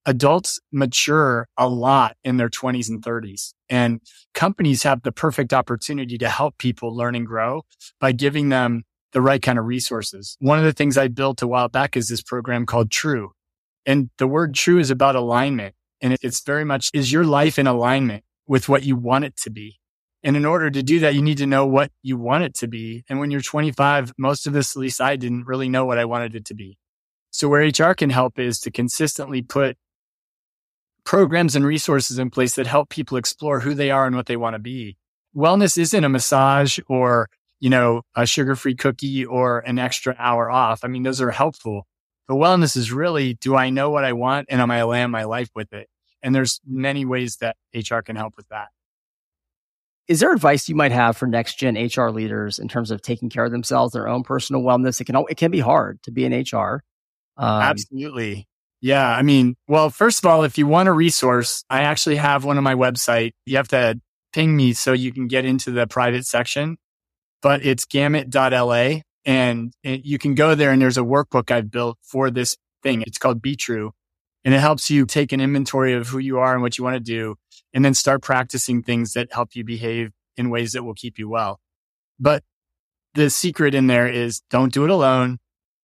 adults 0.05 0.59
mature 0.71 1.47
a 1.57 1.67
lot 1.67 2.15
in 2.23 2.37
their 2.37 2.49
20s 2.49 2.89
and 2.89 3.03
30s 3.03 3.53
and 3.69 3.99
companies 4.33 4.83
have 4.83 5.03
the 5.03 5.11
perfect 5.11 5.53
opportunity 5.53 6.17
to 6.17 6.29
help 6.29 6.57
people 6.57 6.95
learn 6.95 7.15
and 7.15 7.27
grow 7.27 7.63
by 7.99 8.11
giving 8.11 8.49
them 8.49 8.83
the 9.13 9.21
right 9.21 9.41
kind 9.41 9.59
of 9.59 9.65
resources. 9.65 10.37
One 10.39 10.59
of 10.59 10.65
the 10.65 10.73
things 10.73 10.97
I 10.97 11.07
built 11.07 11.41
a 11.41 11.47
while 11.47 11.67
back 11.67 11.97
is 11.97 12.07
this 12.07 12.21
program 12.21 12.65
called 12.65 12.91
True. 12.91 13.31
And 13.85 14.09
the 14.17 14.27
word 14.27 14.53
true 14.53 14.79
is 14.79 14.91
about 14.91 15.15
alignment. 15.15 15.73
And 16.01 16.17
it's 16.21 16.41
very 16.41 16.63
much, 16.63 16.91
is 16.93 17.11
your 17.11 17.23
life 17.23 17.57
in 17.57 17.67
alignment 17.67 18.23
with 18.47 18.69
what 18.69 18.83
you 18.83 18.95
want 18.95 19.25
it 19.25 19.35
to 19.37 19.49
be? 19.49 19.79
And 20.21 20.35
in 20.35 20.45
order 20.45 20.69
to 20.69 20.83
do 20.83 20.99
that, 20.99 21.15
you 21.15 21.21
need 21.21 21.37
to 21.37 21.47
know 21.47 21.65
what 21.65 21.91
you 22.01 22.17
want 22.17 22.43
it 22.43 22.53
to 22.55 22.67
be. 22.67 23.03
And 23.09 23.19
when 23.19 23.31
you're 23.31 23.41
25, 23.41 24.13
most 24.17 24.47
of 24.47 24.53
this, 24.53 24.75
at 24.75 24.79
least 24.79 25.01
I 25.01 25.15
didn't 25.15 25.45
really 25.45 25.69
know 25.69 25.85
what 25.85 25.97
I 25.97 26.05
wanted 26.05 26.35
it 26.35 26.45
to 26.45 26.53
be. 26.53 26.77
So 27.31 27.47
where 27.47 27.61
HR 27.61 27.93
can 27.93 28.09
help 28.09 28.37
is 28.37 28.59
to 28.61 28.71
consistently 28.71 29.41
put 29.41 29.77
programs 31.05 31.55
and 31.55 31.65
resources 31.65 32.19
in 32.19 32.29
place 32.29 32.55
that 32.55 32.67
help 32.67 32.89
people 32.89 33.17
explore 33.17 33.61
who 33.61 33.73
they 33.73 33.91
are 33.91 34.05
and 34.05 34.15
what 34.15 34.25
they 34.25 34.37
want 34.37 34.55
to 34.55 34.59
be. 34.59 34.97
Wellness 35.35 35.77
isn't 35.77 36.03
a 36.03 36.09
massage 36.09 36.79
or, 36.87 37.29
you 37.59 37.69
know, 37.69 38.03
a 38.15 38.25
sugar 38.25 38.55
free 38.55 38.75
cookie 38.75 39.25
or 39.25 39.59
an 39.59 39.79
extra 39.79 40.15
hour 40.17 40.49
off. 40.49 40.81
I 40.83 40.87
mean, 40.87 41.03
those 41.03 41.21
are 41.21 41.31
helpful. 41.31 41.85
But 42.27 42.35
wellness 42.35 42.77
is 42.77 42.91
really, 42.91 43.33
do 43.33 43.55
I 43.55 43.69
know 43.69 43.89
what 43.89 44.05
I 44.05 44.13
want 44.13 44.47
and 44.49 44.61
am 44.61 44.71
I 44.71 44.83
land 44.83 45.11
my 45.11 45.23
life 45.23 45.49
with 45.55 45.73
it? 45.73 45.87
And 46.21 46.35
there's 46.35 46.59
many 46.65 47.05
ways 47.05 47.37
that 47.37 47.55
HR 47.73 47.99
can 47.99 48.15
help 48.15 48.35
with 48.37 48.47
that. 48.49 48.67
Is 50.07 50.19
there 50.19 50.33
advice 50.33 50.67
you 50.67 50.75
might 50.75 50.91
have 50.91 51.17
for 51.17 51.27
next 51.27 51.55
gen 51.59 51.75
HR 51.75 52.09
leaders 52.09 52.57
in 52.59 52.67
terms 52.67 52.91
of 52.91 53.01
taking 53.01 53.29
care 53.29 53.45
of 53.45 53.51
themselves, 53.51 53.93
their 53.93 54.07
own 54.07 54.23
personal 54.23 54.63
wellness? 54.63 54.99
It 54.99 55.05
can 55.05 55.15
it 55.29 55.37
can 55.37 55.51
be 55.51 55.59
hard 55.59 56.01
to 56.03 56.11
be 56.11 56.25
in 56.25 56.33
HR. 56.33 56.83
Um, 57.37 57.61
Absolutely. 57.61 58.47
Yeah. 58.81 59.07
I 59.07 59.21
mean, 59.21 59.55
well, 59.67 59.89
first 59.89 60.19
of 60.19 60.25
all, 60.25 60.43
if 60.43 60.57
you 60.57 60.65
want 60.65 60.89
a 60.89 60.93
resource, 60.93 61.63
I 61.69 61.81
actually 61.81 62.15
have 62.15 62.43
one 62.43 62.57
on 62.57 62.63
my 62.63 62.75
website. 62.75 63.33
You 63.45 63.57
have 63.57 63.67
to 63.69 63.99
ping 64.33 64.55
me 64.55 64.73
so 64.73 64.93
you 64.93 65.11
can 65.11 65.27
get 65.27 65.45
into 65.45 65.71
the 65.71 65.85
private 65.85 66.25
section, 66.25 66.77
but 67.41 67.65
it's 67.65 67.85
gamut.la 67.85 69.01
and 69.25 69.73
it, 69.83 70.05
you 70.05 70.17
can 70.17 70.35
go 70.35 70.55
there 70.55 70.71
and 70.71 70.81
there's 70.81 70.97
a 70.97 71.01
workbook 71.01 71.51
I've 71.51 71.71
built 71.71 71.97
for 72.01 72.31
this 72.31 72.57
thing. 72.83 73.03
It's 73.05 73.17
called 73.17 73.41
Be 73.41 73.55
True 73.55 73.91
and 74.43 74.53
it 74.53 74.59
helps 74.59 74.89
you 74.89 75.05
take 75.05 75.31
an 75.31 75.41
inventory 75.41 75.93
of 75.93 76.07
who 76.07 76.19
you 76.19 76.39
are 76.39 76.53
and 76.53 76.61
what 76.61 76.77
you 76.77 76.83
want 76.83 76.95
to 76.95 76.99
do 76.99 77.35
and 77.73 77.83
then 77.83 77.93
start 77.93 78.21
practicing 78.21 78.81
things 78.81 79.13
that 79.13 79.31
help 79.31 79.55
you 79.55 79.63
behave 79.63 80.11
in 80.37 80.49
ways 80.49 80.71
that 80.71 80.83
will 80.83 80.93
keep 80.93 81.19
you 81.19 81.29
well. 81.29 81.59
But 82.19 82.43
the 83.13 83.29
secret 83.29 83.75
in 83.75 83.87
there 83.87 84.07
is 84.07 84.41
don't 84.49 84.73
do 84.73 84.85
it 84.85 84.89
alone. 84.89 85.39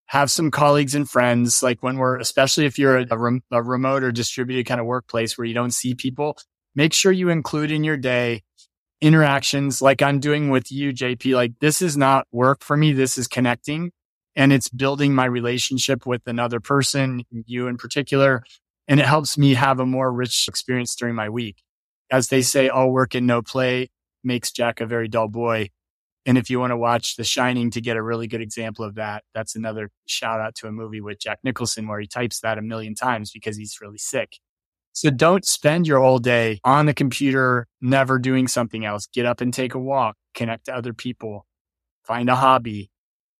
Have 0.07 0.29
some 0.29 0.51
colleagues 0.51 0.95
and 0.95 1.09
friends. 1.09 1.61
Like 1.63 1.81
when 1.81 1.97
we're, 1.97 2.17
especially 2.17 2.65
if 2.65 2.77
you're 2.79 2.97
a, 2.99 3.17
rem, 3.17 3.41
a 3.51 3.61
remote 3.61 4.03
or 4.03 4.11
distributed 4.11 4.65
kind 4.65 4.79
of 4.79 4.85
workplace 4.85 5.37
where 5.37 5.45
you 5.45 5.53
don't 5.53 5.73
see 5.73 5.95
people, 5.95 6.37
make 6.75 6.93
sure 6.93 7.11
you 7.11 7.29
include 7.29 7.71
in 7.71 7.83
your 7.83 7.97
day 7.97 8.43
interactions 9.01 9.81
like 9.81 10.01
I'm 10.01 10.19
doing 10.19 10.49
with 10.49 10.71
you, 10.71 10.91
JP. 10.91 11.35
Like 11.35 11.53
this 11.59 11.81
is 11.81 11.97
not 11.97 12.27
work 12.31 12.63
for 12.63 12.77
me. 12.77 12.93
This 12.93 13.17
is 13.17 13.27
connecting 13.27 13.91
and 14.35 14.51
it's 14.51 14.69
building 14.69 15.13
my 15.13 15.25
relationship 15.25 16.05
with 16.05 16.21
another 16.25 16.59
person, 16.59 17.23
you 17.45 17.67
in 17.67 17.77
particular. 17.77 18.43
And 18.87 18.99
it 18.99 19.05
helps 19.05 19.37
me 19.37 19.55
have 19.55 19.79
a 19.79 19.85
more 19.85 20.11
rich 20.11 20.47
experience 20.47 20.95
during 20.95 21.15
my 21.15 21.29
week 21.29 21.63
as 22.11 22.27
they 22.29 22.41
say, 22.41 22.69
all 22.69 22.91
work 22.91 23.15
and 23.15 23.27
no 23.27 23.41
play 23.41 23.89
makes 24.23 24.51
Jack 24.51 24.81
a 24.81 24.85
very 24.85 25.07
dull 25.07 25.27
boy. 25.27 25.69
And 26.25 26.37
if 26.37 26.49
you 26.49 26.59
want 26.59 26.71
to 26.71 26.77
watch 26.77 27.15
The 27.15 27.23
Shining 27.23 27.69
to 27.71 27.81
get 27.81 27.97
a 27.97 28.01
really 28.01 28.27
good 28.27 28.41
example 28.41 28.83
of 28.83 28.95
that, 28.95 29.23
that's 29.33 29.55
another 29.55 29.91
shout 30.07 30.39
out 30.39 30.55
to 30.55 30.67
a 30.67 30.71
movie 30.71 31.01
with 31.01 31.19
Jack 31.19 31.39
Nicholson 31.43 31.87
where 31.87 31.99
he 31.99 32.07
types 32.07 32.39
that 32.39 32.57
a 32.57 32.63
million 32.63 32.95
times 32.95 33.31
because 33.31 33.57
he's 33.57 33.79
really 33.79 33.99
sick. 33.99 34.39
So 34.95 35.11
don't 35.11 35.45
spend 35.45 35.87
your 35.87 35.99
whole 35.99 36.17
day 36.19 36.59
on 36.63 36.87
the 36.87 36.93
computer, 36.93 37.67
never 37.81 38.17
doing 38.17 38.47
something 38.47 38.83
else. 38.83 39.07
Get 39.13 39.25
up 39.25 39.41
and 39.41 39.53
take 39.53 39.75
a 39.75 39.79
walk, 39.79 40.15
connect 40.33 40.65
to 40.65 40.75
other 40.75 40.93
people, 40.93 41.45
find 42.03 42.29
a 42.29 42.35
hobby, 42.35 42.89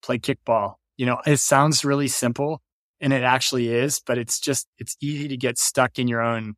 play 0.04 0.20
kickball. 0.20 0.76
You 0.98 1.08
know, 1.08 1.22
it 1.26 1.38
sounds 1.38 1.84
really 1.84 2.08
simple 2.08 2.62
and 3.02 3.12
it 3.12 3.24
actually 3.24 3.74
is, 3.74 4.02
but 4.06 4.18
it's 4.18 4.40
just, 4.40 4.68
it's 4.78 4.96
easy 5.02 5.28
to 5.30 5.38
get 5.38 5.58
stuck 5.58 5.98
in 5.98 6.08
your 6.08 6.22
own 6.22 6.54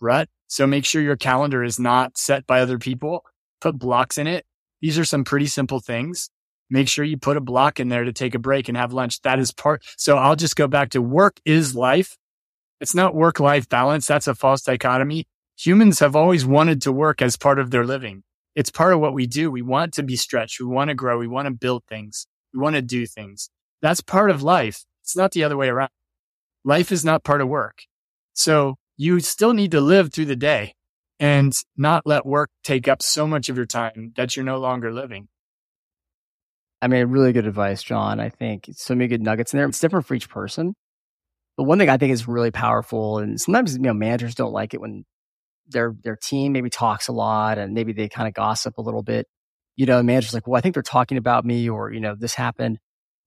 rut 0.00 0.28
so 0.50 0.66
make 0.66 0.84
sure 0.84 1.00
your 1.00 1.16
calendar 1.16 1.62
is 1.62 1.78
not 1.78 2.18
set 2.18 2.44
by 2.44 2.60
other 2.60 2.76
people. 2.76 3.24
Put 3.60 3.78
blocks 3.78 4.18
in 4.18 4.26
it. 4.26 4.44
These 4.80 4.98
are 4.98 5.04
some 5.04 5.22
pretty 5.22 5.46
simple 5.46 5.78
things. 5.78 6.28
Make 6.68 6.88
sure 6.88 7.04
you 7.04 7.16
put 7.16 7.36
a 7.36 7.40
block 7.40 7.78
in 7.78 7.88
there 7.88 8.02
to 8.02 8.12
take 8.12 8.34
a 8.34 8.40
break 8.40 8.68
and 8.68 8.76
have 8.76 8.92
lunch. 8.92 9.22
That 9.22 9.38
is 9.38 9.52
part. 9.52 9.84
So 9.96 10.16
I'll 10.16 10.34
just 10.34 10.56
go 10.56 10.66
back 10.66 10.90
to 10.90 11.00
work 11.00 11.40
is 11.44 11.76
life. 11.76 12.18
It's 12.80 12.94
not 12.94 13.14
work 13.14 13.38
life 13.38 13.68
balance. 13.68 14.06
That's 14.06 14.26
a 14.26 14.34
false 14.34 14.62
dichotomy. 14.62 15.26
Humans 15.58 15.98
have 15.98 16.16
always 16.16 16.46
wanted 16.46 16.80
to 16.82 16.92
work 16.92 17.20
as 17.20 17.36
part 17.36 17.58
of 17.58 17.70
their 17.70 17.84
living. 17.84 18.22
It's 18.54 18.70
part 18.70 18.94
of 18.94 19.00
what 19.00 19.12
we 19.12 19.26
do. 19.26 19.50
We 19.50 19.62
want 19.62 19.92
to 19.94 20.02
be 20.02 20.16
stretched. 20.16 20.60
We 20.60 20.66
want 20.66 20.88
to 20.88 20.94
grow. 20.94 21.18
We 21.18 21.28
want 21.28 21.46
to 21.46 21.52
build 21.52 21.84
things. 21.88 22.26
We 22.54 22.60
want 22.60 22.76
to 22.76 22.82
do 22.82 23.06
things. 23.06 23.50
That's 23.82 24.00
part 24.00 24.30
of 24.30 24.42
life. 24.42 24.84
It's 25.02 25.16
not 25.16 25.32
the 25.32 25.44
other 25.44 25.56
way 25.56 25.68
around. 25.68 25.90
Life 26.64 26.90
is 26.90 27.04
not 27.04 27.24
part 27.24 27.40
of 27.40 27.48
work. 27.48 27.82
So 28.32 28.76
you 28.96 29.20
still 29.20 29.52
need 29.52 29.70
to 29.72 29.80
live 29.80 30.12
through 30.12 30.26
the 30.26 30.36
day 30.36 30.74
and 31.18 31.54
not 31.76 32.06
let 32.06 32.24
work 32.24 32.50
take 32.64 32.88
up 32.88 33.02
so 33.02 33.26
much 33.26 33.48
of 33.48 33.56
your 33.56 33.66
time 33.66 34.12
that 34.16 34.36
you're 34.36 34.44
no 34.44 34.58
longer 34.58 34.92
living. 34.92 35.28
I 36.82 36.88
mean, 36.88 37.06
really 37.08 37.32
good 37.32 37.46
advice, 37.46 37.82
John. 37.82 38.20
I 38.20 38.30
think 38.30 38.70
so 38.72 38.94
many 38.94 39.08
good 39.08 39.22
nuggets 39.22 39.52
in 39.52 39.58
there. 39.58 39.68
It's 39.68 39.80
different 39.80 40.06
for 40.06 40.14
each 40.14 40.30
person. 40.30 40.74
But 41.60 41.64
one 41.64 41.78
thing 41.78 41.90
I 41.90 41.98
think 41.98 42.10
is 42.14 42.26
really 42.26 42.50
powerful, 42.50 43.18
and 43.18 43.38
sometimes 43.38 43.74
you 43.74 43.82
know 43.82 43.92
managers 43.92 44.34
don't 44.34 44.50
like 44.50 44.72
it 44.72 44.80
when 44.80 45.04
their 45.68 45.94
their 46.02 46.16
team 46.16 46.52
maybe 46.52 46.70
talks 46.70 47.08
a 47.08 47.12
lot 47.12 47.58
and 47.58 47.74
maybe 47.74 47.92
they 47.92 48.08
kind 48.08 48.26
of 48.26 48.32
gossip 48.32 48.78
a 48.78 48.80
little 48.80 49.02
bit. 49.02 49.26
You 49.76 49.84
know, 49.84 50.02
manager's 50.02 50.32
like, 50.32 50.46
"Well, 50.46 50.56
I 50.56 50.62
think 50.62 50.72
they're 50.72 50.82
talking 50.82 51.18
about 51.18 51.44
me," 51.44 51.68
or 51.68 51.92
you 51.92 52.00
know, 52.00 52.14
this 52.14 52.32
happened. 52.32 52.78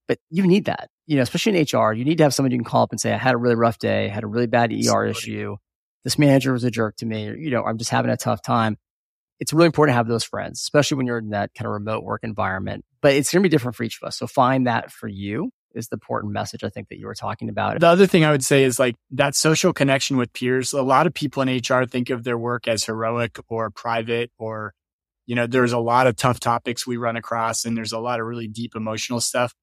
But 0.08 0.18
you 0.32 0.48
need 0.48 0.66
that, 0.66 0.90
you 1.06 1.16
know, 1.16 1.22
especially 1.22 1.60
in 1.60 1.68
HR. 1.72 1.94
You 1.94 2.06
need 2.06 2.18
to 2.18 2.24
have 2.24 2.34
someone 2.34 2.50
you 2.50 2.58
can 2.58 2.66
call 2.66 2.82
up 2.82 2.92
and 2.92 3.00
say, 3.00 3.14
"I 3.14 3.18
had 3.18 3.36
a 3.36 3.38
really 3.38 3.54
rough 3.54 3.78
day, 3.78 4.08
had 4.08 4.24
a 4.24 4.28
really 4.28 4.48
bad 4.48 4.74
ER 4.74 5.06
issue." 5.06 5.58
this 6.04 6.18
manager 6.18 6.54
was 6.54 6.64
a 6.64 6.72
jerk 6.72 6.96
to 6.98 7.06
me, 7.06 7.28
or, 7.28 7.36
you 7.36 7.52
know, 7.52 7.64
I'm 7.64 7.78
just 7.78 7.92
having 7.92 8.10
a 8.10 8.18
tough 8.18 8.42
time. 8.42 8.78
It's 9.40 9.54
really 9.54 9.68
important 9.68 9.94
to 9.94 9.98
have 9.98 10.08
those 10.08 10.24
friends, 10.24 10.60
especially 10.60 10.98
when 10.98 11.06
you're 11.06 11.20
in 11.20 11.30
that 11.30 11.52
kind 11.56 11.68
of 11.68 11.74
remote 11.74 12.04
work 12.04 12.22
environment. 12.24 12.84
But 13.00 13.14
it's 13.14 13.32
going 13.32 13.44
to 13.44 13.48
be 13.48 13.52
different 13.52 13.76
for 13.76 13.84
each 13.84 14.00
of 14.02 14.08
us. 14.08 14.18
So 14.18 14.26
find 14.26 14.66
that 14.66 14.92
for 14.92 15.08
you 15.08 15.52
is 15.74 15.88
the 15.88 15.96
important 15.96 16.34
message 16.34 16.64
I 16.64 16.70
think 16.70 16.90
that 16.90 17.00
you 17.00 17.08
were 17.08 17.16
talking 17.16 17.50
about. 17.50 17.80
The 17.80 17.88
other 17.88 18.08
thing 18.08 18.26
I 18.26 18.32
would 18.32 18.44
say 18.44 18.64
is 18.64 18.80
like 18.80 18.96
that 19.12 19.36
social 19.36 19.74
connection 19.74 20.18
with 20.18 20.34
peers. 20.34 20.74
A 20.74 20.82
lot 20.82 21.08
of 21.08 21.14
people 21.14 21.42
in 21.42 21.58
HR 21.58 21.86
think 21.86 22.10
of 22.10 22.24
their 22.24 22.38
work 22.38 22.68
as 22.68 22.84
heroic 22.86 23.40
or 23.48 23.70
private 23.70 24.32
or, 24.38 24.74
you 25.26 25.36
know, 25.36 25.48
there's 25.48 25.74
a 25.74 25.80
lot 25.80 26.08
of 26.08 26.16
tough 26.16 26.40
topics 26.40 26.86
we 26.86 26.98
run 26.98 27.16
across 27.16 27.66
and 27.66 27.76
there's 27.76 27.94
a 27.94 28.00
lot 28.00 28.20
of 28.20 28.26
really 28.26 28.48
deep 28.48 28.76
emotional 28.76 29.20
stuff. 29.20 29.54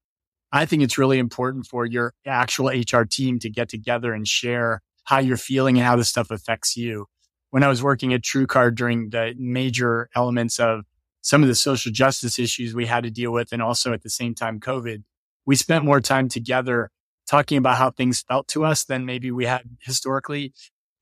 I 0.52 0.66
think 0.66 0.82
it's 0.82 0.98
really 0.98 1.18
important 1.18 1.66
for 1.66 1.86
your 1.86 2.14
actual 2.26 2.68
HR 2.68 3.04
team 3.04 3.38
to 3.40 3.50
get 3.50 3.68
together 3.68 4.12
and 4.12 4.26
share 4.26 4.82
how 5.04 5.18
you're 5.18 5.36
feeling 5.36 5.76
and 5.76 5.86
how 5.86 5.96
this 5.96 6.08
stuff 6.08 6.30
affects 6.30 6.76
you. 6.76 7.06
When 7.50 7.62
I 7.62 7.68
was 7.68 7.82
working 7.82 8.14
at 8.14 8.22
TrueCar 8.22 8.74
during 8.74 9.10
the 9.10 9.34
major 9.36 10.08
elements 10.14 10.58
of 10.58 10.84
some 11.20 11.42
of 11.42 11.48
the 11.48 11.54
social 11.54 11.92
justice 11.92 12.38
issues 12.38 12.74
we 12.74 12.86
had 12.86 13.04
to 13.04 13.10
deal 13.10 13.32
with, 13.32 13.52
and 13.52 13.60
also 13.60 13.92
at 13.92 14.02
the 14.02 14.10
same 14.10 14.34
time, 14.34 14.60
COVID, 14.60 15.02
we 15.46 15.56
spent 15.56 15.84
more 15.84 16.00
time 16.00 16.28
together 16.28 16.90
talking 17.28 17.58
about 17.58 17.76
how 17.76 17.90
things 17.90 18.24
felt 18.28 18.48
to 18.48 18.64
us 18.64 18.84
than 18.84 19.06
maybe 19.06 19.30
we 19.30 19.44
had 19.46 19.62
historically, 19.80 20.52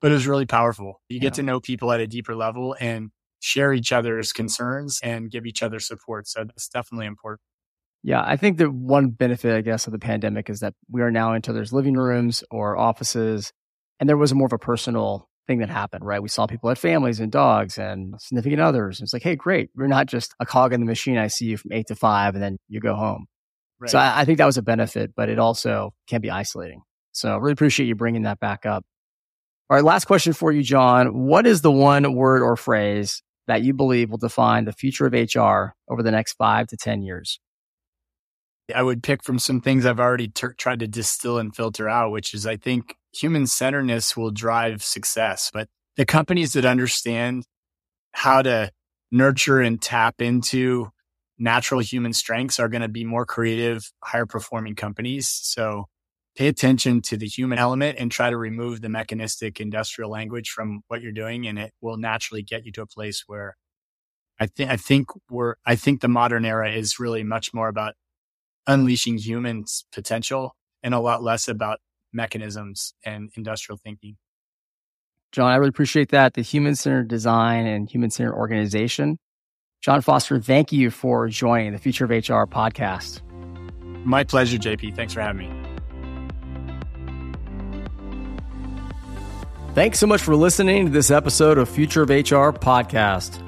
but 0.01 0.11
it 0.11 0.13
was 0.13 0.27
really 0.27 0.45
powerful. 0.45 1.01
You 1.09 1.15
yeah. 1.17 1.21
get 1.21 1.33
to 1.35 1.43
know 1.43 1.59
people 1.59 1.91
at 1.91 1.99
a 1.99 2.07
deeper 2.07 2.35
level 2.35 2.75
and 2.79 3.11
share 3.39 3.73
each 3.73 3.91
other's 3.91 4.33
concerns 4.33 4.99
and 5.01 5.31
give 5.31 5.45
each 5.45 5.63
other 5.63 5.79
support. 5.79 6.27
So 6.27 6.43
that's 6.43 6.67
definitely 6.67 7.07
important. 7.07 7.41
Yeah, 8.01 8.23
I 8.25 8.37
think 8.37 8.57
the 8.57 8.71
one 8.71 9.09
benefit, 9.09 9.55
I 9.55 9.61
guess, 9.61 9.87
of 9.87 9.91
the 9.91 9.99
pandemic 9.99 10.49
is 10.49 10.61
that 10.61 10.73
we 10.89 11.01
are 11.01 11.11
now 11.11 11.33
into 11.33 11.51
other's 11.51 11.73
living 11.73 11.95
rooms 11.95 12.43
or 12.49 12.77
offices 12.77 13.51
and 13.99 14.07
there 14.07 14.17
was 14.17 14.33
more 14.33 14.45
of 14.45 14.53
a 14.53 14.57
personal 14.57 15.27
thing 15.47 15.59
that 15.59 15.69
happened, 15.69 16.05
right? 16.05 16.21
We 16.21 16.29
saw 16.29 16.47
people 16.47 16.69
had 16.69 16.77
families 16.77 17.19
and 17.19 17.31
dogs 17.31 17.77
and 17.77 18.15
significant 18.19 18.61
others. 18.61 19.01
It's 19.01 19.13
like, 19.13 19.23
hey, 19.23 19.35
great. 19.35 19.69
We're 19.75 19.87
not 19.87 20.05
just 20.05 20.33
a 20.39 20.45
cog 20.45 20.73
in 20.73 20.79
the 20.79 20.85
machine. 20.85 21.17
I 21.17 21.27
see 21.27 21.45
you 21.45 21.57
from 21.57 21.73
eight 21.73 21.87
to 21.87 21.95
five 21.95 22.35
and 22.35 22.43
then 22.43 22.57
you 22.67 22.79
go 22.79 22.95
home. 22.95 23.25
Right. 23.79 23.89
So 23.89 23.97
I, 23.97 24.21
I 24.21 24.25
think 24.25 24.37
that 24.37 24.45
was 24.45 24.57
a 24.57 24.61
benefit, 24.61 25.13
but 25.15 25.29
it 25.29 25.39
also 25.39 25.93
can 26.07 26.21
be 26.21 26.29
isolating. 26.29 26.81
So 27.11 27.33
I 27.33 27.37
really 27.37 27.53
appreciate 27.53 27.87
you 27.87 27.95
bringing 27.95 28.23
that 28.23 28.39
back 28.39 28.65
up. 28.65 28.85
All 29.69 29.75
right. 29.75 29.83
Last 29.83 30.05
question 30.05 30.33
for 30.33 30.51
you, 30.51 30.63
John. 30.63 31.27
What 31.27 31.45
is 31.45 31.61
the 31.61 31.71
one 31.71 32.13
word 32.13 32.41
or 32.41 32.55
phrase 32.55 33.21
that 33.47 33.61
you 33.61 33.73
believe 33.73 34.09
will 34.09 34.17
define 34.17 34.65
the 34.65 34.73
future 34.73 35.05
of 35.05 35.13
HR 35.13 35.75
over 35.89 36.03
the 36.03 36.11
next 36.11 36.33
five 36.33 36.67
to 36.67 36.77
10 36.77 37.01
years? 37.01 37.39
I 38.73 38.83
would 38.83 39.01
pick 39.01 39.23
from 39.23 39.39
some 39.39 39.61
things 39.61 39.85
I've 39.85 39.99
already 39.99 40.27
ter- 40.27 40.53
tried 40.53 40.79
to 40.79 40.87
distill 40.87 41.37
and 41.39 41.55
filter 41.55 41.89
out, 41.89 42.11
which 42.11 42.33
is 42.33 42.45
I 42.45 42.57
think 42.57 42.95
human 43.13 43.47
centeredness 43.47 44.15
will 44.15 44.31
drive 44.31 44.83
success. 44.83 45.49
But 45.53 45.67
the 45.95 46.05
companies 46.05 46.53
that 46.53 46.65
understand 46.65 47.45
how 48.11 48.41
to 48.41 48.71
nurture 49.11 49.59
and 49.59 49.81
tap 49.81 50.21
into 50.21 50.91
natural 51.39 51.79
human 51.79 52.13
strengths 52.13 52.59
are 52.59 52.69
going 52.69 52.81
to 52.81 52.89
be 52.89 53.05
more 53.05 53.25
creative, 53.25 53.91
higher 54.03 54.25
performing 54.25 54.75
companies. 54.75 55.27
So 55.27 55.85
pay 56.35 56.47
attention 56.47 57.01
to 57.01 57.17
the 57.17 57.27
human 57.27 57.57
element 57.57 57.97
and 57.97 58.11
try 58.11 58.29
to 58.29 58.37
remove 58.37 58.81
the 58.81 58.89
mechanistic 58.89 59.59
industrial 59.59 60.11
language 60.11 60.49
from 60.49 60.81
what 60.87 61.01
you're 61.01 61.11
doing. 61.11 61.47
And 61.47 61.57
it 61.57 61.71
will 61.81 61.97
naturally 61.97 62.43
get 62.43 62.65
you 62.65 62.71
to 62.73 62.81
a 62.81 62.87
place 62.87 63.23
where 63.25 63.55
I 64.39 64.47
think, 64.47 64.69
I 64.69 64.77
think 64.77 65.09
we're, 65.29 65.55
I 65.65 65.75
think 65.75 66.01
the 66.01 66.07
modern 66.07 66.45
era 66.45 66.71
is 66.71 66.99
really 66.99 67.23
much 67.23 67.53
more 67.53 67.67
about 67.67 67.95
unleashing 68.67 69.17
humans 69.17 69.85
potential 69.91 70.55
and 70.83 70.93
a 70.93 70.99
lot 70.99 71.23
less 71.23 71.47
about 71.47 71.79
mechanisms 72.13 72.93
and 73.03 73.29
industrial 73.35 73.77
thinking. 73.77 74.17
John, 75.31 75.51
I 75.51 75.57
really 75.57 75.69
appreciate 75.69 76.09
that. 76.09 76.33
The 76.33 76.41
human 76.41 76.75
centered 76.75 77.07
design 77.07 77.67
and 77.67 77.89
human 77.89 78.09
centered 78.09 78.35
organization. 78.35 79.19
John 79.81 80.01
Foster, 80.01 80.39
thank 80.39 80.73
you 80.73 80.91
for 80.91 81.29
joining 81.29 81.71
the 81.71 81.77
Future 81.77 82.03
of 82.03 82.09
HR 82.09 82.43
podcast. 82.45 83.21
My 84.03 84.25
pleasure, 84.25 84.57
JP. 84.57 84.95
Thanks 84.95 85.13
for 85.13 85.21
having 85.21 85.49
me. 85.49 85.69
Thanks 89.75 89.99
so 89.99 90.07
much 90.07 90.21
for 90.21 90.35
listening 90.35 90.87
to 90.87 90.91
this 90.91 91.11
episode 91.11 91.57
of 91.57 91.69
Future 91.69 92.01
of 92.01 92.09
HR 92.09 92.51
podcast. 92.51 93.41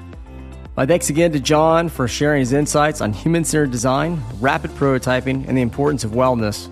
My 0.74 0.86
thanks 0.86 1.10
again 1.10 1.32
to 1.32 1.40
John 1.40 1.90
for 1.90 2.08
sharing 2.08 2.40
his 2.40 2.54
insights 2.54 3.02
on 3.02 3.12
human 3.12 3.44
centered 3.44 3.70
design, 3.70 4.22
rapid 4.40 4.70
prototyping, 4.70 5.46
and 5.46 5.58
the 5.58 5.60
importance 5.60 6.02
of 6.02 6.12
wellness. 6.12 6.70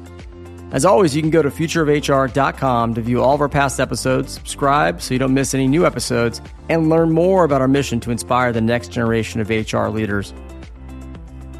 As 0.72 0.84
always, 0.84 1.16
you 1.16 1.22
can 1.22 1.32
go 1.32 1.42
to 1.42 1.50
futureofhr.com 1.50 2.94
to 2.94 3.00
view 3.00 3.20
all 3.20 3.34
of 3.34 3.40
our 3.40 3.48
past 3.48 3.80
episodes, 3.80 4.34
subscribe 4.34 5.02
so 5.02 5.12
you 5.12 5.18
don't 5.18 5.34
miss 5.34 5.52
any 5.52 5.66
new 5.66 5.84
episodes, 5.84 6.40
and 6.68 6.88
learn 6.88 7.10
more 7.10 7.42
about 7.42 7.60
our 7.60 7.66
mission 7.66 7.98
to 8.00 8.12
inspire 8.12 8.52
the 8.52 8.60
next 8.60 8.92
generation 8.92 9.40
of 9.40 9.50
HR 9.50 9.88
leaders. 9.88 10.32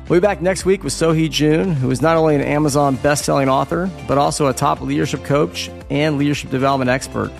We'll 0.08 0.20
be 0.20 0.26
back 0.26 0.42
next 0.42 0.64
week 0.64 0.84
with 0.84 0.92
Sohee 0.92 1.28
Jun, 1.28 1.72
who 1.72 1.90
is 1.90 2.00
not 2.00 2.16
only 2.16 2.36
an 2.36 2.40
Amazon 2.40 2.94
best-selling 2.96 3.48
author, 3.48 3.90
but 4.06 4.16
also 4.16 4.46
a 4.46 4.52
top 4.52 4.80
leadership 4.80 5.24
coach 5.24 5.70
and 5.90 6.16
leadership 6.16 6.50
development 6.50 6.90
expert. 6.90 7.32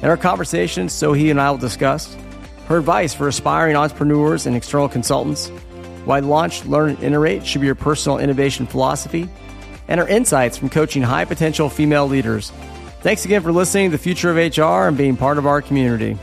In 0.00 0.08
our 0.08 0.16
conversation, 0.16 0.86
Sohee 0.86 1.30
and 1.30 1.40
I 1.40 1.50
will 1.50 1.58
discuss 1.58 2.16
her 2.66 2.78
advice 2.78 3.12
for 3.12 3.28
aspiring 3.28 3.76
entrepreneurs 3.76 4.46
and 4.46 4.56
external 4.56 4.88
consultants, 4.88 5.48
why 6.06 6.20
launch, 6.20 6.64
learn, 6.64 6.90
and 6.96 7.02
iterate 7.02 7.46
should 7.46 7.60
be 7.60 7.66
your 7.66 7.74
personal 7.74 8.18
innovation 8.18 8.66
philosophy, 8.66 9.28
and 9.88 10.00
her 10.00 10.08
insights 10.08 10.56
from 10.56 10.70
coaching 10.70 11.02
high 11.02 11.24
potential 11.24 11.68
female 11.68 12.06
leaders. 12.06 12.50
Thanks 13.00 13.24
again 13.24 13.42
for 13.42 13.52
listening 13.52 13.90
to 13.90 13.96
the 13.96 14.02
future 14.02 14.30
of 14.30 14.36
HR 14.36 14.88
and 14.88 14.96
being 14.96 15.16
part 15.16 15.38
of 15.38 15.46
our 15.46 15.60
community. 15.60 16.16